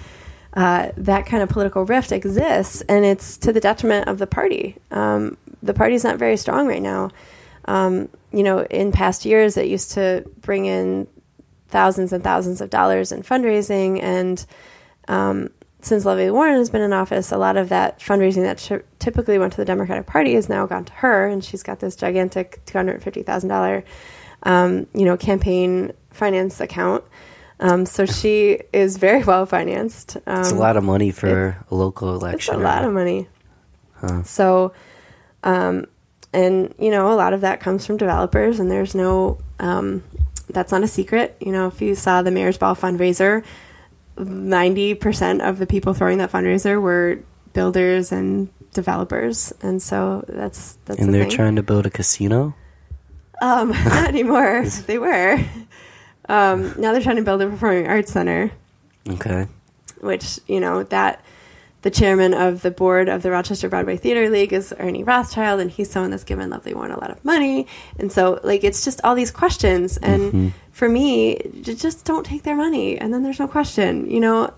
uh, 0.55 0.91
that 0.97 1.25
kind 1.27 1.43
of 1.43 1.49
political 1.49 1.85
rift 1.85 2.13
exists 2.13 2.83
and 2.83 3.05
it's 3.05 3.37
to 3.39 3.53
the 3.53 3.61
detriment 3.61 4.09
of 4.09 4.19
the 4.19 4.27
party. 4.27 4.77
Um, 4.91 5.39
the 5.63 5.73
party's 5.73 6.05
not 6.05 6.19
very 6.19 6.37
strong 6.37 6.67
right 6.67 6.83
now. 6.83 7.11
Um, 7.67 8.09
you 8.33 8.43
know 8.43 8.61
in 8.65 8.93
past 8.93 9.25
years 9.25 9.57
it 9.57 9.67
used 9.67 9.93
to 9.93 10.25
bring 10.41 10.67
in 10.67 11.07
thousands 11.69 12.13
and 12.13 12.23
thousands 12.23 12.61
of 12.61 12.71
dollars 12.71 13.13
in 13.13 13.23
fundraising 13.23 14.03
and 14.03 14.45
um, 15.09 15.51
since 15.81 16.05
Lovely 16.05 16.31
Warren 16.31 16.55
has 16.55 16.71
been 16.71 16.81
in 16.81 16.93
office, 16.93 17.33
a 17.33 17.37
lot 17.37 17.57
of 17.57 17.71
that 17.71 17.99
fundraising 17.99 18.43
that 18.43 18.85
typically 19.01 19.37
went 19.37 19.53
to 19.55 19.57
the 19.57 19.65
Democratic 19.65 20.07
Party 20.07 20.35
has 20.35 20.49
now 20.49 20.65
gone 20.65 20.85
to 20.85 20.93
her, 20.93 21.27
and 21.27 21.45
she's 21.45 21.65
got 21.65 21.81
this 21.81 21.97
gigantic 21.97 22.65
two 22.67 22.79
hundred 22.79 23.03
fifty 23.03 23.25
thousand 23.25 23.49
thousand 23.49 23.83
um, 24.45 24.87
you 24.95 25.05
know, 25.05 25.17
campaign 25.17 25.93
finance 26.11 26.61
account. 26.61 27.05
Um, 27.61 27.87
so 27.87 28.07
she 28.07 28.61
is 28.73 28.97
very 28.97 29.23
well 29.25 29.47
financed. 29.47 30.17
Um, 30.27 30.41
it's 30.41 30.53
a 30.53 30.57
lot 30.57 30.77
of 30.77 30.85
money 30.85 31.11
for 31.11 31.65
a 31.71 31.75
local 31.75 32.15
election. 32.15 32.55
It's 32.55 32.61
a 32.61 32.65
lot 32.65 32.85
of 32.85 32.93
money. 32.93 33.29
Huh. 33.95 34.23
So, 34.25 34.73
um, 35.45 35.87
and 36.33 36.75
you 36.79 36.91
know 36.91 37.13
a 37.13 37.17
lot 37.17 37.33
of 37.33 37.41
that 37.43 37.61
comes 37.61 37.85
from 37.87 37.97
developers 37.97 38.59
and 38.61 38.71
there's 38.71 38.95
no 38.95 39.39
um, 39.61 40.03
that's 40.51 40.73
not 40.73 40.83
a 40.83 40.89
secret 40.89 41.37
you 41.41 41.53
know 41.53 41.67
if 41.69 41.81
you 41.83 41.95
saw 41.95 42.23
the 42.23 42.31
mayor's 42.31 42.59
ball 42.59 42.75
fundraiser 42.75 43.45
90% 44.19 45.47
of 45.47 45.59
the 45.59 45.67
people 45.67 45.95
throwing 45.95 46.19
that 46.19 46.31
fundraiser 46.31 46.81
were 46.81 47.19
builders 47.53 48.13
and 48.13 48.49
developers 48.73 49.53
and 49.63 49.81
so 49.83 50.25
that's 50.29 50.75
that's 50.85 50.99
And 51.01 51.09
the 51.09 51.13
they're 51.13 51.23
thing. 51.25 51.31
trying 51.37 51.57
to 51.57 51.63
build 51.63 51.87
a 51.87 51.91
casino? 51.91 52.55
um 53.41 53.71
not 53.85 54.09
anymore 54.09 54.65
they 54.87 54.99
were 54.99 55.39
um 56.29 56.75
now 56.79 56.93
they're 56.93 57.03
trying 57.03 57.17
to 57.17 57.23
build 57.23 57.43
a 57.43 57.49
performing 57.49 57.87
arts 57.89 58.13
center 58.13 58.51
Okay. 59.09 59.47
which 60.01 60.39
you 60.47 60.61
know 60.61 60.85
that 60.85 61.23
the 61.83 61.91
chairman 61.91 62.33
of 62.33 62.63
the 62.63 62.71
board 62.71 63.09
of 63.09 63.23
the 63.23 63.31
Rochester 63.31 63.69
Broadway 63.69 63.97
Theater 63.97 64.31
League 64.31 64.53
is 64.53 64.73
Ernie 64.79 65.03
Rothschild, 65.05 65.61
and 65.61 65.71
he's 65.71 65.91
someone 65.91 66.11
that's 66.11 66.25
given 66.25 66.51
Lovely 66.51 66.75
Warren 66.75 66.93
a 66.93 66.99
lot 67.01 67.11
of 67.11 67.25
money, 67.25 67.67
and 67.99 68.11
so 68.11 68.41
like 68.43 68.65
it's 68.65 68.85
just 68.85 69.01
all 69.05 69.15
these 69.15 69.31
questions, 69.31 69.97
and 69.99 70.23
mm-hmm. 70.23 70.49
for 70.71 70.89
me, 70.89 71.39
just 71.63 72.05
don't 72.05 72.25
take 72.25 72.45
their 72.45 72.57
money, 72.57 72.97
and 72.99 73.13
then 73.13 73.23
there's 73.23 73.39
no 73.41 73.49
question, 73.49 74.11
you 74.11 74.21
know. 74.21 74.53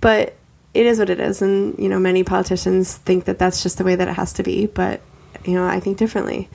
But 0.00 0.34
it 0.74 0.84
is 0.86 0.98
what 0.98 1.08
it 1.08 1.18
is, 1.20 1.40
and 1.40 1.78
you 1.78 1.88
know 1.88 1.98
many 1.98 2.24
politicians 2.24 2.96
think 2.96 3.24
that 3.24 3.38
that's 3.38 3.62
just 3.62 3.78
the 3.78 3.84
way 3.84 3.96
that 3.96 4.06
it 4.08 4.14
has 4.14 4.34
to 4.34 4.42
be, 4.42 4.66
but 4.66 5.00
you 5.44 5.54
know 5.54 5.66
I 5.66 5.80
think 5.80 5.96
differently. 5.98 6.48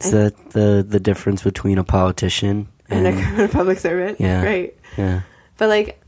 Is 0.00 0.12
that 0.12 0.50
the, 0.50 0.84
the 0.88 0.98
difference 1.00 1.42
between 1.42 1.76
a 1.76 1.84
politician 1.84 2.68
And 2.88 3.06
and. 3.06 3.40
a 3.42 3.48
public 3.52 3.78
servant, 3.78 4.18
Yeah. 4.18 4.42
right? 4.42 4.74
yeah. 4.96 5.22
But 5.58 5.68
like 5.68 5.99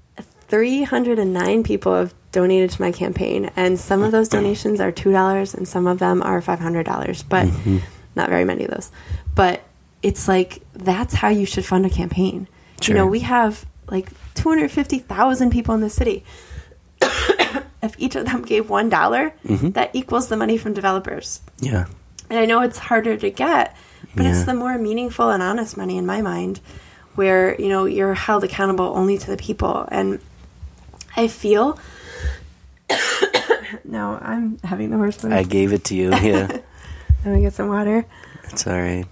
309 0.52 1.62
people 1.62 1.94
have 1.96 2.12
donated 2.30 2.68
to 2.68 2.82
my 2.82 2.92
campaign, 2.92 3.50
and 3.56 3.80
some 3.80 4.02
of 4.02 4.12
those 4.12 4.28
donations 4.28 4.80
are 4.80 4.92
$2 4.92 5.54
and 5.54 5.66
some 5.66 5.86
of 5.86 5.98
them 5.98 6.20
are 6.20 6.42
$500, 6.42 7.24
but 7.26 7.46
mm-hmm. 7.46 7.78
not 8.14 8.28
very 8.28 8.44
many 8.44 8.64
of 8.64 8.70
those. 8.70 8.90
But 9.34 9.62
it's 10.02 10.28
like 10.28 10.60
that's 10.74 11.14
how 11.14 11.28
you 11.28 11.46
should 11.46 11.64
fund 11.64 11.86
a 11.86 11.90
campaign. 11.90 12.48
You 12.82 12.92
know, 12.92 13.06
we 13.06 13.20
have 13.20 13.64
like 13.86 14.10
250,000 14.34 15.50
people 15.50 15.74
in 15.74 15.80
the 15.80 15.88
city. 15.88 16.22
if 17.00 17.94
each 17.96 18.14
of 18.14 18.26
them 18.26 18.42
gave 18.42 18.66
$1, 18.66 18.90
dollars 18.90 19.32
mm-hmm. 19.46 19.70
that 19.70 19.88
equals 19.94 20.28
the 20.28 20.36
money 20.36 20.58
from 20.58 20.74
developers. 20.74 21.40
Yeah. 21.60 21.86
And 22.28 22.38
I 22.38 22.44
know 22.44 22.60
it's 22.60 22.76
harder 22.76 23.16
to 23.16 23.30
get, 23.30 23.74
but 24.14 24.24
Yeah. 24.24 24.32
it's 24.32 24.44
the 24.44 24.52
more 24.52 24.76
meaningful 24.76 25.30
and 25.30 25.42
honest 25.42 25.78
money 25.78 25.96
in 25.96 26.04
my 26.04 26.20
mind 26.20 26.60
where, 27.14 27.58
you 27.58 27.70
know, 27.70 27.86
you're 27.86 28.12
held 28.12 28.44
accountable 28.44 28.92
only 28.94 29.16
to 29.16 29.30
the 29.30 29.38
people. 29.38 29.88
And 29.90 30.20
I 31.16 31.28
feel 31.28 31.78
No, 33.84 34.18
I'm 34.20 34.58
having 34.64 34.90
the 34.90 34.98
worst 34.98 35.22
one. 35.22 35.32
I 35.32 35.42
gave 35.42 35.72
it 35.72 35.84
to 35.84 35.94
you. 35.94 36.10
Yeah. 36.22 36.60
Let 37.24 37.34
me 37.36 37.40
get 37.42 37.52
some 37.54 37.68
water. 37.68 38.04
It's 38.50 38.66
all 38.66 38.72
right. 38.80 39.04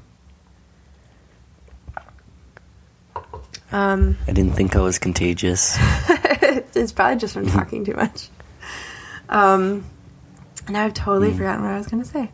Um 3.72 4.18
I 4.26 4.32
didn't 4.32 4.54
think 4.54 4.74
I 4.74 4.80
was 4.80 4.98
contagious. 4.98 5.76
it's 6.74 6.92
probably 6.92 7.18
just 7.18 7.34
from 7.34 7.46
talking 7.50 7.84
too 7.84 7.94
much. 7.94 8.28
Um 9.28 9.84
now 10.68 10.84
I've 10.84 10.94
totally 10.94 11.32
forgotten 11.32 11.62
what 11.64 11.72
I 11.72 11.78
was 11.78 11.86
gonna 11.86 12.04
say. 12.04 12.30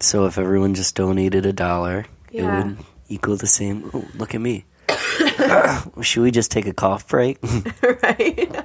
So 0.00 0.26
if 0.26 0.38
everyone 0.38 0.74
just 0.74 0.96
donated 0.96 1.46
a 1.46 1.52
dollar, 1.52 2.06
Yeah. 2.32 2.60
it 2.60 2.66
would 2.66 2.76
equal 3.08 3.36
the 3.36 3.46
same. 3.46 3.90
Oh, 3.94 4.04
look 4.14 4.34
at 4.34 4.40
me. 4.40 4.64
Should 6.02 6.22
we 6.22 6.30
just 6.30 6.50
take 6.50 6.66
a 6.66 6.72
cough 6.72 7.06
break? 7.08 7.38
right? 8.02 8.64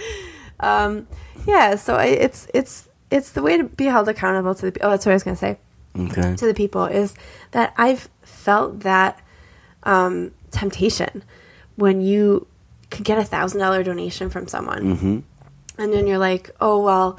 um, 0.60 1.06
yeah. 1.46 1.76
So 1.76 1.96
I, 1.96 2.06
it's 2.06 2.48
it's 2.54 2.88
it's 3.10 3.32
the 3.32 3.42
way 3.42 3.56
to 3.56 3.64
be 3.64 3.86
held 3.86 4.08
accountable 4.08 4.54
to 4.54 4.70
the. 4.70 4.80
Oh, 4.80 4.90
that's 4.90 5.06
what 5.06 5.12
I 5.12 5.14
was 5.14 5.22
going 5.22 5.36
to 5.36 5.40
say 5.40 5.58
okay. 5.98 6.36
to 6.36 6.46
the 6.46 6.54
people 6.54 6.84
is 6.86 7.14
that 7.52 7.74
I've 7.76 8.08
felt 8.22 8.80
that 8.80 9.20
um, 9.84 10.32
temptation 10.50 11.22
when 11.76 12.00
you 12.00 12.46
could 12.90 13.04
get 13.04 13.18
a 13.18 13.24
thousand 13.24 13.60
dollar 13.60 13.82
donation 13.82 14.30
from 14.30 14.48
someone, 14.48 14.96
hmm 14.96 15.18
and 15.78 15.92
then 15.92 16.08
you're 16.08 16.18
like, 16.18 16.50
oh 16.60 16.82
well, 16.82 17.18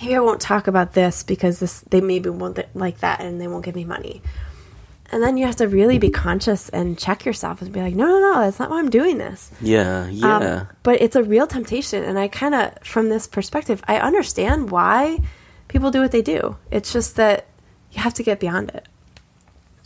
maybe 0.00 0.16
I 0.16 0.20
won't 0.20 0.40
talk 0.40 0.66
about 0.66 0.94
this 0.94 1.22
because 1.22 1.60
this 1.60 1.82
they 1.90 2.00
maybe 2.00 2.30
won't 2.30 2.56
th- 2.56 2.68
like 2.74 3.00
that 3.00 3.20
and 3.20 3.40
they 3.40 3.46
won't 3.46 3.64
give 3.64 3.76
me 3.76 3.84
money. 3.84 4.22
And 5.12 5.22
then 5.22 5.36
you 5.36 5.46
have 5.46 5.56
to 5.56 5.66
really 5.66 5.98
be 5.98 6.10
conscious 6.10 6.68
and 6.68 6.96
check 6.96 7.24
yourself 7.24 7.62
and 7.62 7.72
be 7.72 7.80
like, 7.80 7.94
no, 7.94 8.06
no, 8.06 8.20
no, 8.20 8.40
that's 8.40 8.60
not 8.60 8.70
why 8.70 8.78
I'm 8.78 8.90
doing 8.90 9.18
this. 9.18 9.50
Yeah. 9.60 10.08
Yeah. 10.08 10.36
Um, 10.36 10.68
but 10.84 11.00
it's 11.00 11.16
a 11.16 11.22
real 11.22 11.48
temptation. 11.48 12.04
And 12.04 12.18
I 12.18 12.28
kind 12.28 12.54
of, 12.54 12.78
from 12.84 13.08
this 13.08 13.26
perspective, 13.26 13.82
I 13.88 13.98
understand 13.98 14.70
why 14.70 15.18
people 15.66 15.90
do 15.90 16.00
what 16.00 16.12
they 16.12 16.22
do. 16.22 16.56
It's 16.70 16.92
just 16.92 17.16
that 17.16 17.46
you 17.90 18.00
have 18.00 18.14
to 18.14 18.22
get 18.22 18.38
beyond 18.38 18.70
it. 18.70 18.86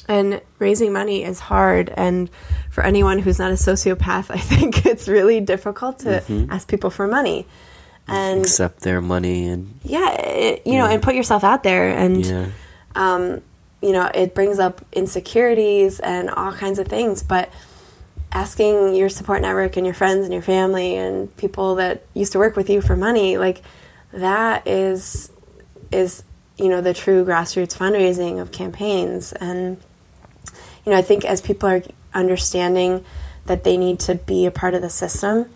And 0.07 0.43
raising 0.59 0.93
money 0.93 1.25
is 1.25 1.41
hard. 1.41 1.91
And 1.97 2.29
for 2.71 2.85
anyone 2.85 3.19
who's 3.19 3.39
not 3.39 3.51
a 3.51 3.55
sociopath, 3.55 4.31
I 4.31 4.39
think 4.39 4.85
it's 4.85 5.09
really 5.09 5.41
difficult 5.41 6.01
to 6.01 6.23
ask 6.51 6.69
people 6.69 6.91
for 6.91 7.09
money. 7.09 7.47
And 8.07 8.43
Accept 8.43 8.81
their 8.81 9.01
money 9.01 9.49
and 9.49 9.81
yeah, 9.83 10.13
it, 10.21 10.67
you 10.67 10.77
know, 10.77 10.85
and 10.85 11.03
put 11.03 11.15
yourself 11.15 11.43
out 11.43 11.63
there. 11.63 11.89
And 11.89 12.27
yeah. 12.27 12.49
um, 12.95 13.41
you 13.85 13.93
know, 13.93 14.11
it 14.15 14.35
brings 14.35 14.59
up 14.59 14.81
insecurities 14.93 16.01
and 16.01 16.31
all 16.31 16.53
kinds 16.53 16.79
of 16.79 16.89
things. 16.89 17.23
But 17.23 17.53
asking 18.33 18.95
your 18.95 19.11
support 19.11 19.43
network 19.43 19.77
and 19.77 19.85
your 19.85 19.95
friends 19.95 20.25
and 20.25 20.33
your 20.33 20.43
family 20.43 20.97
and 20.97 21.35
people 21.37 21.75
that 21.75 22.03
used 22.15 22.33
to 22.33 22.39
work 22.39 22.57
with 22.57 22.71
you 22.71 22.81
for 22.81 22.97
money, 22.97 23.37
like 23.37 23.61
that 24.13 24.67
is 24.67 25.31
is 25.93 26.25
you 26.57 26.69
know 26.69 26.81
the 26.81 26.95
true 26.95 27.27
grassroots 27.27 27.77
fundraising 27.77 28.41
of 28.41 28.51
campaigns. 28.51 29.35
And 29.35 29.77
you 30.87 30.93
know, 30.93 30.97
I 30.97 31.03
think 31.03 31.27
as 31.27 31.43
people 31.43 31.69
are 31.69 31.83
understanding 32.15 33.05
that 33.45 33.65
they 33.65 33.77
need 33.77 34.01
to 34.01 34.15
be 34.15 34.47
a 34.47 34.51
part 34.51 34.73
of 34.73 34.81
the 34.81 34.89
system. 34.89 35.51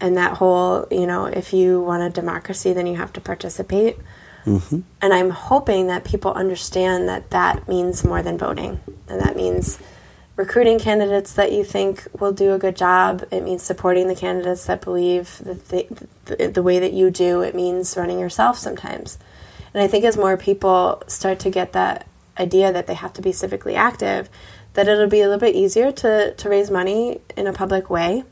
And 0.00 0.16
that 0.16 0.36
whole, 0.36 0.86
you 0.92 1.08
know, 1.08 1.26
if 1.26 1.52
you 1.52 1.80
want 1.80 2.04
a 2.04 2.10
democracy, 2.10 2.72
then 2.72 2.86
you 2.86 2.94
have 2.94 3.12
to 3.14 3.20
participate 3.20 3.96
Mm-hmm. 4.48 4.80
and 5.02 5.12
I'm 5.12 5.30
hoping 5.30 5.88
that 5.88 6.04
people 6.04 6.32
understand 6.32 7.08
that 7.08 7.30
that 7.30 7.68
means 7.68 8.04
more 8.04 8.22
than 8.22 8.38
voting, 8.38 8.80
and 9.08 9.20
that 9.20 9.36
means 9.36 9.78
recruiting 10.36 10.78
candidates 10.78 11.32
that 11.34 11.52
you 11.52 11.64
think 11.64 12.06
will 12.18 12.32
do 12.32 12.54
a 12.54 12.58
good 12.58 12.76
job. 12.76 13.24
It 13.30 13.42
means 13.42 13.62
supporting 13.62 14.08
the 14.08 14.14
candidates 14.14 14.66
that 14.66 14.80
believe 14.80 15.38
the, 15.38 16.50
the 16.52 16.62
way 16.62 16.78
that 16.78 16.92
you 16.92 17.10
do. 17.10 17.42
It 17.42 17.54
means 17.54 17.96
running 17.96 18.18
yourself 18.18 18.58
sometimes, 18.58 19.18
and 19.74 19.82
I 19.82 19.86
think 19.86 20.04
as 20.04 20.16
more 20.16 20.36
people 20.36 21.02
start 21.06 21.40
to 21.40 21.50
get 21.50 21.72
that 21.72 22.06
idea 22.38 22.72
that 22.72 22.86
they 22.86 22.94
have 22.94 23.12
to 23.14 23.22
be 23.22 23.30
civically 23.30 23.74
active, 23.74 24.30
that 24.74 24.86
it'll 24.86 25.08
be 25.08 25.20
a 25.20 25.24
little 25.24 25.40
bit 25.40 25.54
easier 25.54 25.92
to 25.92 26.34
to 26.34 26.48
raise 26.48 26.70
money 26.70 27.20
in 27.36 27.46
a 27.46 27.52
public 27.52 27.90
way 27.90 28.24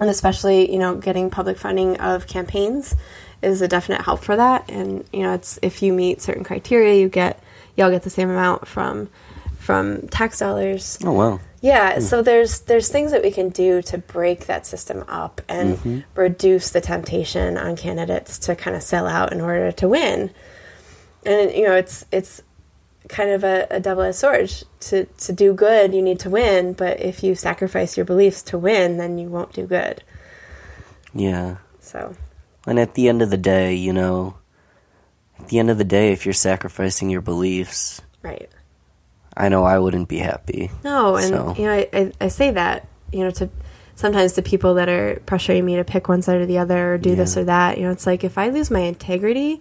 and 0.00 0.08
especially 0.08 0.72
you 0.72 0.78
know 0.78 0.96
getting 0.96 1.30
public 1.30 1.58
funding 1.58 1.96
of 1.98 2.26
campaigns 2.26 2.96
is 3.42 3.62
a 3.62 3.68
definite 3.68 4.02
help 4.02 4.22
for 4.22 4.36
that. 4.36 4.70
And 4.70 5.04
you 5.12 5.22
know 5.22 5.34
it's 5.34 5.58
if 5.62 5.82
you 5.82 5.92
meet 5.92 6.20
certain 6.20 6.44
criteria 6.44 7.00
you 7.00 7.08
get 7.08 7.42
you 7.76 7.84
all 7.84 7.90
get 7.90 8.02
the 8.02 8.10
same 8.10 8.30
amount 8.30 8.66
from 8.66 9.08
from 9.58 10.08
tax 10.08 10.38
dollars. 10.38 10.98
Oh 11.04 11.12
wow. 11.12 11.40
yeah 11.60 11.94
hmm. 11.94 12.00
so 12.00 12.22
there's 12.22 12.60
there's 12.60 12.88
things 12.88 13.12
that 13.12 13.22
we 13.22 13.30
can 13.30 13.50
do 13.50 13.82
to 13.82 13.98
break 13.98 14.46
that 14.46 14.66
system 14.66 15.04
up 15.08 15.40
and 15.48 15.76
mm-hmm. 15.76 16.00
reduce 16.14 16.70
the 16.70 16.80
temptation 16.80 17.56
on 17.56 17.76
candidates 17.76 18.38
to 18.40 18.56
kind 18.56 18.76
of 18.76 18.82
sell 18.82 19.06
out 19.06 19.32
in 19.32 19.40
order 19.40 19.72
to 19.72 19.88
win. 19.88 20.30
And 21.24 21.52
you 21.52 21.66
know 21.66 21.74
it's 21.74 22.04
it's 22.12 22.42
kind 23.08 23.30
of 23.30 23.42
a, 23.42 23.66
a 23.70 23.80
double-edged 23.80 24.16
sword. 24.16 24.52
To 24.80 25.04
to 25.04 25.32
do 25.32 25.52
good 25.52 25.94
you 25.94 26.02
need 26.02 26.20
to 26.20 26.30
win 26.30 26.72
but 26.72 27.00
if 27.00 27.22
you 27.22 27.34
sacrifice 27.34 27.96
your 27.96 28.06
beliefs 28.06 28.42
to 28.44 28.58
win 28.58 28.96
then 28.96 29.18
you 29.18 29.28
won't 29.28 29.52
do 29.52 29.66
good. 29.66 30.02
Yeah. 31.12 31.56
so 31.80 32.14
And 32.66 32.78
at 32.78 32.94
the 32.94 33.08
end 33.08 33.22
of 33.22 33.30
the 33.30 33.36
day, 33.38 33.74
you 33.74 33.92
know, 33.92 34.36
at 35.38 35.48
the 35.48 35.58
end 35.58 35.70
of 35.70 35.78
the 35.78 35.84
day, 35.84 36.12
if 36.12 36.26
you're 36.26 36.32
sacrificing 36.34 37.08
your 37.10 37.22
beliefs, 37.22 38.02
right. 38.22 38.50
I 39.36 39.48
know 39.48 39.64
I 39.64 39.78
wouldn't 39.78 40.08
be 40.08 40.18
happy. 40.18 40.70
no 40.84 41.16
and 41.16 41.28
So- 41.28 41.54
you 41.56 41.64
know 41.64 41.72
I, 41.72 41.88
I, 41.92 42.12
I 42.20 42.28
say 42.28 42.50
that 42.50 42.86
you 43.12 43.24
know 43.24 43.30
to 43.30 43.48
sometimes 43.94 44.32
to 44.34 44.42
people 44.42 44.74
that 44.74 44.88
are 44.88 45.22
pressuring 45.26 45.64
me 45.64 45.76
to 45.76 45.84
pick 45.84 46.08
one 46.08 46.20
side 46.22 46.40
or 46.40 46.46
the 46.46 46.58
other 46.58 46.94
or 46.94 46.98
do 46.98 47.14
this 47.14 47.36
or 47.36 47.44
that 47.44 47.76
you 47.78 47.84
know 47.84 47.90
it's 47.90 48.06
like 48.06 48.24
if 48.24 48.38
i 48.38 48.48
lose 48.48 48.70
my 48.70 48.80
integrity 48.80 49.60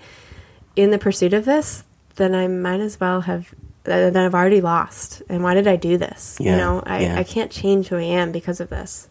in 0.75 0.91
the 0.91 0.97
pursuit 0.97 1.33
of 1.33 1.45
this 1.45 1.83
then 2.15 2.33
i 2.33 2.47
might 2.47 2.79
as 2.79 2.99
well 2.99 3.21
have 3.21 3.53
then 3.83 4.15
i've 4.17 4.35
already 4.35 4.61
lost. 4.61 5.21
And 5.29 5.43
why 5.43 5.53
did 5.55 5.67
i 5.67 5.75
do 5.75 5.97
this? 5.97 6.37
You 6.39 6.51
know 6.51 6.83
I, 6.85 7.01
yeah. 7.01 7.17
I 7.19 7.23
can't 7.23 7.51
change 7.51 7.87
who 7.87 7.95
i 7.97 8.01
am 8.03 8.31
because 8.31 8.59
of 8.59 8.69
this. 8.69 9.07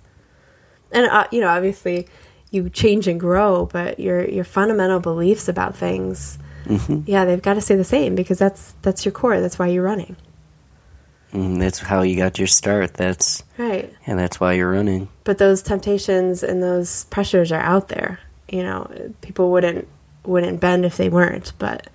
And 0.92 1.06
uh, 1.06 1.26
you 1.32 1.40
know 1.40 1.48
obviously 1.48 2.06
you 2.50 2.70
change 2.70 3.06
and 3.08 3.20
grow 3.20 3.66
but 3.66 3.98
your 4.00 4.24
your 4.28 4.44
fundamental 4.44 5.00
beliefs 5.00 5.48
about 5.48 5.76
things 5.76 6.38
Mm-hmm. 6.66 7.02
yeah 7.06 7.24
they've 7.24 7.40
got 7.40 7.54
to 7.54 7.60
stay 7.62 7.76
the 7.76 7.84
same 7.84 8.14
because 8.14 8.38
that's 8.38 8.74
that's 8.82 9.04
your 9.06 9.12
core 9.12 9.40
that's 9.40 9.58
why 9.58 9.68
you're 9.68 9.82
running 9.84 10.16
And 11.32 11.60
that's 11.62 11.78
how 11.78 12.02
you 12.02 12.16
got 12.16 12.38
your 12.38 12.46
start. 12.48 12.94
That's 12.94 13.42
right 13.58 13.92
and 14.06 14.18
that's 14.18 14.38
why 14.40 14.52
you're 14.54 14.70
running. 14.72 15.08
but 15.24 15.38
those 15.38 15.62
temptations 15.62 16.42
and 16.42 16.62
those 16.62 17.04
pressures 17.04 17.52
are 17.52 17.60
out 17.60 17.88
there 17.88 18.20
you 18.48 18.62
know 18.62 18.90
people 19.22 19.50
wouldn't 19.50 19.86
wouldn't 20.24 20.60
bend 20.60 20.84
if 20.84 20.96
they 20.96 21.08
weren't 21.08 21.52
but 21.58 21.88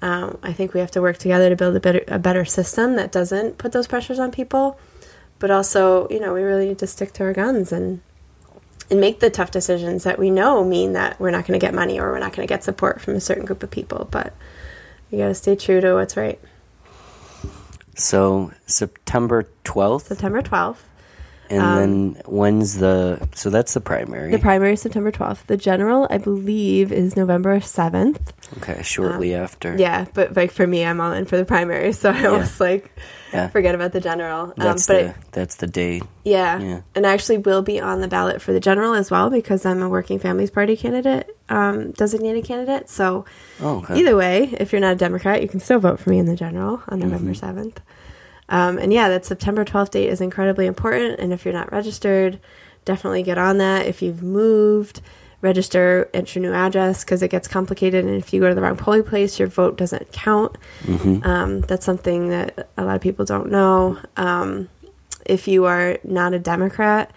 Um, 0.00 0.38
I 0.44 0.52
think 0.52 0.74
we 0.74 0.80
have 0.80 0.92
to 0.92 1.02
work 1.02 1.18
together 1.18 1.48
to 1.50 1.56
build 1.56 1.74
a 1.76 1.80
better 1.80 2.02
a 2.06 2.18
better 2.18 2.44
system 2.44 2.94
that 2.96 3.10
doesn't 3.10 3.58
put 3.58 3.72
those 3.72 3.88
pressures 3.88 4.18
on 4.20 4.30
people. 4.30 4.78
But 5.40 5.50
also, 5.50 6.06
you 6.08 6.20
know, 6.20 6.32
we 6.34 6.42
really 6.42 6.66
need 6.68 6.78
to 6.78 6.86
stick 6.86 7.12
to 7.14 7.24
our 7.24 7.32
guns 7.32 7.72
and 7.72 8.00
and 8.90 9.00
make 9.00 9.20
the 9.20 9.30
tough 9.30 9.50
decisions 9.50 10.04
that 10.04 10.18
we 10.18 10.30
know 10.30 10.64
mean 10.64 10.92
that 10.94 11.18
we're 11.20 11.30
not 11.30 11.46
going 11.46 11.58
to 11.58 11.64
get 11.64 11.74
money 11.74 11.98
or 12.00 12.10
we're 12.12 12.18
not 12.18 12.32
going 12.32 12.46
to 12.46 12.52
get 12.52 12.64
support 12.64 13.00
from 13.00 13.14
a 13.14 13.20
certain 13.20 13.44
group 13.44 13.62
of 13.62 13.70
people. 13.70 14.08
But 14.10 14.32
you 15.10 15.18
got 15.18 15.28
to 15.28 15.34
stay 15.34 15.56
true 15.56 15.80
to 15.80 15.94
what's 15.94 16.16
right. 16.16 16.40
So 17.94 18.52
September 18.66 19.46
twelfth, 19.64 20.06
September 20.06 20.40
12th. 20.42 20.76
and 21.50 21.60
Um, 21.62 21.76
then 22.14 22.22
when's 22.26 22.78
the? 22.78 23.26
So 23.34 23.50
that's 23.50 23.74
the 23.74 23.80
primary. 23.80 24.30
The 24.30 24.38
primary 24.38 24.74
is 24.74 24.82
September 24.82 25.10
12th. 25.10 25.46
The 25.46 25.56
general, 25.56 26.06
I 26.10 26.18
believe, 26.18 26.92
is 26.92 27.16
November 27.16 27.58
7th. 27.58 28.20
okay, 28.58 28.82
shortly 28.82 29.34
after. 29.34 29.72
Um, 29.72 29.78
Yeah, 29.78 30.06
but 30.14 30.36
like 30.36 30.52
for 30.52 30.66
me, 30.66 30.84
I'm 30.84 31.00
all 31.00 31.12
in 31.12 31.24
for 31.24 31.36
the 31.36 31.44
primary, 31.44 31.92
so 31.92 32.10
I 32.10 32.28
was 32.30 32.60
like 32.60 32.92
Yeah. 33.32 33.48
forget 33.48 33.74
about 33.74 33.92
the 33.92 34.00
general. 34.00 34.46
Um, 34.46 34.54
That's 34.56 34.86
but 34.86 34.92
the 34.94 35.08
it- 35.10 35.16
that's 35.32 35.56
the 35.56 35.66
date. 35.66 36.02
yeah. 36.24 36.58
Yeah. 36.58 36.80
and 36.94 37.06
I 37.06 37.12
actually 37.12 37.38
will 37.38 37.62
be 37.62 37.78
on 37.80 38.00
the 38.00 38.08
ballot 38.08 38.40
for 38.40 38.52
the 38.52 38.60
general 38.60 38.94
as 38.94 39.10
well 39.10 39.28
because 39.30 39.66
I'm 39.66 39.82
a 39.82 39.88
Working 39.88 40.18
Families 40.18 40.50
Party 40.50 40.76
candidate, 40.76 41.36
um, 41.48 41.92
designated 41.92 42.44
candidate. 42.44 42.88
So 42.88 43.24
Oh, 43.60 43.78
okay. 43.78 43.98
either 43.98 44.16
way, 44.16 44.54
if 44.58 44.72
you're 44.72 44.80
not 44.80 44.92
a 44.92 44.96
Democrat, 44.96 45.42
you 45.42 45.48
can 45.48 45.60
still 45.60 45.78
vote 45.78 46.00
for 46.00 46.10
me 46.10 46.18
in 46.18 46.26
the 46.26 46.36
general 46.36 46.82
on 46.88 47.00
November 47.00 47.32
Mm-hmm. 47.32 47.58
7th. 47.60 47.76
Um, 48.48 48.78
and 48.78 48.92
yeah, 48.92 49.08
that 49.10 49.26
September 49.26 49.64
12th 49.64 49.90
date 49.90 50.08
is 50.08 50.20
incredibly 50.22 50.66
important. 50.66 51.20
And 51.20 51.32
if 51.34 51.44
you're 51.44 51.52
not 51.52 51.70
registered, 51.70 52.40
definitely 52.86 53.22
get 53.22 53.36
on 53.36 53.58
that. 53.58 53.86
If 53.86 54.00
you've 54.00 54.22
moved, 54.22 55.02
register, 55.40 56.10
enter 56.12 56.40
your 56.40 56.50
new 56.50 56.56
address 56.56 57.04
because 57.04 57.22
it 57.22 57.30
gets 57.30 57.46
complicated. 57.48 58.04
And 58.04 58.14
if 58.14 58.32
you 58.32 58.40
go 58.40 58.48
to 58.48 58.54
the 58.54 58.60
wrong 58.60 58.76
polling 58.76 59.04
place, 59.04 59.38
your 59.38 59.48
vote 59.48 59.76
doesn't 59.76 60.12
count. 60.12 60.56
Um, 61.24 61.60
that's 61.62 61.86
something 61.86 62.28
that 62.30 62.68
a 62.76 62.84
lot 62.84 62.96
of 62.96 63.02
people 63.02 63.24
don't 63.24 63.50
know. 63.50 63.98
Um, 64.16 64.68
if 65.24 65.46
you 65.46 65.66
are 65.66 65.98
not 66.04 66.32
a 66.34 66.38
Democrat, 66.38 67.12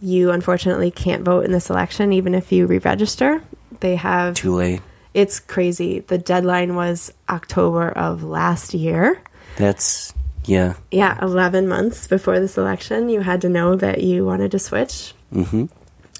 you 0.00 0.30
unfortunately 0.30 0.90
can't 0.90 1.24
vote 1.24 1.44
in 1.44 1.52
this 1.52 1.70
election, 1.70 2.12
even 2.12 2.34
if 2.34 2.52
you 2.52 2.66
re 2.66 2.78
register. 2.78 3.42
They 3.80 3.96
have 3.96 4.34
Too 4.34 4.54
late. 4.54 4.80
it's 5.14 5.40
crazy. 5.40 6.00
The 6.00 6.18
deadline 6.18 6.74
was 6.74 7.12
October 7.28 7.90
of 7.90 8.22
last 8.22 8.74
year. 8.74 9.20
That's 9.56 10.14
yeah. 10.44 10.74
Yeah, 10.90 11.18
11 11.20 11.68
months 11.68 12.06
before 12.06 12.40
this 12.40 12.56
election, 12.56 13.10
you 13.10 13.20
had 13.20 13.42
to 13.42 13.48
know 13.50 13.76
that 13.76 14.02
you 14.02 14.24
wanted 14.24 14.50
to 14.52 14.58
switch. 14.58 15.12
Mm-hmm. 15.32 15.66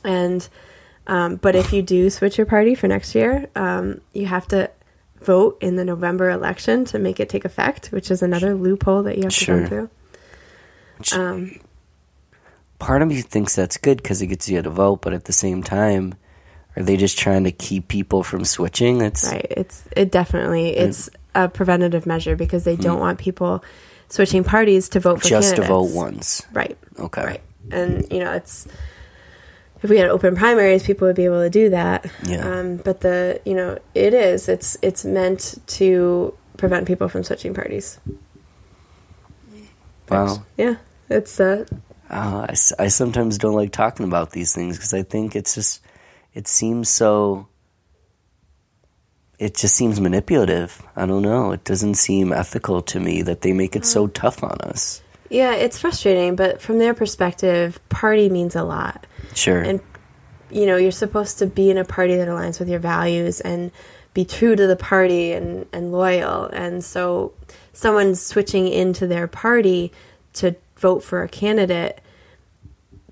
And, 0.05 0.49
um, 1.09 1.37
but 1.37 1.57
if 1.57 1.73
you 1.73 1.83
do 1.83 2.09
switch 2.11 2.39
your 2.39 2.47
party 2.47 2.75
for 2.75 2.87
next 2.89 3.15
year, 3.15 3.49
um, 3.57 4.01
you 4.13 4.27
have 4.27 4.47
to 4.49 4.71
vote 5.21 5.59
in 5.61 5.75
the 5.77 5.85
November 5.85 6.31
election 6.31 6.85
to 6.87 6.99
make 6.99 7.19
it 7.19 7.29
take 7.29 7.45
effect, 7.45 7.89
which 7.89 8.11
is 8.11 8.23
another 8.23 8.55
loophole 8.55 9.03
that 9.03 9.17
you 9.17 9.25
have 9.25 9.33
to 9.33 9.45
Sure. 9.45 9.61
go 9.63 9.67
through. 9.67 9.91
Um, 11.13 11.61
Part 12.79 13.03
of 13.03 13.09
me 13.09 13.21
thinks 13.23 13.57
that's 13.57 13.77
good 13.77 13.97
because 13.97 14.23
it 14.23 14.29
gets 14.29 14.49
you 14.49 14.63
to 14.63 14.71
vote, 14.71 15.01
but 15.03 15.13
at 15.13 15.25
the 15.25 15.33
same 15.33 15.65
time, 15.65 16.15
are 16.77 16.83
they 16.85 16.97
just 16.97 17.19
trying 17.19 17.43
to 17.45 17.51
keep 17.51 17.89
people 17.89 18.23
from 18.23 18.45
switching? 18.45 19.01
It's 19.01 19.25
Right. 19.27 19.47
It's 19.51 19.83
it 19.97 20.13
definitely 20.13 20.77
it's 20.77 21.11
a 21.35 21.49
preventative 21.49 22.07
measure 22.07 22.37
because 22.37 22.63
they 22.63 22.77
don't 22.77 23.01
want 23.01 23.19
people 23.19 23.65
switching 24.09 24.45
parties 24.45 24.89
to 24.91 25.01
vote 25.01 25.21
for 25.23 25.27
Mm. 25.27 25.31
just 25.31 25.57
to 25.57 25.63
vote 25.63 25.89
candidates. 25.89 25.97
once. 25.97 26.43
Right. 26.53 26.79
Okay. 27.01 27.25
Right. 27.25 27.41
And 27.73 28.07
you 28.13 28.21
know, 28.21 28.31
it's 28.33 28.69
if 29.83 29.91
we 29.91 29.97
had 29.99 30.09
open 30.09 30.35
primaries, 30.37 30.83
people 30.85 31.07
would 31.07 31.17
be 31.17 31.25
able 31.25 31.43
to 31.43 31.51
do 31.51 31.71
that. 31.71 32.11
Yeah. 32.25 32.49
Um, 32.49 32.77
but 32.79 33.01
the 33.01 33.41
you 33.45 33.55
know, 33.55 33.79
it 33.95 34.15
is 34.15 34.49
it's 34.49 34.77
it's 34.83 35.05
meant 35.05 35.57
to 35.79 36.35
prevent 36.57 36.87
people 36.87 37.09
from 37.09 37.23
switching 37.25 37.55
parties. 37.55 37.99
Wow. 40.09 40.43
Yeah. 40.57 40.77
It's 41.11 41.39
uh 41.41 41.65
Uh, 42.11 42.47
I, 42.49 42.53
s- 42.53 42.73
I 42.79 42.89
sometimes 42.89 43.37
don't 43.39 43.55
like 43.55 43.71
talking 43.73 44.07
about 44.07 44.31
these 44.31 44.55
things 44.55 44.77
because 44.77 44.95
I 44.95 45.03
think 45.03 45.37
it's 45.37 45.55
just, 45.55 45.83
it 46.33 46.49
seems 46.49 46.89
so, 46.89 47.47
it 49.39 49.55
just 49.55 49.77
seems 49.77 50.01
manipulative. 50.01 50.83
I 50.97 51.05
don't 51.07 51.23
know. 51.23 51.53
It 51.53 51.65
doesn't 51.65 51.95
seem 51.95 52.33
ethical 52.33 52.81
to 52.83 52.99
me 53.01 53.21
that 53.23 53.43
they 53.43 53.53
make 53.53 53.77
it 53.77 53.85
so 53.85 54.07
tough 54.07 54.43
on 54.43 54.59
us. 54.63 55.03
yeah, 55.31 55.53
it's 55.55 55.79
frustrating, 55.79 56.35
but 56.37 56.63
from 56.63 56.79
their 56.79 56.95
perspective, 56.95 57.79
party 57.91 58.31
means 58.31 58.57
a 58.57 58.65
lot. 58.65 59.07
Sure. 59.35 59.61
and 59.61 59.81
you 60.51 60.67
know 60.67 60.77
you're 60.77 60.91
supposed 60.91 61.39
to 61.39 61.47
be 61.47 61.71
in 61.71 61.79
a 61.79 61.85
party 61.85 62.17
that 62.17 62.29
aligns 62.29 62.59
with 62.59 62.69
your 62.69 62.81
values 62.81 63.41
and 63.41 63.71
be 64.19 64.25
true 64.25 64.57
to 64.57 64.67
the 64.67 64.75
party 64.75 65.31
and, 65.31 65.65
and 65.73 65.93
loyal. 65.93 66.47
And 66.47 66.83
so 66.83 67.33
someone 67.73 68.17
switching 68.17 68.67
into 68.67 69.07
their 69.07 69.29
party 69.29 69.93
to 70.33 70.57
vote 70.77 71.05
for 71.05 71.23
a 71.23 71.29
candidate 71.29 72.01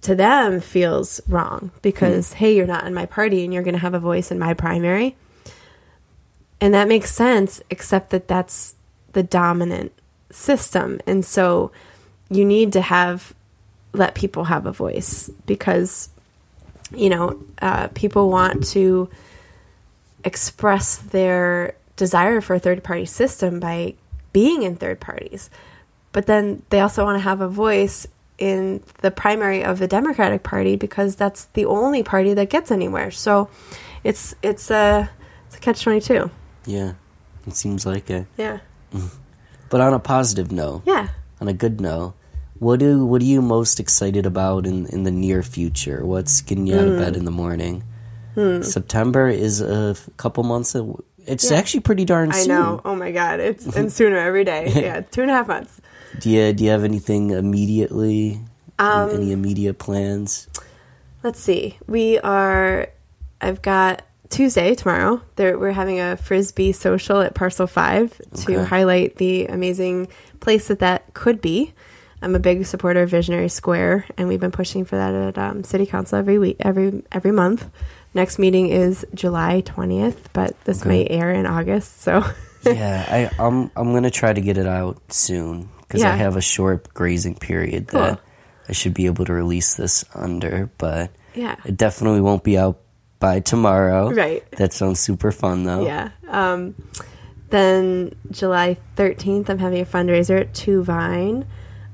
to 0.00 0.16
them 0.16 0.60
feels 0.60 1.20
wrong 1.28 1.70
because 1.80 2.32
hmm. 2.32 2.38
hey 2.38 2.56
you're 2.56 2.66
not 2.66 2.88
in 2.88 2.92
my 2.92 3.06
party 3.06 3.44
and 3.44 3.54
you're 3.54 3.62
going 3.62 3.74
to 3.74 3.80
have 3.80 3.94
a 3.94 4.00
voice 4.00 4.32
in 4.32 4.38
my 4.40 4.52
primary. 4.52 5.16
And 6.60 6.74
that 6.74 6.88
makes 6.88 7.12
sense 7.12 7.62
except 7.70 8.10
that 8.10 8.26
that's 8.26 8.74
the 9.12 9.22
dominant 9.22 9.92
system. 10.32 11.00
And 11.06 11.24
so 11.24 11.70
you 12.28 12.44
need 12.44 12.72
to 12.72 12.80
have 12.80 13.32
let 13.96 14.14
people 14.14 14.44
have 14.44 14.66
a 14.66 14.72
voice 14.72 15.30
because 15.46 16.08
you 16.94 17.08
know 17.08 17.42
uh, 17.60 17.88
people 17.88 18.30
want 18.30 18.66
to 18.68 19.08
express 20.24 20.96
their 20.98 21.74
desire 21.96 22.40
for 22.40 22.54
a 22.54 22.58
third 22.58 22.82
party 22.84 23.06
system 23.06 23.60
by 23.60 23.94
being 24.32 24.62
in 24.62 24.76
third 24.76 25.00
parties 25.00 25.50
but 26.12 26.26
then 26.26 26.62
they 26.70 26.80
also 26.80 27.04
want 27.04 27.16
to 27.16 27.20
have 27.20 27.40
a 27.40 27.48
voice 27.48 28.06
in 28.38 28.82
the 29.00 29.10
primary 29.10 29.64
of 29.64 29.78
the 29.78 29.88
democratic 29.88 30.42
party 30.42 30.76
because 30.76 31.16
that's 31.16 31.46
the 31.54 31.64
only 31.64 32.02
party 32.02 32.34
that 32.34 32.50
gets 32.50 32.70
anywhere 32.70 33.10
so 33.10 33.48
it's 34.04 34.34
it's 34.42 34.70
a 34.70 35.08
it's 35.46 35.56
a 35.56 35.60
catch 35.60 35.82
22 35.82 36.30
yeah. 36.66 36.94
It 37.46 37.54
seems 37.54 37.86
like 37.86 38.10
it. 38.10 38.26
yeah 38.36 38.58
But 39.68 39.80
on 39.80 39.94
a 39.94 39.98
positive 39.98 40.52
note, 40.52 40.82
yeah 40.84 41.08
on 41.40 41.48
a 41.48 41.52
good 41.52 41.80
note, 41.80 42.14
what 42.58 42.80
do 42.80 43.04
what 43.06 43.20
are 43.22 43.24
you 43.26 43.42
most 43.42 43.80
excited 43.80 44.26
about 44.26 44.66
in 44.66 44.86
in 44.86 45.02
the 45.04 45.10
near 45.10 45.42
future? 45.42 46.04
What's 46.04 46.40
getting 46.40 46.66
you 46.66 46.78
out 46.78 46.88
of 46.88 46.98
bed 46.98 47.14
Hmm. 47.14 47.18
in 47.20 47.24
the 47.24 47.30
morning? 47.30 47.82
September 48.62 49.28
is 49.28 49.60
a 49.62 49.94
f- 49.96 50.08
couple 50.18 50.44
months. 50.44 50.74
Of, 50.74 51.00
it's 51.26 51.50
actually 51.50 51.80
pretty 51.80 52.04
darn 52.04 52.30
i 52.32 52.44
know 52.44 52.80
oh 52.84 52.94
my 52.94 53.10
god 53.10 53.40
it's 53.40 53.66
and 53.76 53.90
sooner 53.92 54.16
every 54.16 54.44
day 54.44 54.70
yeah 54.76 55.00
two 55.00 55.22
and 55.22 55.30
a 55.30 55.34
half 55.34 55.48
months 55.48 55.80
Do 56.20 56.30
you 56.30 56.52
do 56.52 56.62
you 56.64 56.70
have 56.70 56.84
anything 56.84 57.30
immediately? 57.30 58.40
Um, 58.78 59.10
any 59.10 59.32
immediate 59.32 59.78
plans? 59.78 60.46
Let's 61.22 61.40
see. 61.40 61.76
We 61.88 62.18
are. 62.20 62.88
I've 63.40 63.60
got 63.62 64.02
Tuesday 64.28 64.74
tomorrow. 64.74 65.20
There, 65.36 65.58
we're 65.58 65.72
having 65.72 65.98
a 65.98 66.16
frisbee 66.16 66.72
social 66.72 67.20
at 67.22 67.34
Parcel 67.34 67.66
Five 67.66 68.20
to 68.44 68.64
highlight 68.64 69.16
the 69.16 69.46
amazing 69.46 70.08
place 70.40 70.68
that 70.68 70.78
that 70.80 71.12
could 71.14 71.40
be. 71.40 71.72
I'm 72.22 72.34
a 72.34 72.38
big 72.38 72.64
supporter 72.66 73.02
of 73.02 73.10
Visionary 73.10 73.48
Square, 73.48 74.06
and 74.16 74.26
we've 74.28 74.40
been 74.40 74.50
pushing 74.52 74.84
for 74.84 74.96
that 74.96 75.14
at 75.14 75.38
um, 75.38 75.64
City 75.64 75.86
Council 75.86 76.18
every 76.18 76.38
week, 76.38 76.56
every 76.60 77.02
every 77.12 77.32
month. 77.32 77.68
Next 78.14 78.38
meeting 78.38 78.68
is 78.68 79.04
July 79.14 79.62
20th, 79.62 80.16
but 80.32 80.58
this 80.64 80.80
Okay. 80.80 80.88
may 80.88 81.06
air 81.06 81.30
in 81.32 81.44
August. 81.46 82.00
So, 82.00 82.24
yeah, 82.64 83.30
I, 83.38 83.42
I'm 83.44 83.70
I'm 83.76 83.92
gonna 83.92 84.10
try 84.10 84.32
to 84.32 84.40
get 84.40 84.56
it 84.56 84.66
out 84.66 85.12
soon 85.12 85.68
because 85.80 86.02
I 86.02 86.16
have 86.16 86.36
a 86.36 86.40
short 86.40 86.92
grazing 86.94 87.34
period 87.36 87.88
Cool. 87.88 88.00
that 88.00 88.20
I 88.68 88.72
should 88.72 88.94
be 88.94 89.06
able 89.06 89.24
to 89.26 89.32
release 89.34 89.74
this 89.76 90.04
under, 90.14 90.70
but 90.78 91.10
yeah, 91.34 91.56
it 91.66 91.76
definitely 91.76 92.22
won't 92.22 92.42
be 92.42 92.56
out 92.56 92.78
by 93.18 93.40
tomorrow. 93.40 94.10
Right. 94.10 94.42
That 94.52 94.72
sounds 94.72 94.98
super 95.00 95.30
fun 95.32 95.64
though. 95.64 95.84
Yeah. 95.84 96.10
Um, 96.28 96.74
then 97.50 98.14
July 98.30 98.76
13th, 98.96 99.48
I'm 99.50 99.58
having 99.58 99.80
a 99.82 99.86
fundraiser 99.86 100.40
at 100.40 100.54
Two 100.54 100.82
Vine. 100.82 101.46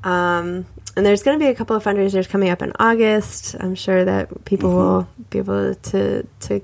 Um, 0.04 0.66
and 0.96 1.06
there's 1.06 1.22
going 1.22 1.38
to 1.38 1.44
be 1.44 1.48
a 1.50 1.54
couple 1.54 1.76
of 1.76 1.84
fundraisers 1.84 2.28
coming 2.28 2.50
up 2.50 2.60
in 2.62 2.72
August. 2.78 3.54
I'm 3.58 3.74
sure 3.74 4.04
that 4.04 4.44
people 4.44 4.70
Mm-hmm. 4.70 4.78
will 4.78 5.08
be 5.30 5.38
able 5.38 5.74
to 5.74 6.26
to 6.40 6.60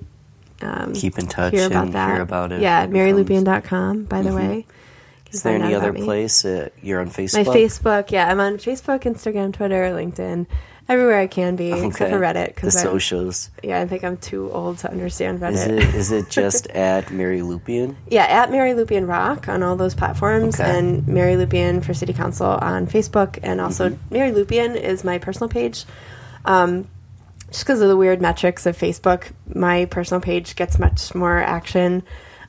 um, 0.61 0.93
Keep 0.93 1.18
in 1.18 1.26
touch 1.28 1.53
hear 1.55 1.66
about 1.66 1.84
and 1.86 1.93
that. 1.95 2.12
hear 2.14 2.22
about 2.22 2.53
it. 2.53 2.61
Yeah, 2.61 2.86
marylupien.com, 2.86 4.05
by 4.05 4.22
the 4.22 4.34
way. 4.34 4.57
You 4.57 4.64
can 5.24 5.34
Is 5.34 5.43
there 5.43 5.55
any 5.57 5.74
other 5.74 5.93
place 5.93 6.45
uh, 6.45 6.68
you're 6.82 7.01
on 7.01 7.11
Facebook? 7.11 7.47
My? 7.47 7.55
Facebook, 7.55 8.11
yeah, 8.11 8.28
I'm 8.30 8.41
on 8.41 8.55
Facebook, 8.57 9.01
Instagram, 9.03 9.53
Twitter, 9.53 9.84
LinkedIn, 9.93 10.47
everywhere 10.89 11.18
I 11.20 11.26
can 11.26 11.57
be, 11.57 11.70
except 11.72 12.11
for 12.11 12.18
Reddit. 12.18 12.47
The 12.49 12.53
Because 12.55 12.80
socials. 12.80 13.51
yeah, 13.62 13.80
I 13.80 13.86
think 13.86 14.05
I'm 14.05 14.16
too 14.16 14.51
old 14.53 14.78
to 14.78 14.91
understand 14.91 15.41
Reddit. 15.41 15.55
Is 15.55 15.66
it 15.66 15.95
is 15.95 16.12
it 16.12 16.30
just 16.30 16.66
at 16.68 17.11
Mary 17.11 17.41
Lupien? 17.41 17.97
Yeah, 18.09 18.24
at 18.24 18.51
Mary 18.51 18.72
Lupien 18.72 19.07
Rock 19.09 19.49
on 19.49 19.62
all 19.62 19.76
those 19.76 19.95
platforms, 19.95 20.59
Okay. 20.61 20.78
and 20.78 21.07
Mary 21.07 21.34
Lupien 21.34 21.84
for 21.84 21.95
City 21.95 22.12
Council 22.12 22.47
on 22.47 22.86
Facebook, 22.86 23.39
and 23.43 23.61
also 23.61 23.91
Mm-hmm. 23.91 24.14
Mary 24.14 24.32
Lupien 24.32 24.74
is 24.76 25.05
my 25.05 25.18
personal 25.18 25.49
page. 25.49 25.84
Um, 26.45 26.89
just 27.51 27.64
because 27.64 27.80
of 27.80 27.89
the 27.89 27.97
weird 27.97 28.20
metrics 28.20 28.66
of 28.66 28.76
Facebook, 28.76 29.32
my 29.55 29.86
personal 29.86 30.20
page 30.20 30.55
gets 30.57 30.78
much 30.78 31.14
more 31.14 31.39
action. 31.39 32.03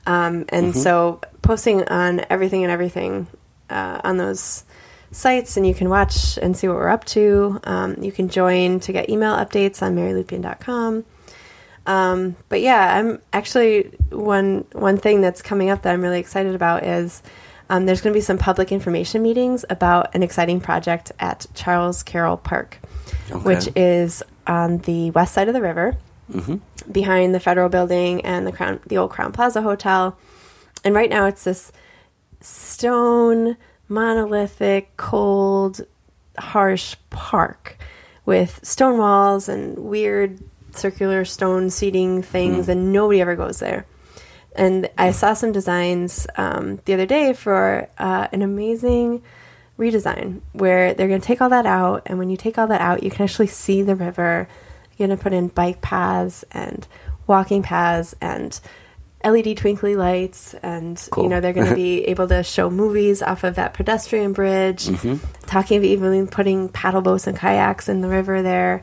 Um, 0.06 0.44
and 0.48 0.74
so 0.76 1.20
posting 1.42 1.86
on 1.88 2.24
everything 2.30 2.64
and 2.64 2.70
everything 2.72 3.26
uh, 3.70 4.00
on 4.04 4.16
those 4.16 4.64
sites, 5.12 5.56
and 5.56 5.66
you 5.66 5.74
can 5.74 5.88
watch 5.88 6.38
and 6.38 6.56
see 6.56 6.68
what 6.68 6.76
we're 6.76 6.88
up 6.88 7.04
to. 7.06 7.60
Um, 7.64 7.96
you 8.02 8.12
can 8.12 8.28
join 8.28 8.80
to 8.80 8.92
get 8.92 9.08
email 9.10 9.34
updates 9.34 9.82
on 9.82 9.96
marylupien.com. 9.96 11.04
Um, 11.86 12.36
but 12.48 12.60
yeah, 12.60 12.96
I'm 12.96 13.20
actually 13.32 13.84
one 14.10 14.64
one 14.72 14.98
thing 14.98 15.20
that's 15.22 15.42
coming 15.42 15.70
up 15.70 15.82
that 15.82 15.92
I'm 15.92 16.02
really 16.02 16.20
excited 16.20 16.54
about 16.54 16.84
is 16.84 17.22
um, 17.70 17.86
there's 17.86 18.00
going 18.00 18.12
to 18.12 18.16
be 18.16 18.20
some 18.22 18.38
public 18.38 18.70
information 18.70 19.22
meetings 19.22 19.64
about 19.70 20.14
an 20.14 20.22
exciting 20.22 20.60
project 20.60 21.10
at 21.18 21.46
Charles 21.54 22.02
Carroll 22.02 22.36
Park, 22.36 22.78
Okay. 23.30 23.40
which 23.44 23.68
is 23.76 24.22
on 24.46 24.78
the 24.78 25.10
west 25.12 25.34
side 25.34 25.48
of 25.48 25.54
the 25.54 25.62
river, 25.62 25.96
behind 26.90 27.34
the 27.34 27.40
Federal 27.40 27.68
Building 27.68 28.20
and 28.24 28.46
the 28.46 28.52
Crown, 28.52 28.80
the 28.86 28.98
old 28.98 29.10
Crowne 29.10 29.32
Plaza 29.32 29.62
Hotel. 29.62 30.16
And 30.84 30.94
right 30.94 31.10
now, 31.10 31.26
it's 31.26 31.44
this 31.44 31.72
stone, 32.40 33.56
monolithic, 33.90 34.96
cold, 34.96 35.80
harsh 36.38 36.96
park 37.10 37.76
with 38.24 38.64
stone 38.64 38.98
walls 38.98 39.48
and 39.48 39.76
weird 39.78 40.38
circular 40.72 41.24
stone 41.24 41.68
seating 41.68 42.22
things, 42.22 42.68
and 42.68 42.92
nobody 42.92 43.20
ever 43.20 43.36
goes 43.36 43.58
there. 43.58 43.86
And 44.54 44.88
I 44.96 45.10
saw 45.10 45.34
some 45.34 45.52
designs 45.52 46.26
um, 46.36 46.80
the 46.84 46.94
other 46.94 47.06
day 47.06 47.32
for 47.32 47.88
uh, 47.98 48.28
an 48.32 48.42
amazing 48.42 49.22
redesign 49.78 50.40
where 50.52 50.94
they're 50.94 51.08
going 51.08 51.20
to 51.20 51.26
take 51.26 51.40
all 51.40 51.48
that 51.50 51.66
out. 51.66 52.02
And 52.06 52.18
when 52.18 52.30
you 52.30 52.36
take 52.36 52.58
all 52.58 52.66
that 52.68 52.80
out, 52.80 53.02
you 53.02 53.10
can 53.10 53.24
actually 53.24 53.46
see 53.46 53.82
the 53.82 53.96
river. 53.96 54.48
You're 54.96 55.08
going 55.08 55.16
to 55.16 55.22
put 55.22 55.32
in 55.32 55.48
bike 55.48 55.80
paths 55.80 56.44
and 56.52 56.86
walking 57.26 57.62
paths 57.62 58.14
and 58.20 58.58
LED 59.24 59.56
twinkly 59.56 59.96
lights. 59.96 60.54
And, 60.62 61.00
Cool. 61.10 61.24
you 61.24 61.30
know, 61.30 61.40
they're 61.40 61.52
going 61.52 61.68
to 61.68 61.74
be 61.74 62.04
able 62.06 62.28
to 62.28 62.42
show 62.42 62.70
movies 62.70 63.22
off 63.22 63.44
of 63.44 63.56
that 63.56 63.74
pedestrian 63.74 64.32
bridge, 64.32 64.86
mm-hmm. 64.86 65.24
talking 65.46 65.78
of 65.78 65.84
even 65.84 66.26
putting 66.26 66.68
paddle 66.68 67.02
boats 67.02 67.26
and 67.26 67.38
kayaks 67.38 67.88
in 67.88 68.00
the 68.00 68.08
river 68.08 68.42
there. 68.42 68.82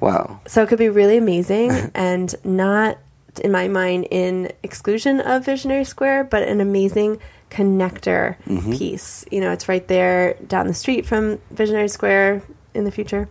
Wow. 0.00 0.40
So 0.46 0.62
it 0.62 0.68
could 0.68 0.78
be 0.78 0.88
really 0.88 1.16
amazing 1.16 1.70
and 1.94 2.34
not, 2.44 2.98
in 3.42 3.50
my 3.50 3.68
mind, 3.68 4.08
in 4.10 4.52
exclusion 4.62 5.20
of 5.20 5.44
Visionary 5.44 5.84
Square, 5.84 6.24
but 6.24 6.42
an 6.42 6.60
amazing 6.60 7.18
connector 7.50 8.36
mm-hmm. 8.44 8.72
piece. 8.72 9.24
You 9.30 9.40
know, 9.40 9.50
it's 9.50 9.68
right 9.68 9.86
there 9.88 10.34
down 10.46 10.66
the 10.66 10.74
street 10.74 11.06
from 11.06 11.38
Visionary 11.50 11.88
Square 11.88 12.42
in 12.74 12.84
the 12.84 12.90
future. 12.90 13.28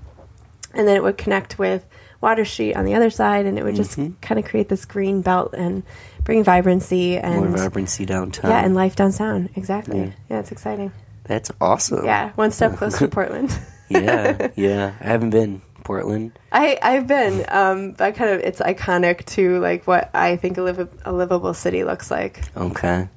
And 0.73 0.87
then 0.87 0.95
it 0.95 1.03
would 1.03 1.17
connect 1.17 1.59
with 1.59 1.85
Water 2.23 2.45
Street 2.45 2.73
on 2.75 2.85
the 2.85 2.95
other 2.95 3.09
side, 3.09 3.45
and 3.45 3.59
it 3.59 3.63
would 3.63 3.75
just 3.75 3.99
mm-hmm. 3.99 4.13
kind 4.21 4.39
of 4.39 4.45
create 4.45 4.69
this 4.69 4.85
green 4.85 5.21
belt 5.21 5.53
and 5.53 5.83
bring 6.23 6.43
vibrancy 6.43 7.17
and 7.17 7.35
More 7.35 7.57
vibrancy 7.57 8.05
downtown. 8.05 8.51
yeah, 8.51 8.63
and 8.65 8.75
life 8.75 8.95
downtown. 8.95 9.49
Exactly. 9.55 9.99
Yeah. 9.99 10.09
Yeah, 10.29 10.39
it's 10.39 10.51
exciting. 10.51 10.91
That's 11.25 11.51
awesome. 11.61 12.05
Yeah, 12.05 12.31
one 12.35 12.51
step 12.51 12.73
closer 12.77 12.99
to 12.99 13.07
Portland. 13.07 13.57
yeah, 13.89 14.49
yeah. 14.55 14.93
I 15.01 15.03
haven't 15.03 15.29
been 15.31 15.61
Portland. 15.83 16.31
I 16.51 16.77
I've 16.81 17.07
been, 17.07 17.45
um, 17.49 17.91
but 17.91 18.15
kind 18.15 18.31
of 18.31 18.39
it's 18.41 18.59
iconic 18.59 19.25
to 19.35 19.59
like 19.59 19.85
what 19.87 20.09
I 20.13 20.35
think 20.37 20.57
a, 20.57 20.61
liv- 20.61 21.01
a 21.05 21.11
livable 21.13 21.53
city 21.53 21.83
looks 21.83 22.09
like. 22.11 22.41
Okay. 22.57 23.07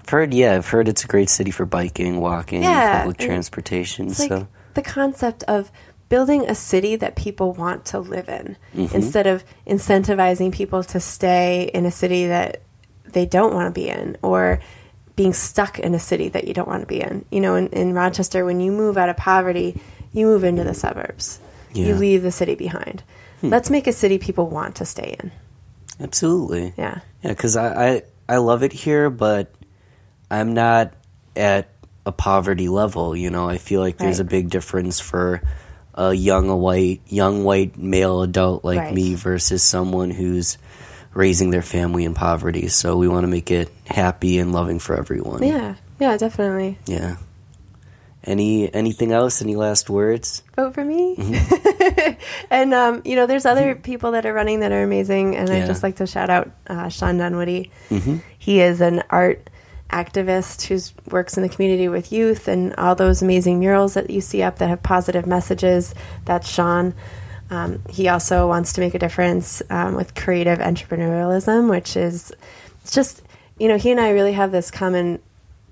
I've 0.00 0.08
heard, 0.08 0.34
yeah, 0.34 0.54
I've 0.56 0.66
heard 0.68 0.88
it's 0.88 1.04
a 1.04 1.06
great 1.06 1.28
city 1.28 1.52
for 1.52 1.64
biking, 1.66 2.20
walking, 2.20 2.62
Yeah, 2.64 3.00
public 3.00 3.18
transportation. 3.18 4.10
So, 4.10 4.36
like 4.38 4.46
the 4.74 4.82
concept 4.82 5.44
of 5.44 5.70
building 6.10 6.44
a 6.50 6.54
city 6.54 6.96
that 6.96 7.16
people 7.16 7.52
want 7.54 7.86
to 7.86 7.98
live 8.00 8.28
in 8.28 8.56
Mm-hmm. 8.76 8.94
instead 8.94 9.26
of 9.26 9.42
incentivizing 9.66 10.52
people 10.52 10.84
to 10.84 11.00
stay 11.00 11.70
in 11.72 11.86
a 11.86 11.90
city 11.90 12.26
that 12.26 12.60
they 13.04 13.24
don't 13.26 13.54
want 13.54 13.74
to 13.74 13.80
be 13.80 13.88
in 13.88 14.16
or 14.22 14.60
being 15.16 15.32
stuck 15.32 15.78
in 15.78 15.94
a 15.94 15.98
city 15.98 16.28
that 16.28 16.46
you 16.46 16.52
don't 16.54 16.68
want 16.68 16.82
to 16.82 16.86
be 16.86 17.00
in. 17.00 17.24
You 17.30 17.40
know, 17.40 17.54
in, 17.56 17.68
in 17.68 17.94
Rochester, 17.94 18.44
when 18.44 18.60
you 18.60 18.70
move 18.72 18.96
out 18.98 19.08
of 19.08 19.16
poverty, 19.16 19.80
you 20.12 20.26
move 20.26 20.44
into 20.44 20.64
the 20.64 20.74
suburbs. 20.74 21.40
You 21.72 21.86
Yeah. 21.86 21.92
Hmm. 21.94 22.00
leave 22.00 22.22
the 22.22 22.32
city 22.32 22.54
behind. 22.56 23.02
Let's 23.42 23.70
make 23.70 23.86
a 23.86 23.92
city 23.92 24.18
people 24.18 24.48
want 24.48 24.76
to 24.76 24.84
stay 24.84 25.16
in. 25.18 25.32
absolutely. 26.00 26.74
Yeah. 26.76 27.00
Yeah, 27.22 27.30
because 27.30 27.56
I, 27.56 27.88
I, 27.88 28.02
I 28.28 28.36
love 28.36 28.62
it 28.62 28.72
here, 28.72 29.10
but 29.10 29.52
I'm 30.30 30.52
not 30.54 30.92
at 31.36 31.68
a 32.06 32.12
poverty 32.12 32.68
level. 32.68 33.16
You 33.16 33.30
know, 33.30 33.48
I 33.48 33.58
feel 33.58 33.80
like 33.80 33.96
there's 33.98 34.18
Right. 34.18 34.26
a 34.26 34.30
big 34.30 34.50
difference 34.50 35.00
for 35.00 35.42
a 36.00 36.14
young 36.14 36.48
a 36.48 36.56
white 36.56 37.02
young 37.06 37.44
white 37.44 37.76
male 37.76 38.22
adult 38.22 38.64
like 38.64 38.78
Right. 38.78 38.94
me 38.94 39.14
versus 39.14 39.62
someone 39.62 40.10
who's 40.10 40.56
raising 41.12 41.50
their 41.50 41.60
family 41.62 42.04
in 42.04 42.14
poverty. 42.14 42.68
So 42.68 42.96
we 42.96 43.06
want 43.08 43.24
to 43.24 43.28
make 43.28 43.50
it 43.50 43.68
happy 43.86 44.38
and 44.38 44.52
loving 44.52 44.78
for 44.78 44.96
everyone. 44.96 45.42
Yeah. 45.42 45.74
Yeah, 45.98 46.16
definitely. 46.16 46.78
Yeah. 46.86 47.16
Any 48.22 48.72
anything 48.74 49.12
else? 49.12 49.42
Any 49.42 49.56
last 49.56 49.88
words? 49.90 50.42
vote 50.56 50.74
for 50.74 50.84
me. 50.84 51.16
Mm-hmm. 51.16 52.12
and 52.50 52.72
um, 52.74 53.02
you 53.04 53.16
know, 53.16 53.26
there's 53.26 53.44
other 53.46 53.74
people 53.74 54.12
that 54.12 54.24
are 54.26 54.32
running 54.32 54.60
that 54.60 54.72
are 54.72 54.82
amazing, 54.82 55.36
and 55.36 55.48
Yeah. 55.48 55.56
I'd 55.56 55.66
just 55.66 55.82
like 55.82 55.96
to 55.96 56.06
shout 56.06 56.28
out 56.30 56.50
uh, 56.66 56.88
Shawn 56.90 57.16
Dunwoody. 57.18 57.70
He 58.38 58.60
is 58.60 58.80
an 58.80 59.02
art 59.10 59.49
activist 59.90 60.66
who 60.66 60.78
works 61.10 61.36
in 61.36 61.42
the 61.42 61.48
community 61.48 61.88
with 61.88 62.12
youth 62.12 62.48
and 62.48 62.74
all 62.76 62.94
those 62.94 63.22
amazing 63.22 63.58
murals 63.58 63.94
that 63.94 64.10
you 64.10 64.20
see 64.20 64.42
up 64.42 64.58
that 64.58 64.68
have 64.68 64.82
positive 64.82 65.26
messages. 65.26 65.94
That's 66.24 66.48
Shawn. 66.48 66.94
Um, 67.50 67.82
he 67.90 68.08
also 68.08 68.46
wants 68.46 68.72
to 68.74 68.80
make 68.80 68.94
a 68.94 68.98
difference 68.98 69.62
um, 69.70 69.94
with 69.94 70.14
creative 70.14 70.60
entrepreneurialism, 70.60 71.68
which 71.68 71.96
is 71.96 72.32
it's 72.82 72.92
just 72.92 73.22
you 73.58 73.68
know 73.68 73.76
he 73.76 73.90
and 73.90 74.00
I 74.00 74.10
really 74.10 74.32
have 74.32 74.52
this 74.52 74.70
common 74.70 75.20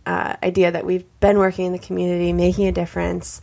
uh, 0.05 0.37
idea 0.43 0.73
that 0.73 0.85
we've 0.85 1.05
been 1.21 1.39
working 1.39 1.67
in 1.67 1.73
the 1.73 1.79
community, 1.79 2.33
making 2.33 2.67
a 2.67 2.73
difference, 2.73 3.41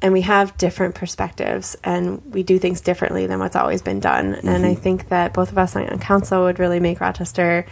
and 0.00 0.12
we 0.12 0.22
have 0.22 0.56
different 0.56 0.94
perspectives, 0.94 1.76
and 1.84 2.22
we 2.32 2.42
do 2.42 2.58
things 2.58 2.80
differently 2.80 3.26
than 3.26 3.38
what's 3.38 3.56
always 3.56 3.82
been 3.82 4.00
done. 4.00 4.34
And 4.34 4.64
I 4.64 4.74
think 4.74 5.08
that 5.08 5.32
both 5.34 5.50
of 5.50 5.58
us 5.58 5.76
on 5.76 5.98
council 5.98 6.44
would 6.44 6.58
really 6.58 6.80
make 6.80 7.00
Rochester, 7.00 7.66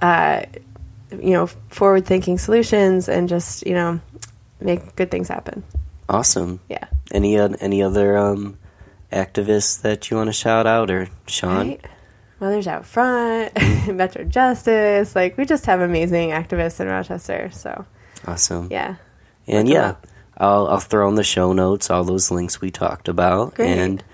uh, 0.00 0.42
you 1.10 1.30
know, 1.30 1.46
forward-thinking 1.70 2.38
solutions, 2.38 3.08
and 3.08 3.28
just 3.28 3.66
you 3.66 3.74
know, 3.74 4.00
make 4.60 4.96
good 4.96 5.10
things 5.10 5.28
happen. 5.28 5.62
Awesome. 6.08 6.60
Yeah. 6.68 6.84
Any 7.12 7.38
uh, 7.38 7.50
any 7.60 7.82
other 7.82 8.16
um, 8.16 8.58
activists 9.12 9.80
that 9.82 10.10
you 10.10 10.16
want 10.16 10.28
to 10.28 10.32
shout 10.32 10.66
out 10.66 10.90
or 10.90 11.08
Shawn? 11.26 11.68
Right? 11.68 11.84
Mothers 12.40 12.66
Out 12.66 12.84
Front, 12.84 13.52
Metro 13.94 14.24
Justice, 14.24 15.14
like 15.14 15.38
we 15.38 15.44
just 15.46 15.66
have 15.66 15.80
amazing 15.80 16.30
activists 16.30 16.80
in 16.80 16.88
Rochester. 16.88 17.48
So 17.52 17.86
Awesome. 18.26 18.68
yeah, 18.70 18.96
And 19.46 19.68
Look 19.68 19.74
yeah. 19.76 19.94
I'll 20.36 20.66
I'll 20.66 20.80
throw 20.80 21.08
in 21.08 21.14
the 21.14 21.22
show 21.24 21.52
notes 21.52 21.90
all 21.90 22.02
those 22.04 22.30
links 22.30 22.60
we 22.60 22.70
talked 22.70 23.08
about, 23.08 23.54
Great. 23.54 23.78
and 23.78 24.04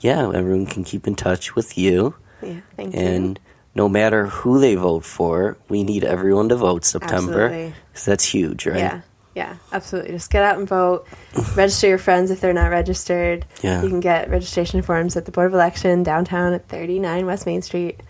yeah, 0.00 0.22
everyone 0.34 0.66
can 0.66 0.84
keep 0.84 1.06
in 1.06 1.14
touch 1.14 1.54
with 1.54 1.76
you. 1.76 2.14
yeah, 2.42 2.60
thank 2.76 2.94
And 2.94 3.38
you. 3.38 3.45
No 3.76 3.88
matter 3.88 4.26
who 4.26 4.58
they 4.58 4.74
vote 4.74 5.04
for, 5.04 5.58
we 5.68 5.84
need 5.84 6.02
everyone 6.02 6.48
to 6.48 6.56
vote 6.56 6.84
September 6.84 7.72
that's 8.04 8.24
huge, 8.24 8.66
right? 8.66 8.78
Yeah, 8.78 9.00
yeah, 9.34 9.56
absolutely. 9.72 10.12
Just 10.12 10.30
get 10.30 10.42
out 10.42 10.58
and 10.58 10.66
vote. 10.66 11.06
Register 11.56 11.88
your 11.88 11.98
friends 11.98 12.30
if 12.30 12.40
they're 12.40 12.54
not 12.54 12.70
registered. 12.70 13.44
Yeah. 13.62 13.82
You 13.82 13.88
can 13.88 14.00
get 14.00 14.30
registration 14.30 14.80
forms 14.82 15.16
at 15.16 15.26
the 15.26 15.30
Board 15.30 15.48
of 15.48 15.54
Election 15.54 16.02
downtown 16.02 16.54
at 16.54 16.68
39 16.68 17.26
West 17.26 17.44
Main 17.46 17.62
Street. 17.62 18.00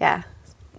Yeah, 0.00 0.22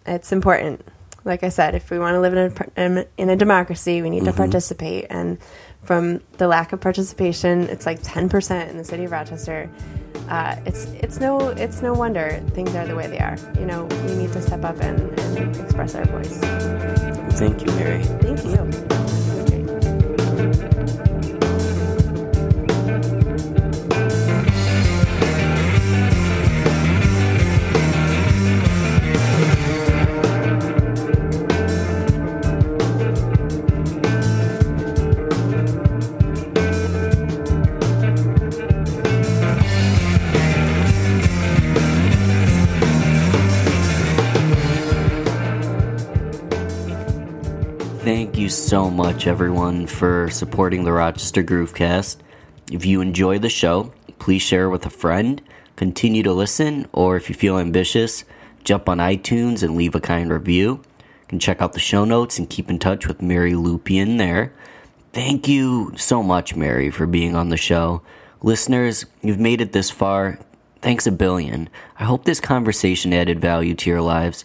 it's 0.06 0.32
important. 0.32 0.86
Like 1.26 1.44
I 1.44 1.50
said, 1.50 1.76
if 1.76 1.90
we 1.90 2.00
want 2.00 2.16
to 2.16 2.20
live 2.20 2.34
in 2.34 2.72
a, 2.76 2.82
in- 2.82 3.08
in 3.18 3.30
a 3.30 3.36
democracy, 3.36 4.02
we 4.02 4.10
need 4.10 4.26
to 4.26 4.32
mm-hmm. 4.32 4.38
participate. 4.38 5.06
And 5.12 5.38
from 5.84 6.22
the 6.38 6.48
lack 6.48 6.74
of 6.74 6.82
participation, 6.82 7.70
it's 7.70 7.86
like 7.86 8.02
10% 8.02 8.70
in 8.70 8.78
the 8.78 8.84
city 8.84 9.06
of 9.06 9.12
Rochester. 9.12 9.70
Uh, 10.30 10.56
it's 10.66 10.86
it's 11.02 11.20
no 11.20 11.50
it's 11.50 11.82
no 11.82 11.94
wonder 11.94 12.42
things 12.52 12.74
are 12.76 12.86
the 12.86 12.96
way 12.96 13.08
they 13.08 13.20
are. 13.20 13.38
You 13.60 13.66
know, 13.66 13.86
we 14.06 14.16
need 14.16 14.34
to 14.34 14.42
step 14.42 14.64
up 14.64 14.80
and, 14.82 15.20
and 15.20 15.56
express 15.58 15.96
our 15.96 16.06
voice. 16.06 16.40
Thank 17.38 17.62
you, 17.62 17.72
Mary. 17.74 18.04
Thank 18.04 18.46
you. 18.46 19.03
Thank 48.34 48.42
you 48.42 48.50
so 48.50 48.90
much, 48.90 49.28
everyone, 49.28 49.86
for 49.86 50.28
supporting 50.32 50.86
the 50.86 50.92
Rochester 50.92 51.44
Groovecast. 51.44 52.18
If 52.72 52.84
you 52.84 53.00
enjoy 53.00 53.38
the 53.38 53.48
show, 53.48 53.94
please 54.18 54.42
share 54.42 54.72
with 54.72 54.88
a 54.88 54.90
friend, 54.90 55.40
continue 55.76 56.24
to 56.24 56.34
listen, 56.34 56.88
or 56.94 57.16
if 57.16 57.30
you 57.30 57.36
feel 57.36 57.60
ambitious, 57.60 58.24
jump 58.64 58.90
on 58.90 58.98
iTunes 58.98 59.62
and 59.62 59.76
leave 59.76 59.94
a 59.94 60.00
kind 60.00 60.34
review. 60.34 60.82
can 61.28 61.38
check 61.38 61.62
out 61.62 61.74
the 61.74 61.80
show 61.80 62.06
notes 62.06 62.40
and 62.40 62.50
keep 62.50 62.72
in 62.72 62.80
touch 62.80 63.08
with 63.08 63.22
Mary 63.22 63.54
Lupien 63.54 64.18
there. 64.18 64.52
Thank 65.12 65.48
you 65.48 65.94
so 65.96 66.24
much, 66.24 66.56
Mary, 66.56 66.90
for 66.90 67.06
being 67.06 67.36
on 67.36 67.50
the 67.50 67.56
show. 67.56 68.02
Listeners, 68.42 69.06
you've 69.22 69.40
made 69.40 69.62
it 69.62 69.74
this 69.74 69.92
far. 69.92 70.40
Thanks 70.82 71.06
a 71.06 71.12
billion. 71.12 71.70
I 72.00 72.06
hope 72.06 72.26
this 72.26 72.40
conversation 72.40 73.14
added 73.14 73.40
value 73.40 73.76
to 73.76 73.92
your 73.92 74.02
lives. 74.02 74.44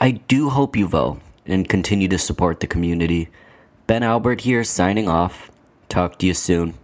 I 0.00 0.10
do 0.10 0.48
hope 0.48 0.74
you 0.74 0.88
vote 0.88 1.20
and 1.50 1.68
continue 1.68 2.08
to 2.08 2.18
support 2.18 2.60
the 2.60 2.66
community. 2.66 3.28
Ben 3.86 4.02
Albert 4.02 4.42
here, 4.42 4.64
signing 4.64 5.08
off. 5.08 5.50
Talk 5.88 6.18
to 6.18 6.26
you 6.26 6.34
soon. 6.34 6.74